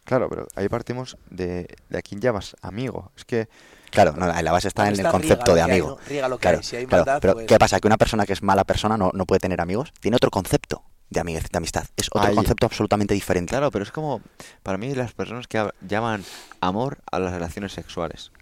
Claro, 0.05 0.28
pero 0.28 0.46
ahí 0.55 0.68
partimos 0.68 1.16
de, 1.30 1.66
de 1.88 1.98
a 1.98 2.02
quién 2.02 2.20
llamas 2.20 2.57
amigo. 2.62 3.11
Es 3.16 3.24
que, 3.24 3.48
Claro, 3.90 4.12
no, 4.16 4.26
la 4.26 4.52
base 4.52 4.68
está 4.68 4.88
en 4.88 4.98
el 4.98 5.09
concepto 5.09 5.52
riega 5.55 5.66
de 5.66 5.72
amigo. 5.72 5.88
¿no? 5.90 5.98
Riega 6.09 6.28
lo 6.28 6.36
que 6.36 6.42
Claro, 6.42 6.59
hay. 6.59 6.64
Si 6.64 6.76
hay 6.76 6.86
claro, 6.86 7.05
maldad, 7.05 7.20
pero 7.20 7.34
pues- 7.34 7.46
¿qué 7.46 7.59
pasa? 7.59 7.78
Que 7.80 7.86
una 7.86 7.96
persona 7.96 8.26
que 8.26 8.32
es 8.32 8.42
mala 8.42 8.64
persona 8.64 8.96
no, 8.98 9.11
no 9.14 9.24
puede 9.24 9.38
tener 9.40 9.61
amigos. 9.61 9.92
Tiene 10.00 10.16
otro 10.16 10.30
concepto 10.30 10.82
de, 11.11 11.22
de 11.22 11.57
amistad. 11.59 11.84
Es 11.96 12.09
otro 12.12 12.34
concepto 12.34 12.66
absolutamente 12.66 13.14
diferente. 13.14 13.50
claro, 13.50 13.70
pero 13.70 13.84
es 13.84 13.92
como, 13.92 14.20
para 14.62 14.78
mí 14.78 14.94
las 14.94 15.12
personas 15.12 15.46
que 15.46 15.70
llaman 15.86 16.24
amor 16.61 16.98
a 17.11 17.18
las 17.20 17.32
relaciones 17.32 17.72
sexuales. 17.72 18.32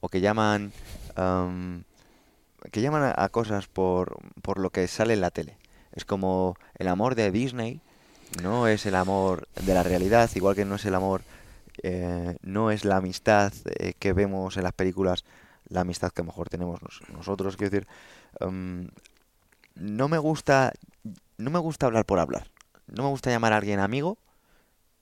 O 0.00 0.08
que 0.08 0.20
llaman, 0.20 0.72
am, 1.16 1.82
que 2.70 2.80
llaman 2.80 3.02
a, 3.02 3.24
a 3.24 3.28
cosas 3.28 3.66
por, 3.66 4.16
por 4.40 4.58
lo 4.58 4.70
que 4.70 4.86
sale 4.86 5.14
en 5.14 5.20
la 5.20 5.30
tele. 5.32 5.58
Es 5.92 6.04
como 6.04 6.56
el 6.76 6.86
amor 6.88 7.16
de 7.16 7.32
Disney 7.32 7.80
no 8.42 8.68
es 8.68 8.86
el 8.86 8.94
amor 8.94 9.48
de 9.64 9.74
la 9.74 9.82
realidad, 9.82 10.30
igual 10.34 10.54
que 10.54 10.64
no 10.64 10.74
es 10.76 10.84
el 10.84 10.94
amor, 10.94 11.22
eh, 11.82 12.36
no 12.42 12.70
es 12.70 12.84
la 12.84 12.96
amistad 12.96 13.52
eh, 13.78 13.94
que 13.98 14.12
vemos 14.12 14.56
en 14.56 14.62
las 14.64 14.72
películas, 14.72 15.24
la 15.68 15.80
amistad 15.82 16.12
que 16.12 16.22
mejor 16.22 16.48
tenemos 16.48 16.82
nos- 16.82 17.02
nosotros. 17.12 17.56
Quiero 17.56 17.70
decir, 17.70 17.88
am, 18.40 18.88
no 19.74 20.08
me 20.08 20.18
gusta, 20.18 20.72
no 21.38 21.50
me 21.50 21.58
gusta 21.58 21.86
hablar 21.86 22.04
por 22.06 22.18
hablar. 22.18 22.48
No 22.86 23.02
me 23.02 23.08
gusta 23.10 23.30
llamar 23.30 23.52
a 23.52 23.56
alguien 23.58 23.80
amigo 23.80 24.16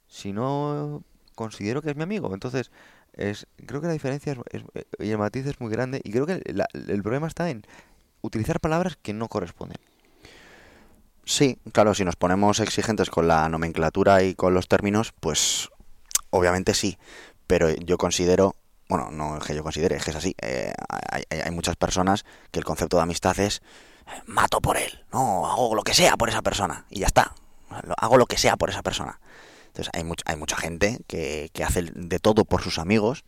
si 0.09 0.33
no 0.33 1.03
considero 1.35 1.83
que 1.83 1.91
es 1.91 1.97
mi 1.97 2.03
amigo. 2.03 2.33
Entonces, 2.35 2.71
es, 3.13 3.47
creo 3.67 3.81
que 3.81 3.87
la 3.89 3.93
diferencia 3.93 4.33
es, 4.51 4.63
es- 4.75 4.87
y 4.99 5.11
el 5.11 5.19
matiz 5.19 5.47
es 5.47 5.61
muy 5.61 5.71
grande 5.71 6.01
y 6.03 6.11
creo 6.11 6.27
que 6.27 6.41
la- 6.53 6.69
el 6.73 7.03
problema 7.03 7.27
está 7.29 7.51
en 7.51 7.65
utilizar 8.23 8.59
palabras 8.61 8.97
que 9.01 9.13
no 9.13 9.29
corresponden. 9.29 9.79
Sí, 11.25 11.59
claro, 11.73 11.95
si 11.95 12.05
nos 12.05 12.17
ponemos 12.17 12.61
exigentes 12.61 13.09
con 13.11 13.27
la 13.29 13.49
nomenclatura 13.49 14.23
y 14.23 14.35
con 14.35 14.53
los 14.55 14.69
términos, 14.69 15.13
pues 15.21 15.71
obviamente 16.31 16.75
sí, 16.75 16.99
pero 17.47 17.71
yo 17.71 17.97
considero, 17.97 18.57
bueno, 18.89 19.11
no 19.11 19.39
es 19.39 19.45
que 19.45 19.55
yo 19.55 19.63
considere, 19.63 19.97
es 19.97 20.05
que 20.05 20.11
es 20.11 20.17
así, 20.17 20.35
eh, 20.43 20.73
hay, 21.11 21.23
hay- 21.31 21.51
muchas 21.51 21.77
personas 21.77 22.25
que 22.51 22.59
el 22.59 22.65
concepto 22.65 22.97
de 22.99 23.05
amistad 23.05 23.39
es 23.41 23.63
mato 24.27 24.61
por 24.61 24.77
él, 24.77 25.05
no, 25.13 25.47
hago 25.51 25.75
lo 25.75 25.83
que 25.83 25.95
sea 25.95 26.17
por 26.19 26.29
esa 26.29 26.43
persona 26.43 26.85
y 26.91 27.01
ya 27.01 27.07
está, 27.07 27.35
hago 27.97 28.19
lo 28.19 28.27
que 28.27 28.37
sea 28.37 28.57
por 28.57 28.69
esa 28.69 28.83
persona. 28.83 29.19
Entonces 29.69 29.91
hay, 29.95 30.03
much- 30.05 30.23
hay 30.27 30.37
mucha 30.37 30.57
gente 30.57 31.01
que, 31.07 31.51
que 31.55 31.65
hace 31.65 31.83
de 31.95 32.19
todo 32.19 32.45
por 32.45 32.61
sus 32.63 32.79
amigos, 32.79 33.25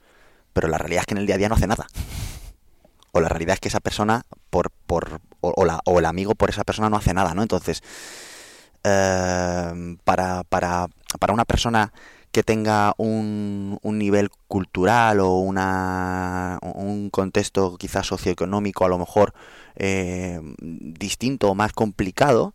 pero 0.53 0.69
la 0.69 0.79
realidad 0.79 1.01
es 1.01 1.07
que 1.07 1.15
en 1.15 1.19
el 1.19 1.27
día 1.27 1.37
a 1.37 1.39
día 1.39 1.49
no 1.49 1.55
hace 1.55 1.67
nada. 1.67 1.87
O 3.17 3.21
la 3.21 3.29
realidad 3.31 3.55
es 3.55 3.61
que 3.61 3.69
esa 3.69 3.81
persona, 3.81 4.23
por, 4.51 4.71
por, 4.87 5.21
o, 5.41 5.53
o 5.57 5.65
la- 5.65 5.81
o 5.87 5.99
el 5.99 6.05
amigo 6.05 6.35
por 6.35 6.51
esa 6.51 6.65
persona 6.65 6.91
no 6.91 6.99
hace 6.99 7.15
nada, 7.15 7.33
¿no? 7.35 7.41
Entonces, 7.43 7.83
eh, 8.85 9.97
para, 10.05 10.45
para, 10.45 10.89
para 11.19 11.33
una 11.33 11.45
persona 11.45 11.93
que 12.31 12.43
tenga 12.43 12.93
un, 12.99 13.79
un 13.83 13.99
nivel 13.99 14.29
cultural 14.49 15.21
o 15.21 15.37
una, 15.39 16.59
un 16.61 17.09
contexto 17.09 17.77
quizás 17.79 18.07
socioeconómico 18.07 18.85
a 18.85 18.89
lo 18.89 18.99
mejor 18.99 19.33
eh, 19.77 20.39
distinto 20.61 21.49
o 21.51 21.55
más 21.55 21.73
complicado, 21.73 22.53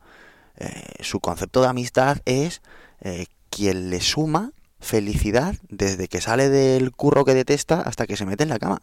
eh, 0.57 0.70
su 0.99 1.20
concepto 1.20 1.62
de 1.62 1.70
amistad 1.70 2.20
es 2.26 2.62
eh, 3.01 3.26
quien 3.49 3.89
le 3.89 3.99
suma 4.01 4.51
felicidad 4.80 5.55
desde 5.70 6.07
que 6.07 6.22
sale 6.22 6.49
del 6.49 6.91
curro 6.91 7.26
que 7.26 7.34
detesta 7.34 7.82
hasta 7.82 8.05
que 8.05 8.18
se 8.18 8.28
mete 8.28 8.43
en 8.43 8.49
la 8.49 8.59
cama. 8.59 8.82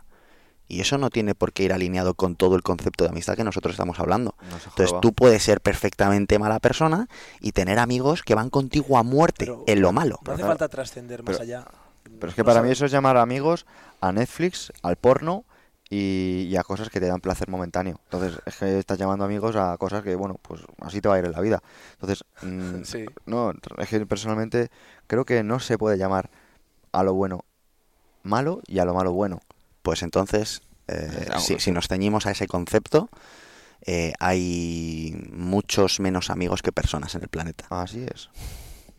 Y 0.70 0.80
eso 0.82 0.98
no 0.98 1.08
tiene 1.08 1.34
por 1.34 1.52
qué 1.54 1.62
ir 1.64 1.72
alineado 1.72 2.12
con 2.14 2.36
todo 2.36 2.54
el 2.54 2.62
concepto 2.62 3.04
de 3.04 3.10
amistad 3.10 3.36
que 3.36 3.44
nosotros 3.44 3.72
estamos 3.72 3.98
hablando. 4.00 4.34
No 4.50 4.56
Entonces 4.56 4.94
tú 5.00 5.14
puedes 5.14 5.42
ser 5.42 5.60
perfectamente 5.62 6.38
mala 6.38 6.60
persona 6.60 7.08
y 7.40 7.52
tener 7.52 7.78
amigos 7.78 8.22
que 8.22 8.34
van 8.34 8.50
contigo 8.50 8.98
a 8.98 9.02
muerte 9.02 9.46
Pero- 9.46 9.64
en 9.66 9.80
lo 9.80 9.92
malo. 9.92 10.18
No 10.26 10.32
hace 10.32 10.40
claro, 10.42 10.50
falta 10.52 10.68
trascender 10.68 11.22
más 11.22 11.38
pero- 11.38 11.42
allá. 11.42 11.64
Pero 12.04 12.28
es 12.28 12.34
que 12.34 12.42
No 12.42 12.46
para 12.46 12.56
sabe- 12.56 12.68
mí 12.68 12.72
eso 12.72 12.84
es 12.84 12.92
llamar 12.92 13.16
amigos 13.16 13.64
a 14.00 14.12
Netflix, 14.12 14.72
al 14.82 14.96
porno 14.96 15.44
y, 15.90 16.46
y 16.50 16.56
a 16.56 16.62
cosas 16.62 16.90
que 16.90 17.00
te 17.00 17.06
dan 17.06 17.20
placer 17.20 17.48
momentáneo. 17.48 17.98
Entonces 18.04 18.38
es 18.44 18.56
que 18.56 18.78
estás 18.78 18.98
llamando 18.98 19.24
amigos 19.24 19.56
a 19.56 19.76
cosas 19.78 20.02
que, 20.02 20.14
bueno, 20.16 20.36
pues 20.42 20.60
así 20.80 21.00
te 21.00 21.08
va 21.08 21.14
a 21.14 21.18
ir 21.18 21.24
en 21.24 21.32
la 21.32 21.40
vida. 21.40 21.62
Entonces, 21.92 22.24
mm, 22.42 22.82
Sí. 22.84 23.06
no, 23.26 23.52
es 23.78 23.88
que 23.88 24.04
personalmente 24.06 24.70
creo 25.06 25.24
que 25.24 25.42
no 25.42 25.60
se 25.60 25.78
puede 25.78 25.96
llamar 25.96 26.28
a 26.92 27.02
lo 27.02 27.14
bueno 27.14 27.44
malo 28.22 28.60
y 28.66 28.78
a 28.80 28.84
lo 28.84 28.92
malo 28.94 29.12
bueno. 29.12 29.40
Pues 29.88 30.02
entonces, 30.02 30.60
eh, 30.86 31.28
si, 31.38 31.58
si 31.60 31.70
nos 31.72 31.88
ceñimos 31.88 32.26
a 32.26 32.30
ese 32.32 32.46
concepto, 32.46 33.08
eh, 33.86 34.12
hay 34.20 35.16
muchos 35.32 35.98
menos 35.98 36.28
amigos 36.28 36.60
que 36.60 36.72
personas 36.72 37.14
en 37.14 37.22
el 37.22 37.28
planeta. 37.28 37.64
Así 37.70 38.04
es. 38.04 38.28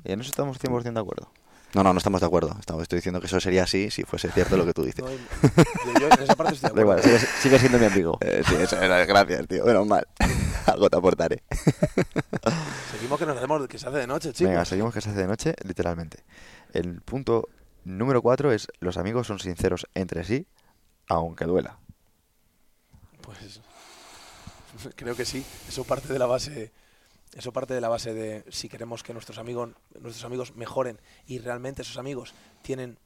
Y 0.03 0.13
en 0.13 0.21
eso 0.21 0.31
estamos 0.31 0.59
100% 0.59 0.93
de 0.93 0.99
acuerdo. 0.99 1.31
No, 1.75 1.83
no, 1.83 1.93
no 1.93 1.99
estamos 1.99 2.21
de 2.21 2.25
acuerdo. 2.25 2.55
Estamos, 2.59 2.81
estoy 2.81 2.97
diciendo 2.97 3.21
que 3.21 3.27
eso 3.27 3.39
sería 3.39 3.65
así 3.65 3.91
si 3.91 4.01
fuese 4.01 4.31
cierto 4.31 4.57
lo 4.57 4.65
que 4.65 4.73
tú 4.73 4.83
dices. 4.83 5.05
No 5.05 5.11
yo, 5.93 5.99
yo 5.99 6.07
en 6.07 6.23
esa 6.23 6.35
parte 6.35 6.55
estoy 6.55 6.71
de 6.71 6.75
Da 6.77 6.81
igual, 6.81 6.97
acuerdo. 6.97 7.19
sigue, 7.19 7.31
sigue 7.39 7.59
siendo 7.59 7.77
mi 7.77 7.85
amigo. 7.85 8.17
Eh, 8.21 8.41
sí, 8.49 8.55
eso 8.55 8.81
era, 8.81 9.05
gracias, 9.05 9.47
tío. 9.47 9.63
Menos 9.65 9.85
mal. 9.85 10.07
Algo 10.65 10.89
te 10.89 10.97
aportaré. 10.97 11.43
Seguimos 12.91 13.19
que 13.19 13.27
nos 13.27 13.37
hacemos 13.37 13.67
que 13.67 13.77
se 13.77 13.87
hace 13.87 13.97
de 13.99 14.07
noche, 14.07 14.33
chicos. 14.33 14.49
Venga, 14.49 14.65
seguimos 14.65 14.91
que 14.91 15.01
se 15.01 15.11
hace 15.11 15.19
de 15.19 15.27
noche, 15.27 15.53
literalmente. 15.63 16.23
El 16.73 16.99
punto 17.01 17.47
número 17.85 18.23
4 18.23 18.51
es 18.53 18.67
los 18.79 18.97
amigos 18.97 19.27
son 19.27 19.37
sinceros 19.37 19.85
entre 19.93 20.23
sí, 20.23 20.47
aunque 21.09 21.45
duela. 21.45 21.77
Pues 23.21 23.59
creo 24.95 25.15
que 25.15 25.25
sí. 25.25 25.43
Eso 25.67 25.83
parte 25.83 26.11
de 26.13 26.19
la 26.19 26.25
base. 26.25 26.71
Eso 27.35 27.51
parte 27.51 27.73
de 27.73 27.81
la 27.81 27.89
base 27.89 28.13
de 28.13 28.43
si 28.49 28.69
queremos 28.69 29.03
que 29.03 29.13
nuestros 29.13 29.37
amigos, 29.37 29.71
nuestros 29.99 30.23
amigos 30.23 30.55
mejoren 30.55 30.99
y 31.27 31.37
realmente 31.37 31.83
esos 31.83 31.97
amigos 31.97 32.33
tienen 32.63 32.97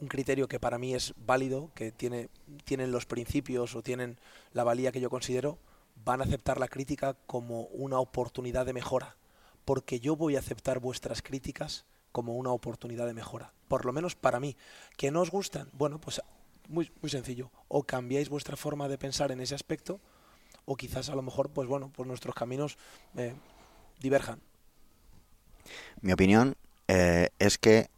un 0.00 0.08
criterio 0.08 0.48
que 0.48 0.60
para 0.60 0.78
mí 0.78 0.94
es 0.94 1.12
válido, 1.18 1.70
que 1.74 1.92
tiene, 1.92 2.30
tienen 2.64 2.92
los 2.92 3.04
principios 3.04 3.74
o 3.74 3.82
tienen 3.82 4.18
la 4.52 4.64
valía 4.64 4.92
que 4.92 5.00
yo 5.00 5.10
considero, 5.10 5.58
van 6.04 6.20
a 6.20 6.24
aceptar 6.24 6.58
la 6.58 6.68
crítica 6.68 7.16
como 7.26 7.62
una 7.64 7.98
oportunidad 7.98 8.64
de 8.64 8.72
mejora. 8.72 9.16
Porque 9.64 10.00
yo 10.00 10.16
voy 10.16 10.36
a 10.36 10.38
aceptar 10.38 10.78
vuestras 10.78 11.20
críticas 11.20 11.84
como 12.12 12.36
una 12.36 12.52
oportunidad 12.52 13.06
de 13.06 13.12
mejora. 13.12 13.52
Por 13.68 13.84
lo 13.84 13.92
menos 13.92 14.14
para 14.14 14.40
mí. 14.40 14.56
¿Que 14.96 15.10
no 15.10 15.20
os 15.20 15.30
gustan? 15.30 15.68
Bueno, 15.72 16.00
pues 16.00 16.22
muy, 16.68 16.90
muy 17.00 17.10
sencillo. 17.10 17.50
O 17.68 17.82
cambiáis 17.82 18.28
vuestra 18.28 18.56
forma 18.56 18.88
de 18.88 18.98
pensar 18.98 19.32
en 19.32 19.40
ese 19.40 19.54
aspecto, 19.54 20.00
o 20.64 20.76
quizás 20.76 21.08
a 21.08 21.14
lo 21.14 21.22
mejor, 21.22 21.50
pues 21.50 21.68
bueno, 21.68 21.90
pues 21.94 22.06
nuestros 22.06 22.34
caminos 22.34 22.78
eh, 23.16 23.34
diverjan. 24.00 24.40
Mi 26.00 26.12
opinión 26.12 26.56
eh, 26.86 27.30
es 27.38 27.58
que, 27.58 27.88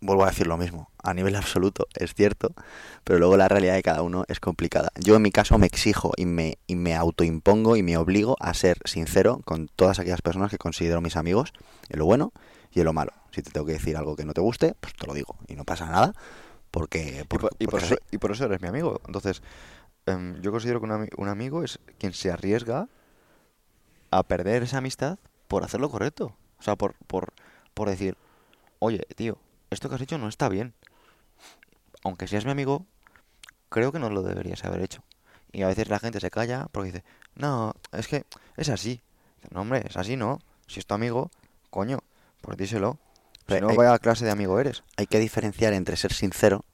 vuelvo 0.00 0.24
a 0.24 0.28
decir 0.28 0.46
lo 0.46 0.56
mismo, 0.56 0.90
a 1.02 1.14
nivel 1.14 1.36
absoluto 1.36 1.86
es 1.94 2.14
cierto, 2.14 2.54
pero 3.04 3.18
luego 3.18 3.36
la 3.36 3.48
realidad 3.48 3.74
de 3.74 3.82
cada 3.82 4.02
uno 4.02 4.24
es 4.28 4.40
complicada. 4.40 4.90
Yo 4.98 5.16
en 5.16 5.22
mi 5.22 5.30
caso 5.30 5.58
me 5.58 5.66
exijo 5.66 6.12
y 6.16 6.26
me, 6.26 6.58
y 6.66 6.76
me 6.76 6.94
autoimpongo 6.94 7.76
y 7.76 7.82
me 7.82 7.96
obligo 7.96 8.36
a 8.40 8.52
ser 8.54 8.78
sincero 8.84 9.40
con 9.44 9.68
todas 9.68 9.98
aquellas 9.98 10.22
personas 10.22 10.50
que 10.50 10.58
considero 10.58 11.00
mis 11.00 11.16
amigos, 11.16 11.52
en 11.88 11.98
lo 11.98 12.06
bueno 12.06 12.32
y 12.72 12.80
en 12.80 12.86
lo 12.86 12.92
malo. 12.92 13.12
Si 13.30 13.42
te 13.42 13.50
tengo 13.50 13.66
que 13.66 13.72
decir 13.72 13.96
algo 13.96 14.16
que 14.16 14.24
no 14.24 14.34
te 14.34 14.40
guste, 14.40 14.74
pues 14.80 14.94
te 14.94 15.06
lo 15.06 15.14
digo 15.14 15.36
y 15.48 15.54
no 15.54 15.64
pasa 15.64 15.86
nada, 15.86 16.14
porque... 16.74 17.20
Y 17.20 17.24
por- 17.24 17.50
y 17.60 17.66
por 17.66 17.80
eso, 17.84 17.94
y 18.10 18.18
por 18.18 18.32
eso 18.32 18.44
eres 18.46 18.60
mi 18.60 18.66
amigo. 18.68 19.00
Entonces, 19.06 19.42
em, 20.06 20.40
yo 20.42 20.50
considero 20.50 20.80
que 20.80 20.86
un, 20.86 20.92
ami- 20.92 21.10
un 21.16 21.28
amigo 21.28 21.62
es 21.62 21.78
quien 21.98 22.12
se 22.12 22.30
arriesga 22.32 22.88
a 24.10 24.22
perder 24.24 24.64
esa 24.64 24.78
amistad 24.78 25.18
por 25.48 25.62
hacer 25.64 25.80
lo 25.80 25.88
correcto. 25.88 26.36
O 26.58 26.62
sea, 26.62 26.74
por, 26.76 26.94
por, 27.06 27.32
por 27.74 27.88
decir, 27.88 28.16
oye, 28.80 28.98
tío, 29.16 29.38
esto 29.70 29.88
que 29.88 29.94
has 29.94 30.00
hecho 30.00 30.18
no 30.18 30.28
está 30.28 30.48
bien. 30.48 30.74
Aunque 32.02 32.26
seas 32.26 32.44
mi 32.44 32.50
amigo, 32.50 32.86
creo 33.68 33.92
que 33.92 33.98
no 33.98 34.10
lo 34.10 34.22
deberías 34.22 34.64
haber 34.64 34.82
hecho. 34.82 35.02
Y 35.52 35.62
a 35.62 35.68
veces 35.68 35.88
la 35.88 35.98
gente 36.00 36.20
se 36.20 36.30
calla 36.30 36.66
porque 36.72 36.90
dice, 36.92 37.04
no, 37.36 37.74
es 37.92 38.08
que 38.08 38.24
es 38.56 38.68
así. 38.68 39.00
No, 39.50 39.60
hombre, 39.60 39.84
es 39.88 39.96
así, 39.96 40.16
¿no? 40.16 40.40
Si 40.66 40.80
es 40.80 40.86
tu 40.86 40.94
amigo, 40.94 41.30
coño, 41.70 42.00
pues 42.40 42.56
díselo. 42.58 42.98
Si 43.46 43.54
Pero 43.54 43.66
no, 43.66 43.70
hay- 43.72 43.76
vaya 43.76 43.98
clase 43.98 44.24
de 44.24 44.30
amigo 44.30 44.58
eres. 44.58 44.82
Hay 44.96 45.06
que 45.06 45.18
diferenciar 45.18 45.72
entre 45.72 45.96
ser 45.96 46.12
sincero 46.12 46.64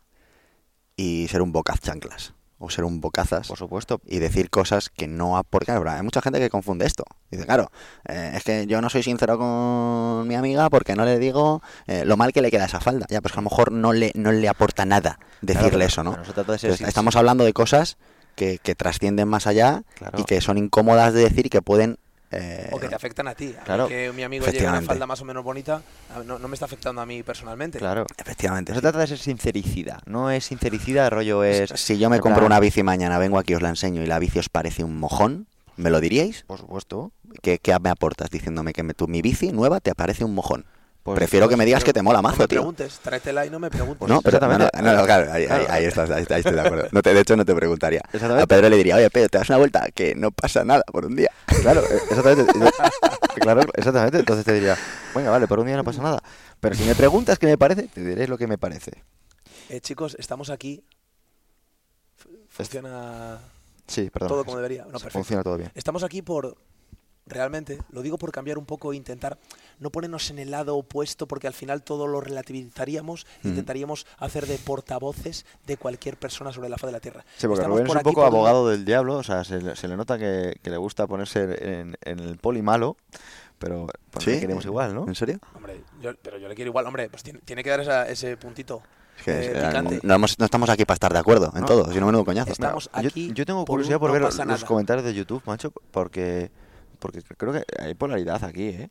y 0.96 1.26
ser 1.28 1.42
un 1.42 1.52
bocaz 1.52 1.80
chanclas. 1.80 2.34
o 2.62 2.68
ser 2.68 2.84
un 2.84 3.00
bocazas 3.00 3.48
Por 3.48 3.56
supuesto. 3.56 4.02
y 4.04 4.18
decir 4.18 4.50
cosas 4.50 4.90
que 4.90 5.06
no 5.08 5.38
aportan. 5.38 5.80
Claro, 5.80 5.96
Hay 5.96 6.02
mucha 6.02 6.20
gente 6.20 6.38
que 6.40 6.50
confunde 6.50 6.84
esto. 6.84 7.04
Dice, 7.30 7.46
claro, 7.46 7.70
eh, 8.06 8.32
es 8.34 8.44
que 8.44 8.66
yo 8.66 8.82
no 8.82 8.90
soy 8.90 9.02
sincero 9.02 9.38
con 9.38 10.28
mi 10.28 10.34
amiga 10.34 10.68
porque 10.68 10.94
no 10.94 11.06
le 11.06 11.18
digo 11.18 11.62
eh, 11.86 12.04
lo 12.04 12.18
mal 12.18 12.34
que 12.34 12.42
le 12.42 12.50
queda 12.50 12.66
esa 12.66 12.78
falda. 12.78 13.06
Ya, 13.08 13.22
pues 13.22 13.32
que 13.32 13.38
a 13.38 13.42
lo 13.42 13.48
mejor 13.48 13.72
no 13.72 13.94
le, 13.94 14.12
no 14.14 14.30
le 14.30 14.46
aporta 14.46 14.84
nada 14.84 15.18
decirle 15.40 15.86
eso, 15.86 16.04
¿no? 16.04 16.18
no 16.18 16.22
se 16.26 16.34
trata 16.34 16.52
de 16.52 16.58
ser 16.58 16.68
Entonces, 16.68 16.78
sin- 16.80 16.88
estamos 16.88 17.16
hablando 17.16 17.44
de 17.44 17.54
cosas 17.54 17.96
que, 18.36 18.58
que 18.58 18.74
trascienden 18.74 19.26
más 19.26 19.46
allá 19.46 19.82
Claro. 19.94 20.20
y 20.20 20.24
que 20.24 20.42
son 20.42 20.58
incómodas 20.58 21.14
de 21.14 21.22
decir 21.22 21.46
y 21.46 21.48
que 21.48 21.62
pueden... 21.62 21.96
eh, 22.30 22.68
O 22.72 22.78
que 22.78 22.88
te 22.88 22.94
afectan 22.94 23.26
a 23.28 23.34
ti. 23.34 23.46
A 23.46 23.48
mí 23.60 23.64
Claro. 23.64 23.88
que 23.88 24.12
mi 24.12 24.22
amigo 24.22 24.46
lleve 24.46 24.68
una 24.68 24.82
falda 24.82 25.06
más 25.06 25.20
o 25.20 25.24
menos 25.24 25.42
bonita, 25.44 25.82
no, 26.26 26.38
no 26.38 26.48
me 26.48 26.54
está 26.54 26.66
afectando 26.66 27.00
a 27.00 27.06
mí 27.06 27.22
personalmente. 27.22 27.78
Claro. 27.78 28.06
Efectivamente. 28.16 28.72
No 28.72 28.76
se 28.76 28.82
trata 28.82 28.98
de 29.00 29.06
ser 29.08 29.18
sincericida. 29.18 30.00
No 30.06 30.30
es 30.30 30.44
sincericida, 30.44 31.06
el 31.06 31.10
rollo 31.10 31.44
es. 31.44 31.70
Si 31.74 31.98
yo 31.98 32.08
me 32.10 32.20
compro 32.20 32.40
plan- 32.42 32.46
una 32.52 32.60
bici 32.60 32.82
mañana, 32.82 33.18
vengo 33.18 33.38
aquí, 33.38 33.54
os 33.54 33.62
la 33.62 33.68
enseño 33.70 34.02
y 34.02 34.06
la 34.06 34.18
bici 34.18 34.38
os 34.38 34.48
parece 34.48 34.84
un 34.84 34.98
mojón, 34.98 35.46
¿me 35.76 35.90
lo 35.90 36.00
diríais? 36.00 36.44
Por 36.46 36.58
supuesto. 36.58 37.12
¿Qué, 37.42 37.58
qué 37.58 37.76
me 37.80 37.90
aportas 37.90 38.30
diciéndome 38.30 38.72
que 38.72 38.82
me- 38.82 38.94
tu, 38.94 39.08
mi 39.08 39.22
bici 39.22 39.52
nueva 39.52 39.80
te 39.80 39.94
parece 39.94 40.24
un 40.24 40.34
mojón? 40.34 40.64
Pues- 41.02 41.16
Prefiero 41.16 41.48
que 41.48 41.56
me 41.56 41.64
digas 41.64 41.82
que 41.82 41.92
te 41.94 42.02
mola 42.02 42.18
No 42.18 42.22
mazo, 42.24 42.40
me 42.42 42.48
tío. 42.48 42.58
preguntes, 42.60 42.98
tráetela 43.02 43.46
y 43.46 43.50
no 43.50 43.58
me 43.58 43.70
preguntes. 43.70 44.06
No, 44.06 44.20
pero 44.20 44.38
no, 44.38 44.46
no, 44.48 44.54
exactamente. 44.66 44.82
no, 44.82 44.96
no, 45.00 45.04
claro, 45.06 45.32
ahí, 45.32 45.42
ahí- 45.42 45.46
Claro. 45.48 45.66
ahí 45.72 45.84
estás, 45.86 46.10
ahí, 46.10 46.24
ahí 46.28 46.38
estoy 46.40 46.52
de 46.54 46.60
acuerdo. 46.60 46.88
No 46.92 47.00
te, 47.02 47.14
de 47.14 47.20
hecho, 47.20 47.36
no 47.36 47.44
te 47.46 47.54
preguntaría. 47.54 48.02
A 48.02 48.46
Pedro 48.46 48.68
le 48.68 48.76
diría, 48.76 48.96
oye, 48.96 49.08
Pedro, 49.10 49.28
te 49.30 49.38
das 49.38 49.48
una 49.48 49.58
vuelta, 49.58 49.86
que 49.94 50.14
no 50.14 50.30
pasa 50.30 50.62
nada 50.64 50.82
por 50.92 51.06
un 51.06 51.16
día. 51.16 51.30
Claro, 51.62 51.80
eh, 51.82 52.00
exactamente. 52.10 52.52
claro, 53.40 53.60
exactamente. 53.74 54.18
Entonces 54.18 54.44
te 54.44 54.52
diría, 54.52 54.76
venga, 55.14 55.30
vale, 55.30 55.46
por 55.46 55.58
un 55.58 55.66
día 55.66 55.76
no 55.76 55.84
pasa 55.84 56.02
nada. 56.02 56.22
Pero 56.60 56.74
si 56.74 56.84
me 56.84 56.94
preguntas 56.94 57.38
qué 57.38 57.46
me 57.46 57.56
parece, 57.58 57.82
te 57.88 58.02
diré 58.04 58.26
lo 58.28 58.36
que 58.38 58.46
me 58.46 58.56
parece. 58.58 58.92
Eh, 59.68 59.80
chicos, 59.80 60.16
estamos 60.18 60.48
aquí. 60.50 60.82
Funciona 62.48 63.38
Sí, 63.86 64.10
perdón. 64.10 64.28
todo 64.28 64.44
como 64.44 64.56
debería. 64.56 64.84
No, 64.84 64.92
perfecto. 64.92 65.12
Funciona 65.18 65.42
todo 65.42 65.56
bien. 65.56 65.70
Estamos 65.74 66.02
aquí 66.02 66.22
por, 66.22 66.56
realmente, 67.26 67.78
lo 67.90 68.02
digo 68.02 68.18
por 68.18 68.32
cambiar 68.32 68.58
un 68.58 68.64
poco 68.66 68.92
e 68.92 68.96
intentar 68.96 69.38
no 69.78 69.90
ponernos 69.90 70.30
en 70.30 70.38
el 70.38 70.50
lado 70.50 70.76
opuesto, 70.76 71.26
porque 71.26 71.46
al 71.46 71.52
final 71.54 71.82
todo 71.82 72.06
lo 72.06 72.20
relativizaríamos, 72.20 73.26
Mm. 73.42 73.48
intentaríamos 73.48 74.06
hacer 74.18 74.46
de 74.46 74.58
portavoces 74.58 75.46
de 75.66 75.76
cualquier 75.76 76.16
persona 76.16 76.52
sobre 76.52 76.68
la 76.68 76.76
faz 76.78 76.88
de 76.88 76.92
la 76.92 77.00
Tierra. 77.00 77.24
Sí, 77.36 77.46
porque 77.46 77.60
Estamos 77.62 77.78
Rubén 77.78 77.84
es 77.86 77.88
por 77.88 77.96
un 77.96 78.00
aquí 78.00 78.04
poco 78.04 78.20
por 78.22 78.30
un- 78.30 78.36
abogado 78.36 78.68
del 78.68 78.84
diablo, 78.84 79.16
o 79.18 79.22
sea, 79.22 79.44
se, 79.44 79.60
le- 79.62 79.76
se 79.76 79.88
le 79.88 79.96
nota 79.96 80.18
que, 80.18 80.58
que 80.62 80.70
le 80.70 80.76
gusta 80.76 81.06
ponerse 81.06 81.80
en, 81.80 81.96
en 82.02 82.18
el 82.18 82.36
poli 82.38 82.62
malo, 82.62 82.96
pero 83.58 83.86
pues, 84.10 84.26
le 84.26 84.40
queremos 84.40 84.64
igual, 84.64 84.94
¿no? 84.94 85.06
¿En 85.06 85.14
serio? 85.14 85.38
Hombre, 85.54 85.82
yo- 86.00 86.14
pero 86.22 86.38
yo 86.38 86.48
le 86.48 86.54
quiero 86.54 86.70
igual, 86.70 86.86
hombre, 86.86 87.08
pues 87.10 87.22
tiene, 87.22 87.38
tiene 87.44 87.62
que 87.62 87.70
dar 87.70 87.80
esa- 87.80 88.08
ese 88.08 88.36
puntito. 88.36 88.82
Es 89.18 89.24
que 89.24 89.30
eh, 89.32 89.52
es- 89.58 89.66
picante. 89.66 90.00
no, 90.02 90.14
hemos- 90.14 90.38
no 90.38 90.44
estamos 90.46 90.68
aquí 90.70 90.84
para 90.86 90.94
estar 90.94 91.12
de 91.12 91.18
acuerdo 91.18 91.52
en 91.54 91.60
No. 91.60 91.66
todo, 91.66 91.92
sino 91.92 92.06
menudo 92.06 92.24
coñazo. 92.24 92.50
Estamos 92.52 92.84
Yo- 93.02 93.08
aquí 93.08 93.32
yo, 93.34 93.44
tengo 93.44 93.64
por 93.66 93.74
curiosidad 93.74 93.96
un 93.96 94.00
por 94.00 94.08
no 94.10 94.14
ver 94.14 94.22
pasa 94.22 94.44
los 94.46 94.54
nada. 94.60 94.66
comentarios 94.66 95.04
de 95.04 95.12
YouTube, 95.14 95.42
macho, 95.44 95.72
porque, 95.90 96.50
porque 97.00 97.22
creo 97.22 97.52
que 97.52 97.64
hay 97.80 97.94
polaridad 97.94 98.44
aquí, 98.44 98.68
¿eh? 98.68 98.90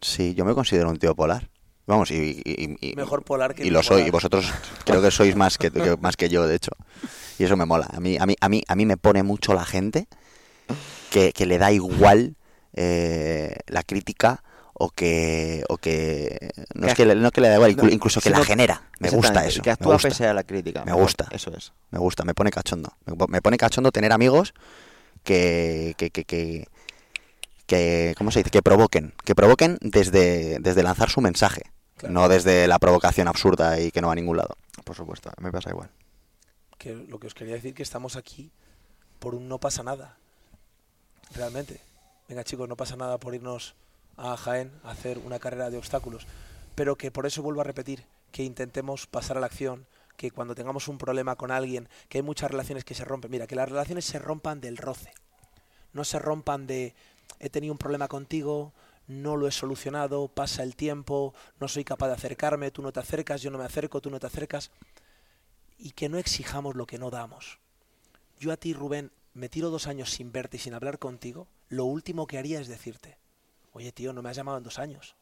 Sí, 0.00 0.34
yo 0.34 0.44
me 0.44 0.54
considero 0.54 0.88
un 0.88 0.96
tío 0.98 1.14
polar. 1.14 1.50
Vamos, 1.86 2.10
y, 2.10 2.42
y- 2.44 2.76
y- 2.80 2.94
Mejor 2.96 3.24
polar 3.24 3.54
que 3.54 3.66
y 3.66 3.70
lo 3.70 3.82
soy. 3.82 4.02
Y 4.02 4.10
vosotros 4.10 4.46
creo 4.84 5.02
que 5.02 5.10
sois 5.10 5.34
más 5.36 5.58
que, 5.58 5.70
que- 5.70 5.96
más 5.96 6.16
que 6.16 6.28
yo, 6.28 6.46
de 6.46 6.54
hecho. 6.54 6.72
Y 7.38 7.44
eso 7.44 7.56
me 7.56 7.64
mola. 7.64 7.88
A 7.92 7.98
mí, 8.00 8.16
a 8.18 8.26
mí, 8.26 8.36
a 8.40 8.48
mí, 8.48 8.62
a 8.68 8.74
mí 8.76 8.86
me 8.86 8.96
pone 8.96 9.22
mucho 9.22 9.54
la 9.54 9.64
gente 9.64 10.06
que, 11.10 11.32
que 11.32 11.46
le 11.46 11.58
da 11.58 11.72
igual 11.72 12.36
eh, 12.74 13.56
la 13.66 13.82
crítica 13.82 14.42
o 14.80 14.90
que 14.90 15.64
o 15.68 15.78
que 15.78 16.50
no 16.74 16.86
es 16.86 16.94
que 16.94 17.04
le, 17.06 17.16
no 17.16 17.30
que 17.32 17.40
le 17.40 17.48
da 17.48 17.54
igual, 17.56 17.74
No, 17.76 17.88
incluso 17.88 18.20
que 18.20 18.30
la 18.30 18.44
genera. 18.44 18.88
Me 19.00 19.10
gusta 19.10 19.44
eso. 19.46 19.62
Que 19.62 19.70
me 19.70 19.72
actúa 19.72 19.98
pese 19.98 20.26
a 20.26 20.34
la 20.34 20.44
crítica. 20.44 20.84
Me 20.84 20.92
gusta. 20.92 21.26
Eso 21.32 21.50
es. 21.56 21.72
Me 21.90 21.98
gusta, 21.98 22.22
me 22.24 22.34
pone 22.34 22.50
cachondo. 22.50 22.92
Me, 23.06 23.14
po- 23.16 23.26
me 23.28 23.40
pone 23.42 23.56
cachondo 23.56 23.90
tener 23.90 24.12
amigos 24.12 24.52
que, 25.24 25.94
que, 25.96 26.10
que, 26.10 26.24
que, 26.24 26.68
que- 27.68 28.14
¿cómo 28.18 28.32
se 28.32 28.40
dice? 28.40 28.50
Que 28.50 28.62
provoquen, 28.62 29.14
que 29.24 29.36
provoquen 29.36 29.78
desde, 29.80 30.58
desde 30.58 30.82
lanzar 30.82 31.10
su 31.10 31.20
mensaje, 31.20 31.62
Claro. 31.96 32.12
no 32.14 32.28
desde 32.28 32.66
la 32.66 32.78
provocación 32.80 33.28
absurda 33.28 33.78
y 33.80 33.92
que 33.92 34.00
no 34.00 34.08
va 34.08 34.14
a 34.14 34.16
ningún 34.16 34.36
lado. 34.38 34.56
Por 34.84 34.96
supuesto, 34.96 35.30
me 35.40 35.52
pasa 35.52 35.70
igual. 35.70 35.90
que 36.78 36.94
lo 36.94 37.18
que 37.18 37.26
os 37.26 37.34
quería 37.34 37.54
decir 37.54 37.74
que 37.74 37.82
estamos 37.82 38.14
aquí 38.14 38.52
por 39.18 39.34
un 39.34 39.48
no 39.48 39.58
pasa 39.58 39.82
nada. 39.82 40.16
Realmente. 41.34 41.80
Venga, 42.28 42.44
chicos, 42.44 42.68
no 42.68 42.76
pasa 42.76 42.94
nada 42.96 43.18
por 43.18 43.34
irnos 43.34 43.74
a 44.16 44.36
Jaén 44.36 44.70
a 44.84 44.90
hacer 44.92 45.18
una 45.18 45.38
carrera 45.40 45.70
de 45.70 45.78
obstáculos. 45.78 46.26
Pero 46.76 46.96
que 46.96 47.10
por 47.10 47.26
eso 47.26 47.42
vuelvo 47.42 47.60
a 47.60 47.64
repetir, 47.64 48.04
que 48.30 48.44
intentemos 48.44 49.06
pasar 49.08 49.36
a 49.36 49.40
la 49.40 49.46
acción, 49.46 49.86
que 50.16 50.30
cuando 50.30 50.54
tengamos 50.54 50.86
un 50.88 50.98
problema 50.98 51.34
con 51.36 51.50
alguien, 51.50 51.88
que 52.08 52.18
hay 52.18 52.22
muchas 52.22 52.50
relaciones 52.50 52.84
que 52.84 52.94
se 52.94 53.04
rompen. 53.04 53.30
Mira, 53.30 53.46
que 53.48 53.56
las 53.56 53.68
relaciones 53.68 54.04
se 54.04 54.18
rompan 54.20 54.60
del 54.60 54.76
roce. 54.76 55.12
No 55.92 56.04
se 56.04 56.18
rompan 56.20 56.66
de 56.68 56.94
he 57.40 57.50
tenido 57.50 57.72
un 57.72 57.78
problema 57.78 58.08
contigo, 58.08 58.72
no 59.06 59.36
lo 59.36 59.48
he 59.48 59.52
solucionado, 59.52 60.28
pasa 60.28 60.62
el 60.62 60.76
tiempo, 60.76 61.34
no 61.58 61.68
soy 61.68 61.84
capaz 61.84 62.08
de 62.08 62.14
acercarme, 62.14 62.70
tú 62.70 62.82
no 62.82 62.92
te 62.92 63.00
acercas, 63.00 63.42
yo 63.42 63.50
no 63.50 63.58
me 63.58 63.64
acerco, 63.64 64.00
tú 64.00 64.10
no 64.10 64.20
te 64.20 64.26
acercas 64.26 64.70
y 65.78 65.92
que 65.92 66.08
no 66.08 66.18
exijamos 66.18 66.74
lo 66.74 66.86
que 66.86 66.98
no 66.98 67.10
damos. 67.10 67.58
Yo 68.38 68.52
a 68.52 68.56
ti, 68.56 68.74
Rubén, 68.74 69.10
me 69.32 69.48
tiro 69.48 69.70
dos 69.70 69.86
años 69.86 70.10
sin 70.10 70.32
verte 70.32 70.56
y 70.56 70.60
sin 70.60 70.74
hablar 70.74 70.98
contigo, 70.98 71.48
lo 71.68 71.84
último 71.84 72.26
que 72.26 72.38
haría 72.38 72.60
es 72.60 72.68
decirte, 72.68 73.18
oye 73.72 73.92
tío, 73.92 74.12
no 74.12 74.22
me 74.22 74.30
has 74.30 74.36
llamado 74.36 74.58
en 74.58 74.64
dos 74.64 74.78
años. 74.78 75.16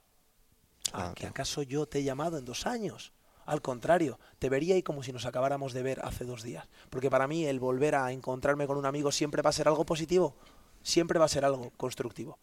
Ah, 0.93 1.11
¿A 1.11 1.15
que 1.15 1.27
acaso 1.27 1.63
yo 1.63 1.87
te 1.87 1.99
he 1.99 2.05
llamado 2.05 2.39
en 2.39 2.45
dos 2.45 2.67
años? 2.67 3.13
Al 3.45 3.63
contrario, 3.63 4.19
te 4.41 4.49
vería 4.49 4.75
ahí 4.75 4.83
como 4.83 5.05
si 5.05 5.13
nos 5.13 5.25
acabáramos 5.25 5.73
de 5.73 5.83
ver 5.83 6.01
hace 6.05 6.25
dos 6.25 6.43
días. 6.43 6.67
Porque 6.91 7.11
para 7.11 7.29
mí 7.29 7.47
el 7.47 7.61
volver 7.61 7.95
a 7.95 8.11
encontrarme 8.11 8.67
con 8.67 8.77
un 8.77 8.87
amigo 8.87 9.13
siempre 9.13 9.43
va 9.43 9.51
a 9.51 9.53
ser 9.53 9.69
algo 9.69 9.87
positivo, 9.87 10.35
siempre 10.87 11.19
va 11.19 11.25
a 11.25 11.29
ser 11.29 11.45
algo 11.45 11.71
constructivo. 11.77 12.39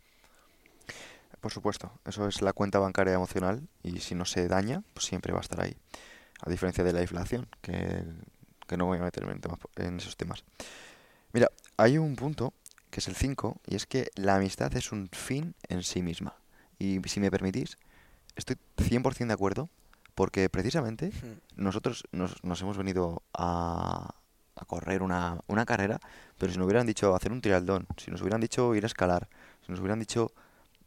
Por 1.39 1.51
supuesto, 1.51 1.91
eso 2.05 2.27
es 2.27 2.41
la 2.41 2.53
cuenta 2.53 2.79
bancaria 2.79 3.13
emocional 3.13 3.67
y 3.83 3.99
si 3.99 4.15
no 4.15 4.25
se 4.25 4.47
daña, 4.47 4.83
pues 4.93 5.05
siempre 5.05 5.33
va 5.33 5.39
a 5.39 5.41
estar 5.41 5.61
ahí. 5.61 5.75
A 6.45 6.49
diferencia 6.49 6.83
de 6.83 6.93
la 6.93 7.01
inflación, 7.01 7.47
que, 7.61 8.03
que 8.67 8.77
no 8.77 8.85
voy 8.85 8.97
a 8.99 9.01
meterme 9.01 9.31
en, 9.33 9.41
temas- 9.41 9.59
en 9.77 9.97
esos 9.97 10.17
temas. 10.17 10.43
Mira, 11.31 11.47
hay 11.77 11.97
un 11.97 12.15
punto 12.15 12.53
que 12.89 12.99
es 12.99 13.07
el 13.07 13.15
5 13.15 13.57
y 13.65 13.75
es 13.75 13.85
que 13.85 14.09
la 14.15 14.35
amistad 14.35 14.75
es 14.75 14.91
un 14.91 15.09
fin 15.11 15.55
en 15.69 15.83
sí 15.83 16.01
misma. 16.01 16.35
Y 16.79 16.99
si 17.05 17.19
me 17.19 17.31
permitís, 17.31 17.77
estoy 18.35 18.57
100% 18.77 19.27
de 19.27 19.33
acuerdo 19.33 19.69
porque 20.15 20.49
precisamente 20.49 21.11
nosotros 21.55 22.03
nos, 22.11 22.43
nos 22.43 22.61
hemos 22.61 22.77
venido 22.77 23.23
a, 23.33 24.13
a 24.55 24.65
correr 24.65 25.01
una, 25.01 25.39
una 25.47 25.65
carrera, 25.65 25.99
pero 26.43 26.51
si 26.51 26.59
nos 26.59 26.65
hubieran 26.65 26.85
dicho 26.85 27.15
hacer 27.15 27.31
un 27.31 27.39
trialdón, 27.39 27.87
si 27.95 28.11
nos 28.11 28.21
hubieran 28.21 28.41
dicho 28.41 28.75
ir 28.75 28.83
a 28.83 28.87
escalar, 28.87 29.29
si 29.65 29.71
nos 29.71 29.79
hubieran 29.79 29.97
dicho 29.97 30.33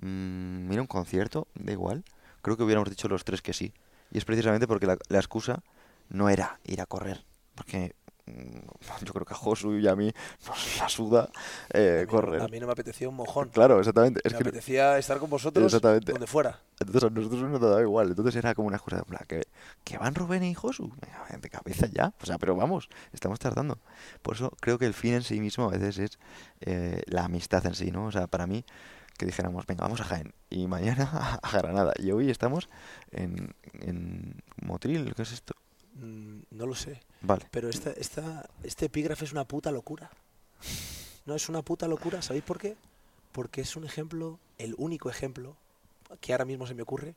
mm, 0.01 0.71
ir 0.71 0.79
a 0.79 0.83
un 0.83 0.87
concierto, 0.87 1.49
da 1.55 1.73
igual, 1.73 2.05
creo 2.43 2.59
que 2.59 2.63
hubiéramos 2.63 2.91
dicho 2.91 3.09
los 3.09 3.25
tres 3.25 3.41
que 3.41 3.55
sí. 3.55 3.73
Y 4.11 4.19
es 4.19 4.27
precisamente 4.27 4.67
porque 4.67 4.87
la, 4.87 4.99
excusa 5.13 5.63
no 6.11 6.29
era 6.29 6.61
ir 6.65 6.83
a 6.83 6.85
correr, 6.85 7.25
porque 7.55 7.95
yo 8.27 9.13
creo 9.13 9.25
que 9.25 9.35
a 9.35 9.37
Josu 9.37 9.77
y 9.79 9.87
a 9.87 9.95
mí 9.95 10.13
nos 10.47 10.77
la 10.81 10.89
suda 10.89 11.31
eh, 11.73 11.99
A 11.99 12.01
mí- 12.03 12.07
correr. 12.07 12.43
A 12.43 12.49
mí 12.49 12.59
no 12.59 12.67
me 12.67 12.73
apetecía 12.73 13.09
un 13.09 13.15
mojón. 13.17 13.49
Claro, 13.51 13.79
exactamente. 13.79 14.21
Es 14.25 14.33
me 14.33 14.39
que 14.39 14.43
apetecía 14.49 14.99
estar 14.99 15.19
con 15.19 15.31
vosotros 15.31 15.65
Exactamente. 15.67 16.13
donde 16.13 16.27
fuera. 16.27 16.61
entonces 16.81 17.05
a 17.05 17.11
nosotros 17.11 17.43
nos 17.43 17.61
daba 17.61 17.81
igual. 17.83 18.09
Entonces 18.09 18.35
era 18.37 18.55
como 18.55 18.69
una 18.69 18.77
excusa 18.77 18.97
de 18.97 19.05
plan, 19.05 19.23
que, 19.29 19.45
que 19.85 19.99
van 19.99 20.15
Rubén 20.15 20.43
y 20.43 20.55
Josu. 20.55 20.89
Venga, 21.01 21.27
de 21.41 21.51
cabeza 21.51 21.87
ya. 21.87 22.13
O 22.21 22.27
sea, 22.27 22.39
pero 22.39 22.57
vamos, 22.57 22.89
estamos 23.13 23.39
tardando. 23.39 23.79
Por 24.23 24.35
eso 24.35 24.51
creo 24.61 24.79
que 24.79 24.87
el 24.87 24.95
fin 24.95 25.15
en 25.15 25.23
sí 25.23 25.41
mismo 25.41 25.67
a 25.67 25.71
veces 25.71 25.99
es 25.99 26.19
eh, 26.61 27.03
la 27.07 27.25
amistad 27.25 27.65
en 27.67 27.75
sí, 27.75 27.91
¿no? 27.93 28.07
O 28.07 28.13
sea, 28.13 28.27
para 28.27 28.47
mí, 28.47 28.65
que 29.19 29.25
dijéramos, 29.27 29.67
venga, 29.67 29.83
vamos 29.85 30.01
a 30.01 30.05
Jaén. 30.05 30.35
Y 30.51 30.67
mañana 30.67 31.39
a 31.43 31.51
Granada. 31.53 31.93
Y 31.99 32.11
hoy 32.11 32.31
estamos 32.31 32.69
en, 33.13 33.55
en 33.81 34.43
Motril. 34.63 35.15
¿Qué 35.15 35.23
es 35.23 35.33
esto? 35.33 35.55
Mm, 35.95 36.41
no 36.51 36.67
lo 36.67 36.75
sé. 36.75 37.01
Vale. 37.21 37.47
Pero 37.51 37.69
esta, 37.69 37.91
esta, 37.93 38.49
este 38.63 38.87
epígrafe 38.87 39.25
es 39.25 39.33
una 39.33 39.45
puta 39.45 39.71
locura. 39.71 40.11
No 41.25 41.35
es 41.35 41.49
una 41.49 41.63
puta 41.63 41.89
locura, 41.89 42.23
¿sabéis 42.23 42.45
por 42.45 42.59
qué? 42.59 42.77
Porque 43.33 43.61
es 43.61 43.77
un 43.77 43.85
ejemplo, 43.85 44.39
el 44.59 44.75
único 44.79 45.11
ejemplo 45.11 45.57
que 46.21 46.33
ahora 46.33 46.45
mismo 46.45 46.67
se 46.67 46.75
me 46.75 46.83
ocurre, 46.83 47.15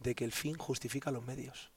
de 0.00 0.14
que 0.14 0.24
el 0.24 0.32
fin 0.32 0.56
justifica 0.56 1.10
los 1.10 1.24
medios. 1.24 1.70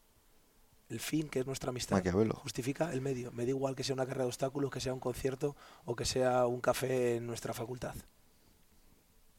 El 0.89 0.99
fin, 0.99 1.28
que 1.28 1.39
es 1.39 1.47
nuestra 1.47 1.70
amistad, 1.70 1.95
Maquiavelo. 1.97 2.36
justifica 2.36 2.93
el 2.93 3.01
medio. 3.01 3.32
Me 3.32 3.45
da 3.45 3.49
igual 3.49 3.76
que 3.76 3.84
sea 3.84 3.95
una 3.95 4.05
carrera 4.05 4.26
de 4.26 4.28
obstáculos, 4.28 4.70
que 4.70 4.80
sea 4.80 4.93
un 4.93 4.99
concierto 4.99 5.55
o 5.86 5.95
que 5.95 6.05
sea 6.05 6.45
un 6.45 6.61
café 6.61 7.16
en 7.16 7.26
nuestra 7.26 7.53
facultad. 7.53 7.95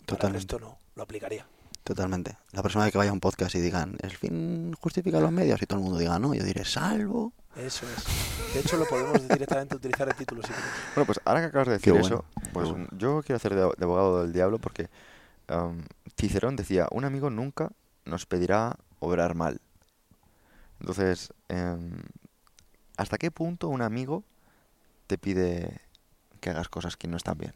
Totalmente. 0.04 0.38
resto 0.38 0.58
no, 0.58 0.78
lo 0.96 1.02
aplicaría. 1.02 1.46
Totalmente. 1.84 2.36
La 2.52 2.62
vez 2.62 2.72
que 2.72 2.98
vaya 2.98 3.10
a 3.10 3.12
un 3.12 3.20
podcast 3.20 3.54
y 3.54 3.60
digan, 3.60 3.96
¿el 4.00 4.10
fin 4.10 4.74
justifica 4.80 5.20
los 5.20 5.30
medios? 5.30 5.60
Y 5.62 5.66
todo 5.66 5.78
el 5.78 5.84
mundo 5.84 5.98
diga, 5.98 6.18
no, 6.18 6.34
yo 6.34 6.42
diré, 6.42 6.64
salvo. 6.64 7.32
Eso 7.57 7.86
es. 7.88 8.55
De 8.55 8.61
hecho, 8.61 8.76
lo 8.76 8.86
podemos 8.86 9.28
directamente 9.28 9.76
utilizar 9.76 10.09
el 10.09 10.14
título 10.14 10.42
si 10.42 10.48
queréis. 10.48 10.66
Bueno, 10.94 11.07
pues 11.07 11.20
ahora 11.24 11.40
que 11.40 11.46
acabas 11.46 11.68
de 11.68 11.74
decir 11.74 11.94
eso, 11.96 12.24
pues 12.52 12.70
bueno. 12.70 12.88
yo 12.92 13.22
quiero 13.22 13.36
hacer 13.36 13.55
de, 13.55 13.61
de 13.76 13.84
abogado 13.84 14.22
del 14.22 14.32
diablo 14.32 14.59
porque 14.59 14.88
am, 15.48 15.84
Cicerón 16.18 16.57
decía, 16.57 16.88
un 16.90 17.05
amigo 17.05 17.30
nunca 17.30 17.70
nos 18.05 18.26
pedirá 18.26 18.76
obrar 18.98 19.34
mal. 19.34 19.61
Entonces, 20.80 21.32
em, 21.48 22.02
¿hasta 22.96 23.18
qué 23.18 23.30
punto 23.30 23.68
un 23.68 23.82
amigo 23.82 24.24
te 25.07 25.18
pide 25.18 25.80
que 26.40 26.50
hagas 26.50 26.68
cosas 26.68 26.96
que 26.96 27.09
no 27.09 27.16
están 27.16 27.38
bien. 27.38 27.55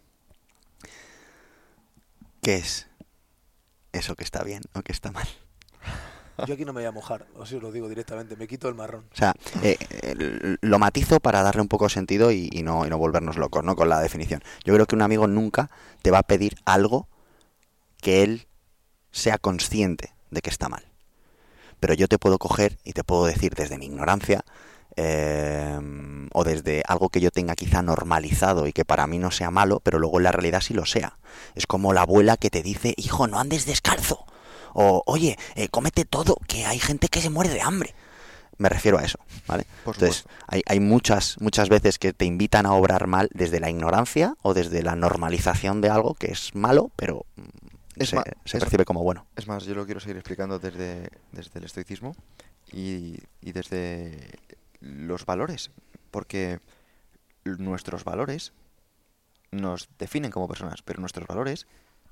¿Qué 2.43 2.57
es 2.57 2.87
eso 3.93 4.17
que 4.17 4.25
está 4.25 4.43
bien 4.43 4.63
o 4.73 4.83
que 4.83 4.93
está 4.93 5.13
mal? 5.13 5.29
Yo 6.47 6.55
aquí 6.55 6.65
no 6.65 6.73
me 6.73 6.81
voy 6.81 6.89
a 6.89 6.93
mojar, 6.93 7.27
así 7.43 7.57
os 7.57 7.63
lo 7.63 7.73
digo 7.73 7.89
directamente, 7.89 8.37
me 8.37 8.47
quito 8.47 8.69
el 8.69 8.75
marrón. 8.75 9.05
O 9.13 9.17
sea, 9.17 9.35
eh, 9.63 9.77
eh, 9.91 10.57
lo 10.61 10.79
matizo 10.79 11.19
para 11.21 11.43
darle 11.43 11.63
un 11.63 11.69
poco 11.69 11.87
de 11.87 11.91
sentido 11.91 12.31
y, 12.31 12.49
y 12.53 12.63
no, 12.63 12.87
y 12.87 12.91
no 12.91 12.99
volvernos 12.99 13.37
locos, 13.37 13.65
¿no? 13.65 13.75
Con 13.75 13.89
la 13.89 14.01
definición. 14.01 14.43
Yo 14.65 14.75
creo 14.75 14.87
que 14.87 14.95
un 14.95 15.03
amigo 15.03 15.27
nunca 15.27 15.71
te 16.03 16.11
va 16.11 16.19
a 16.19 16.23
pedir 16.23 16.57
algo 16.65 17.09
que 18.01 18.23
él 18.23 18.47
sea 19.11 19.39
consciente 19.39 20.15
de 20.31 20.41
que 20.41 20.51
está 20.51 20.69
mal. 20.69 20.85
Pero 21.81 21.95
yo 21.95 22.09
te 22.09 22.19
puedo 22.19 22.39
coger 22.39 22.79
y 22.85 22.93
te 22.93 23.05
puedo 23.05 23.27
decir 23.27 23.55
desde 23.55 23.79
mi 23.79 23.87
ignorancia 23.87 24.45
eh, 24.97 25.79
o 26.33 26.45
desde 26.45 26.83
algo 26.87 27.09
que 27.09 27.21
yo 27.21 27.31
tenga 27.31 27.55
quizá 27.55 27.83
normalizado 27.83 28.67
y 28.67 28.73
que 28.73 28.85
para 28.85 29.07
mí 29.07 29.19
no 29.19 29.31
sea 29.31 29.51
malo, 29.51 29.81
pero 29.81 29.99
luego 29.99 30.19
en 30.19 30.25
la 30.25 30.33
realidad 30.33 30.61
sí 30.61 30.75
lo 30.75 30.87
sea. 30.87 31.19
Es 31.55 31.67
como 31.67 31.93
la 31.93 32.03
abuela 32.03 32.37
que 32.37 32.51
te 32.51 32.63
dice, 32.63 32.95
hijo, 32.97 33.27
no 33.29 33.39
andes 33.39 33.65
descalzo. 33.65 34.27
O, 34.75 35.03
oye, 35.07 35.39
eh, 35.55 35.69
cómete 35.69 36.05
todo, 36.05 36.37
que 36.47 36.65
hay 36.67 36.79
gente 36.79 37.09
que 37.09 37.21
se 37.21 37.31
muere 37.31 37.51
de 37.51 37.61
hambre. 37.61 37.95
Me 38.59 38.69
refiero 38.69 38.99
a 38.99 39.05
eso, 39.05 39.19
¿vale? 39.47 39.65
Por 39.85 39.95
Entonces, 39.95 40.25
hay, 40.49 40.63
hay 40.67 40.81
muchas, 40.81 41.37
muchas 41.41 41.69
veces 41.69 41.99
que 41.99 42.13
te 42.13 42.25
invitan 42.25 42.67
a 42.67 42.73
obrar 42.73 43.07
mal 43.07 43.29
desde 43.33 43.61
la 43.61 43.71
ignorancia 43.71 44.35
o 44.43 44.53
desde 44.53 44.83
la 44.83 44.97
normalización 44.97 45.81
de 45.81 45.91
algo 45.91 46.15
que 46.15 46.33
es 46.33 46.55
malo, 46.57 46.91
pero 46.97 47.25
mm, 47.37 47.43
Es 48.03 48.09
se, 48.09 48.17
ma- 48.17 48.25
se 48.45 48.57
es- 48.57 48.61
percibe 48.65 48.85
como 48.85 49.05
bueno. 49.05 49.27
Es 49.37 49.47
más, 49.47 49.65
yo 49.65 49.75
lo 49.77 49.85
quiero 49.85 50.01
seguir 50.01 50.17
explicando 50.17 50.59
desde, 50.59 51.09
desde 51.31 51.59
el 51.61 51.65
estoicismo 51.67 52.17
y, 52.73 53.19
y 53.41 53.53
desde 53.53 54.29
los 54.81 55.25
valores, 55.25 55.71
porque 56.11 56.59
nuestros 57.45 58.03
valores 58.03 58.53
nos 59.53 59.89
definen 59.99 60.31
como 60.33 60.49
personas, 60.49 60.83
pero 60.83 61.01
nuestros 61.01 61.27
valores 61.29 61.67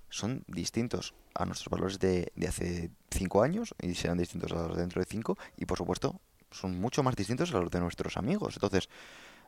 son 0.09 0.45
distintos 0.47 1.15
a 1.35 1.45
nuestros 1.45 1.69
valores 1.69 1.99
de, 1.99 2.33
de 2.35 2.49
hace 2.49 2.91
cinco 3.11 3.43
años 3.43 3.75
y 3.83 3.95
serán 3.95 4.19
distintos 4.19 4.53
a 4.53 4.57
los 4.67 4.77
de 4.77 4.83
dentro 4.83 5.01
de 5.01 5.07
cinco 5.07 5.37
y 5.57 5.67
por 5.67 5.79
supuesto 5.79 6.21
son 6.51 6.81
mucho 6.81 7.03
más 7.03 7.17
distintos 7.17 7.53
a 7.55 7.61
los 7.61 7.71
de 7.71 7.81
nuestros 7.81 8.17
amigos. 8.17 8.55
Entonces, 8.55 8.89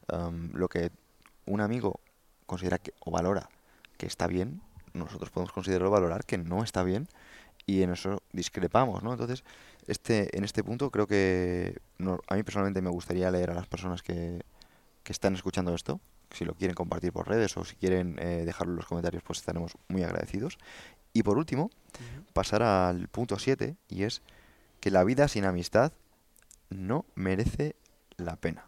am, 0.09 0.51
lo 0.53 0.69
que 0.69 0.91
un 1.47 1.61
amigo 1.61 2.01
considera 2.47 2.79
que, 2.79 2.93
o 3.01 3.11
valora 3.11 3.49
que 3.97 4.07
está 4.07 4.27
bien, 4.27 4.61
nosotros 4.93 5.31
podemos 5.31 5.53
considerar 5.53 5.87
o 5.89 5.91
valorar 5.91 6.25
que 6.25 6.39
no 6.39 6.63
está 6.65 6.83
bien 6.83 7.09
y 7.67 7.83
en 7.83 7.93
eso 7.93 8.23
discrepamos, 8.33 9.03
¿no? 9.03 9.13
Entonces, 9.13 9.45
este, 9.87 10.37
en 10.37 10.45
este 10.45 10.65
punto 10.65 10.91
creo 10.91 11.07
que 11.07 11.79
no- 11.99 12.21
a 12.29 12.35
mí 12.35 12.43
personalmente 12.43 12.83
me 12.83 12.91
gustaría 12.91 13.31
leer 13.31 13.51
a 13.51 13.55
las 13.55 13.67
personas 13.67 14.03
que, 14.03 14.43
que 15.03 15.13
están 15.13 15.35
escuchando 15.35 15.75
esto, 15.75 16.01
si 16.31 16.45
lo 16.45 16.55
quieren 16.55 16.75
compartir 16.75 17.13
por 17.13 17.29
redes 17.29 17.57
o 17.57 17.65
si 17.65 17.77
quieren 17.77 18.19
eh, 18.19 18.45
dejarlo 18.45 18.73
en 18.73 18.77
los 18.77 18.87
comentarios, 18.87 19.23
pues 19.23 19.39
estaremos 19.39 19.73
muy 19.89 20.03
agradecidos. 20.03 20.59
Y 21.13 21.23
por 21.23 21.39
último, 21.39 21.71
pasar 22.33 22.63
al 22.63 23.09
punto 23.09 23.39
7 23.39 23.77
y 23.89 24.05
es 24.05 24.23
que 24.81 24.91
la 24.91 25.05
vida 25.05 25.27
sin 25.29 25.45
amistad 25.45 25.93
no 26.71 27.07
merece 27.15 27.77
la 28.17 28.37
pena. 28.37 28.67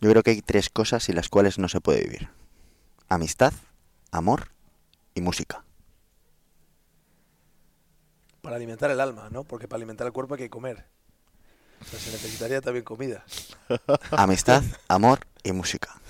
Yo 0.00 0.10
creo 0.10 0.22
que 0.22 0.32
hay 0.32 0.42
tres 0.42 0.70
cosas 0.70 1.04
sin 1.04 1.14
las 1.14 1.28
cuales 1.28 1.58
no 1.58 1.68
se 1.68 1.80
puede 1.80 2.02
vivir. 2.02 2.28
Amistad, 3.08 3.52
amor 4.10 4.50
y 5.14 5.20
música. 5.20 5.64
Para 8.40 8.56
alimentar 8.56 8.90
el 8.90 9.00
alma, 9.00 9.30
¿no? 9.30 9.44
Porque 9.44 9.68
para 9.68 9.76
alimentar 9.76 10.06
el 10.06 10.12
cuerpo 10.12 10.34
hay 10.34 10.40
que 10.40 10.50
comer. 10.50 10.84
O 11.84 11.90
sea, 11.90 12.00
se 12.00 12.12
necesitaría 12.12 12.60
también 12.60 12.84
comida. 12.84 13.24
Amistad, 14.10 14.62
amor 14.88 15.20
y 15.42 15.52
música. 15.52 16.00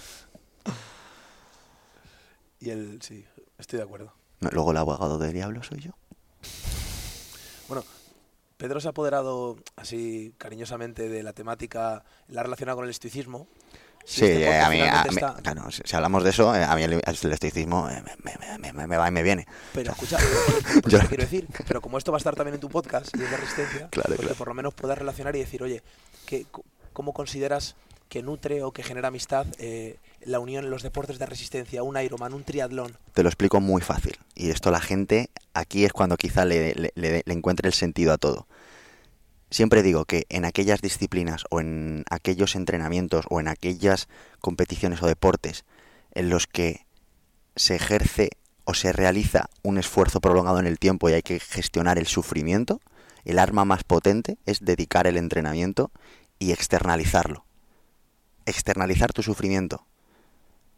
Y 2.60 2.70
el, 2.70 3.02
sí, 3.02 3.26
estoy 3.58 3.78
de 3.78 3.82
acuerdo. 3.82 4.14
Luego 4.40 4.70
el 4.70 4.76
abogado 4.76 5.18
del 5.18 5.32
diablo 5.32 5.62
soy 5.62 5.80
yo. 5.80 5.90
Bueno, 7.68 7.84
Pedro 8.56 8.80
se 8.80 8.88
ha 8.88 8.90
apoderado 8.90 9.56
así 9.76 10.34
cariñosamente 10.38 11.08
de 11.08 11.22
la 11.22 11.32
temática, 11.32 12.04
la 12.28 12.42
relacionada 12.42 12.76
con 12.76 12.84
el 12.84 12.90
estoicismo. 12.90 13.48
Sí, 14.06 14.24
este 14.26 14.44
eh, 14.44 14.60
a 14.60 14.68
mí, 14.70 14.80
a 14.80 14.84
finalmente 14.84 15.10
mí- 15.10 15.16
está- 15.16 15.42
claro, 15.42 15.70
si, 15.70 15.82
si 15.84 15.96
hablamos 15.96 16.24
de 16.24 16.30
eso, 16.30 16.54
eh, 16.54 16.62
a 16.62 16.74
mí 16.76 16.82
el, 16.82 16.92
el 16.94 17.32
estoicismo 17.32 17.88
eh, 17.88 18.02
me, 18.22 18.34
me- 18.38 18.58
me- 18.58 18.72
me- 18.72 18.86
me 18.86 18.96
va 18.96 19.08
y 19.08 19.10
me 19.10 19.22
viene. 19.22 19.46
Pero 19.72 19.92
escucha, 19.92 20.18
pero, 20.18 20.80
pero, 20.84 20.88
Yo- 21.02 21.08
quiero 21.08 21.22
decir, 21.24 21.46
pero 21.66 21.80
como 21.80 21.96
esto 21.98 22.12
va 22.12 22.16
a 22.16 22.20
estar 22.20 22.34
también 22.36 22.54
en 22.54 22.60
tu 22.60 22.68
podcast 22.68 23.16
y 23.16 23.22
es 23.22 23.30
de 23.30 23.36
resistencia, 23.36 23.88
Claro, 23.90 24.14
pues 24.16 24.28
que 24.28 24.34
por 24.34 24.48
lo 24.48 24.54
menos 24.54 24.74
puedas 24.74 24.98
relacionar 24.98 25.34
y 25.36 25.38
decir, 25.40 25.62
oye, 25.62 25.82
¿qué, 26.26 26.46
¿cómo 26.92 27.12
consideras 27.14 27.76
que 28.10 28.22
nutre 28.22 28.62
o 28.62 28.72
que 28.72 28.82
genera 28.82 29.08
amistad 29.08 29.46
eh, 29.58 29.96
la 30.20 30.38
unión 30.38 30.64
en 30.64 30.70
los 30.70 30.82
deportes 30.82 31.18
de 31.18 31.24
resistencia, 31.26 31.82
un 31.82 31.98
Ironman, 31.98 32.34
un 32.34 32.44
triatlón? 32.44 32.96
Te 33.14 33.22
lo 33.22 33.28
explico 33.30 33.60
muy 33.60 33.80
fácil. 33.80 34.18
Y 34.34 34.50
esto 34.50 34.70
la 34.70 34.80
gente, 34.80 35.30
aquí 35.54 35.84
es 35.86 35.92
cuando 35.92 36.16
quizá 36.18 36.44
le, 36.44 36.74
le- 36.74 36.92
le- 36.94 37.22
le 37.24 37.32
encuentre 37.32 37.66
el 37.68 37.74
sentido 37.74 38.12
a 38.12 38.18
todo. 38.18 38.46
Siempre 39.54 39.84
digo 39.84 40.04
que 40.04 40.26
en 40.30 40.44
aquellas 40.44 40.80
disciplinas 40.80 41.44
o 41.48 41.60
en 41.60 42.04
aquellos 42.10 42.56
entrenamientos 42.56 43.24
o 43.30 43.38
en 43.38 43.46
aquellas 43.46 44.08
competiciones 44.40 45.00
o 45.00 45.06
deportes 45.06 45.64
en 46.10 46.28
los 46.28 46.48
que 46.48 46.86
se 47.54 47.76
ejerce 47.76 48.30
o 48.64 48.74
se 48.74 48.92
realiza 48.92 49.48
un 49.62 49.78
esfuerzo 49.78 50.20
prolongado 50.20 50.58
en 50.58 50.66
el 50.66 50.80
tiempo 50.80 51.08
y 51.08 51.12
hay 51.12 51.22
que 51.22 51.38
gestionar 51.38 51.98
el 51.98 52.08
sufrimiento, 52.08 52.80
el 53.24 53.38
arma 53.38 53.64
más 53.64 53.84
potente 53.84 54.38
es 54.44 54.58
dedicar 54.58 55.06
el 55.06 55.16
entrenamiento 55.16 55.92
y 56.40 56.50
externalizarlo. 56.50 57.44
Externalizar 58.46 59.12
tu 59.12 59.22
sufrimiento. 59.22 59.86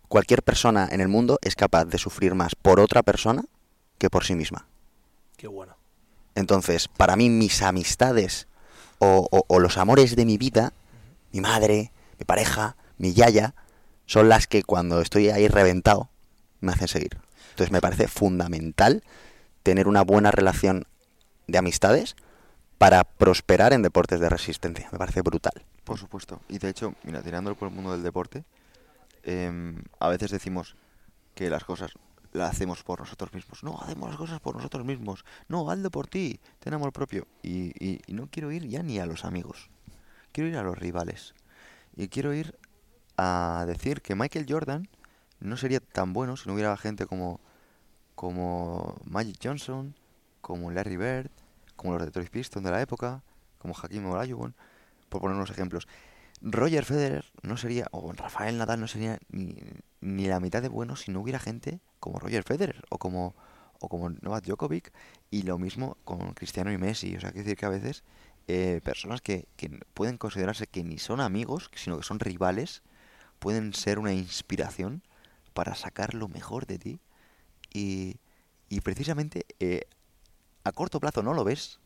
Cualquier 0.06 0.42
persona 0.42 0.86
en 0.92 1.00
el 1.00 1.08
mundo 1.08 1.38
es 1.40 1.56
capaz 1.56 1.86
de 1.86 1.96
sufrir 1.96 2.34
más 2.34 2.54
por 2.54 2.78
otra 2.80 3.02
persona 3.02 3.42
que 3.96 4.10
por 4.10 4.24
sí 4.24 4.34
misma. 4.34 4.66
Qué 5.38 5.46
bueno. 5.46 5.78
Entonces, 6.34 6.88
para 6.88 7.16
mí 7.16 7.30
mis 7.30 7.62
amistades 7.62 8.46
o, 8.98 9.58
los 9.58 9.78
amores 9.78 10.16
de 10.16 10.24
mi 10.24 10.38
vida, 10.38 10.72
mi 11.32 11.40
madre, 11.40 11.92
mi 12.18 12.24
pareja, 12.24 12.76
mi 12.98 13.12
yaya, 13.12 13.54
son 14.06 14.28
las 14.28 14.46
que 14.46 14.62
cuando 14.62 15.00
estoy 15.00 15.30
ahí 15.30 15.48
reventado 15.48 16.08
me 16.60 16.72
hacen 16.72 16.88
seguir. 16.88 17.18
Entonces 17.50 17.72
me 17.72 17.80
parece 17.80 18.08
fundamental 18.08 19.02
tener 19.62 19.88
una 19.88 20.02
buena 20.02 20.30
relación 20.30 20.86
de 21.46 21.58
amistades 21.58 22.16
para 22.78 23.04
prosperar 23.04 23.72
en 23.72 23.82
deportes 23.82 24.20
de 24.20 24.28
resistencia. 24.28 24.88
Me 24.92 24.98
parece 24.98 25.22
brutal. 25.22 25.64
Por 25.84 25.98
supuesto. 25.98 26.40
Y 26.48 26.58
de 26.58 26.68
hecho, 26.68 26.94
mira, 27.04 27.22
tirándolo 27.22 27.56
por 27.56 27.68
el 27.68 27.74
mundo 27.74 27.92
del 27.92 28.02
deporte, 28.02 28.44
em, 29.22 29.82
a 29.98 30.08
veces 30.08 30.30
decimos 30.30 30.76
que 31.34 31.48
las 31.50 31.64
cosas 31.64 31.92
las 32.36 32.50
hacemos 32.52 32.82
por 32.82 33.00
nosotros 33.00 33.32
mismos. 33.34 33.62
No, 33.64 33.78
hacemos 33.80 34.08
las 34.10 34.18
cosas 34.18 34.40
por 34.40 34.56
nosotros 34.56 34.84
mismos. 34.84 35.24
No, 35.48 35.70
hazlo 35.70 35.90
por 35.90 36.06
ti. 36.08 36.40
Ten 36.60 36.74
amor 36.74 36.92
propio. 36.92 37.26
Y, 37.42 37.72
y- 37.84 38.00
y 38.06 38.12
no 38.14 38.28
quiero 38.30 38.52
ir 38.52 38.66
ya 38.68 38.82
ni 38.82 38.98
a 38.98 39.06
los 39.06 39.24
amigos. 39.24 39.70
Quiero 40.32 40.50
ir 40.50 40.56
a 40.56 40.62
los 40.62 40.78
rivales. 40.78 41.34
Y 41.96 42.08
quiero 42.08 42.34
ir 42.34 42.58
a 43.16 43.64
decir 43.66 44.02
que 44.02 44.14
Michael 44.14 44.46
Jordan 44.48 44.88
no 45.40 45.56
sería 45.56 45.80
tan 45.80 46.12
bueno 46.12 46.36
si 46.36 46.48
no 46.48 46.54
hubiera 46.54 46.76
gente 46.76 47.06
como, 47.06 47.40
como 48.14 48.96
Magic 49.04 49.38
Johnson, 49.42 49.94
como 50.40 50.70
Larry 50.70 50.96
Bird, 50.96 51.30
como 51.76 51.94
los 51.94 52.04
Detroit 52.04 52.30
Pistons 52.30 52.64
de 52.64 52.70
la 52.70 52.80
época, 52.80 53.22
como 53.58 53.74
Hakim 53.74 54.06
Olajuwon, 54.06 54.54
por 55.08 55.20
poner 55.20 55.36
unos 55.36 55.50
ejemplos. 55.50 55.88
Roger 56.42 56.84
Federer 56.84 57.24
no 57.42 57.56
sería, 57.56 57.86
o 57.90 58.12
Rafael 58.12 58.58
Nadal 58.58 58.80
no 58.80 58.88
sería 58.88 59.18
ni, 59.30 59.56
ni 60.00 60.26
la 60.26 60.40
mitad 60.40 60.62
de 60.62 60.68
bueno 60.68 60.96
si 60.96 61.10
no 61.10 61.20
hubiera 61.20 61.38
gente 61.38 61.80
como 62.00 62.18
Roger 62.18 62.44
Federer 62.44 62.84
o 62.90 62.98
como, 62.98 63.34
o 63.80 63.88
como 63.88 64.10
Novak 64.10 64.44
Djokovic 64.44 64.92
y 65.30 65.42
lo 65.42 65.58
mismo 65.58 65.96
con 66.04 66.34
Cristiano 66.34 66.72
y 66.72 66.78
Messi. 66.78 67.16
O 67.16 67.20
sea, 67.20 67.30
quiero 67.30 67.44
decir 67.44 67.58
que 67.58 67.66
a 67.66 67.70
veces 67.70 68.04
eh, 68.48 68.80
personas 68.84 69.20
que, 69.20 69.48
que 69.56 69.80
pueden 69.94 70.18
considerarse 70.18 70.66
que 70.66 70.84
ni 70.84 70.98
son 70.98 71.20
amigos, 71.20 71.70
sino 71.74 71.96
que 71.96 72.04
son 72.04 72.20
rivales, 72.20 72.82
pueden 73.38 73.74
ser 73.74 73.98
una 73.98 74.12
inspiración 74.12 75.02
para 75.54 75.74
sacar 75.74 76.14
lo 76.14 76.28
mejor 76.28 76.66
de 76.66 76.78
ti 76.78 77.00
y, 77.72 78.16
y 78.68 78.80
precisamente 78.82 79.46
eh, 79.58 79.82
a 80.64 80.72
corto 80.72 81.00
plazo 81.00 81.22
no 81.22 81.34
lo 81.34 81.44
ves, 81.44 81.80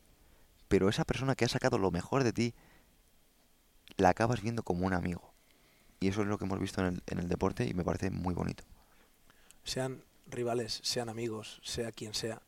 pero 0.68 0.88
esa 0.88 1.04
persona 1.04 1.34
que 1.34 1.44
ha 1.44 1.48
sacado 1.48 1.78
lo 1.78 1.90
mejor 1.90 2.24
de 2.24 2.32
ti 2.32 2.54
la 4.00 4.10
acabas 4.10 4.42
viendo 4.42 4.62
como 4.62 4.86
un 4.86 4.92
amigo. 4.92 5.32
Y 6.00 6.08
eso 6.08 6.22
es 6.22 6.28
lo 6.28 6.38
que 6.38 6.44
hemos 6.44 6.58
visto 6.58 6.80
en 6.80 6.86
el, 6.86 7.02
en 7.06 7.18
el 7.18 7.28
deporte 7.28 7.66
y 7.66 7.74
me 7.74 7.84
parece 7.84 8.10
muy 8.10 8.34
bonito. 8.34 8.64
Sean 9.64 10.02
rivales, 10.26 10.80
sean 10.82 11.08
amigos, 11.08 11.60
sea 11.62 11.92
quien 11.92 12.14
sea, 12.14 12.40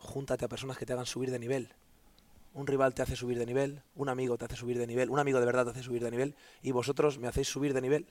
júntate 0.00 0.44
a 0.44 0.48
personas 0.48 0.76
que 0.76 0.86
te 0.86 0.92
hagan 0.92 1.06
subir 1.06 1.30
de 1.30 1.38
nivel. 1.38 1.72
Un 2.52 2.66
rival 2.66 2.94
te 2.94 3.02
hace 3.02 3.14
subir 3.14 3.38
de 3.38 3.46
nivel, 3.46 3.82
un 3.94 4.08
amigo 4.08 4.36
te 4.36 4.46
hace 4.46 4.56
subir 4.56 4.76
de 4.78 4.86
nivel, 4.86 5.08
un 5.08 5.20
amigo 5.20 5.38
de 5.38 5.46
verdad 5.46 5.64
te 5.64 5.70
hace 5.70 5.82
subir 5.82 6.02
de 6.02 6.10
nivel 6.10 6.34
y 6.62 6.72
vosotros 6.72 7.18
me 7.18 7.28
hacéis 7.28 7.48
subir 7.48 7.74
de 7.74 7.80
nivel. 7.80 8.06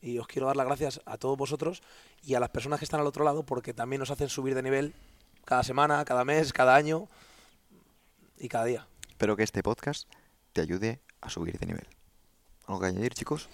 Y 0.00 0.18
os 0.18 0.28
quiero 0.28 0.46
dar 0.46 0.56
las 0.56 0.66
gracias 0.66 1.00
a 1.06 1.16
todos 1.16 1.36
vosotros 1.36 1.82
y 2.22 2.34
a 2.34 2.40
las 2.40 2.50
personas 2.50 2.78
que 2.78 2.84
están 2.84 3.00
al 3.00 3.06
otro 3.06 3.24
lado 3.24 3.44
porque 3.44 3.72
también 3.72 3.98
nos 4.00 4.10
hacen 4.10 4.28
subir 4.28 4.54
de 4.54 4.62
nivel 4.62 4.94
cada 5.44 5.62
semana, 5.62 6.04
cada 6.04 6.24
mes, 6.24 6.52
cada 6.52 6.76
año 6.76 7.08
y 8.36 8.48
cada 8.48 8.66
día. 8.66 8.86
Espero 9.08 9.36
que 9.36 9.42
este 9.42 9.62
podcast 9.62 10.08
te 10.52 10.60
ayude 10.60 11.00
a 11.20 11.30
subir 11.30 11.58
de 11.58 11.66
nivel. 11.66 11.86
¿Algo 12.66 12.80
que 12.80 12.86
añadir, 12.86 13.14
chicos? 13.14 13.48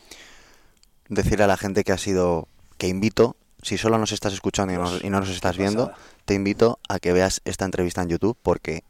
decirle 1.08 1.44
a 1.44 1.46
la 1.48 1.58
gente 1.58 1.84
que 1.84 1.92
ha 1.92 1.98
sido, 1.98 2.48
que 2.78 2.88
invito, 2.88 3.36
si 3.62 3.76
solo 3.76 3.98
nos 3.98 4.12
estás 4.12 4.32
escuchando 4.32 4.72
y, 4.72 4.76
nos- 4.78 5.04
y 5.04 5.10
no 5.10 5.20
nos 5.20 5.28
estás 5.28 5.56
viendo, 5.58 5.92
te 6.24 6.32
invito 6.34 6.78
a 6.88 6.98
que 6.98 7.12
veas 7.12 7.42
esta 7.44 7.66
entrevista 7.66 8.00
en 8.02 8.08
YouTube 8.08 8.38
porque 8.42 8.84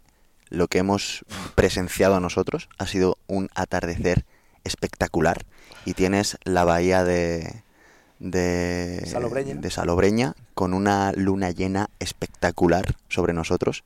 lo 0.48 0.68
que 0.68 0.78
hemos 0.78 1.24
presenciado 1.56 2.20
nosotros 2.20 2.68
ha 2.78 2.86
sido 2.86 3.18
un 3.26 3.50
atardecer 3.56 4.24
espectacular 4.62 5.44
y 5.84 5.94
tienes 5.94 6.38
la 6.44 6.64
bahía 6.64 7.02
de 7.04 7.62
de 8.20 9.02
Salobreña. 9.10 9.54
de 9.56 9.70
Salobreña 9.70 10.34
con 10.54 10.72
una 10.72 11.12
luna 11.12 11.50
llena 11.50 11.90
espectacular 11.98 12.94
sobre 13.08 13.32
nosotros 13.32 13.82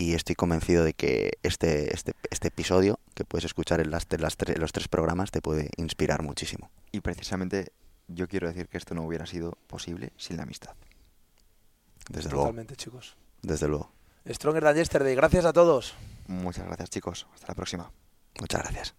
y 0.00 0.14
estoy 0.14 0.34
convencido 0.34 0.82
de 0.84 0.94
que 0.94 1.38
este, 1.42 1.94
este, 1.94 2.14
este 2.30 2.48
episodio 2.48 2.98
que 3.14 3.24
puedes 3.24 3.44
escuchar 3.44 3.80
en 3.80 3.90
las, 3.90 4.06
en 4.10 4.22
las 4.22 4.38
tre- 4.38 4.56
los 4.56 4.72
tres 4.72 4.88
programas 4.88 5.30
te 5.30 5.42
puede 5.42 5.70
inspirar 5.76 6.22
muchísimo. 6.22 6.70
Y 6.92 7.00
precisamente 7.00 7.72
yo 8.08 8.26
quiero 8.26 8.48
decir 8.48 8.68
que 8.68 8.78
esto 8.78 8.94
no 8.94 9.02
hubiera 9.02 9.26
sido 9.26 9.58
posible 9.66 10.12
sin 10.16 10.36
la 10.38 10.44
amistad. 10.44 10.74
Desde 12.08 12.30
luego, 12.30 12.44
Totalmente, 12.46 12.76
chicos. 12.76 13.16
desde 13.42 13.68
luego. 13.68 13.92
Stronger 14.28 14.62
than 14.62 14.76
yesterday. 14.76 15.14
Gracias 15.14 15.44
a 15.44 15.52
todos. 15.52 15.94
Muchas 16.26 16.66
gracias 16.66 16.90
chicos. 16.90 17.26
Hasta 17.34 17.48
la 17.48 17.54
próxima. 17.54 17.90
Muchas 18.40 18.62
gracias. 18.62 18.94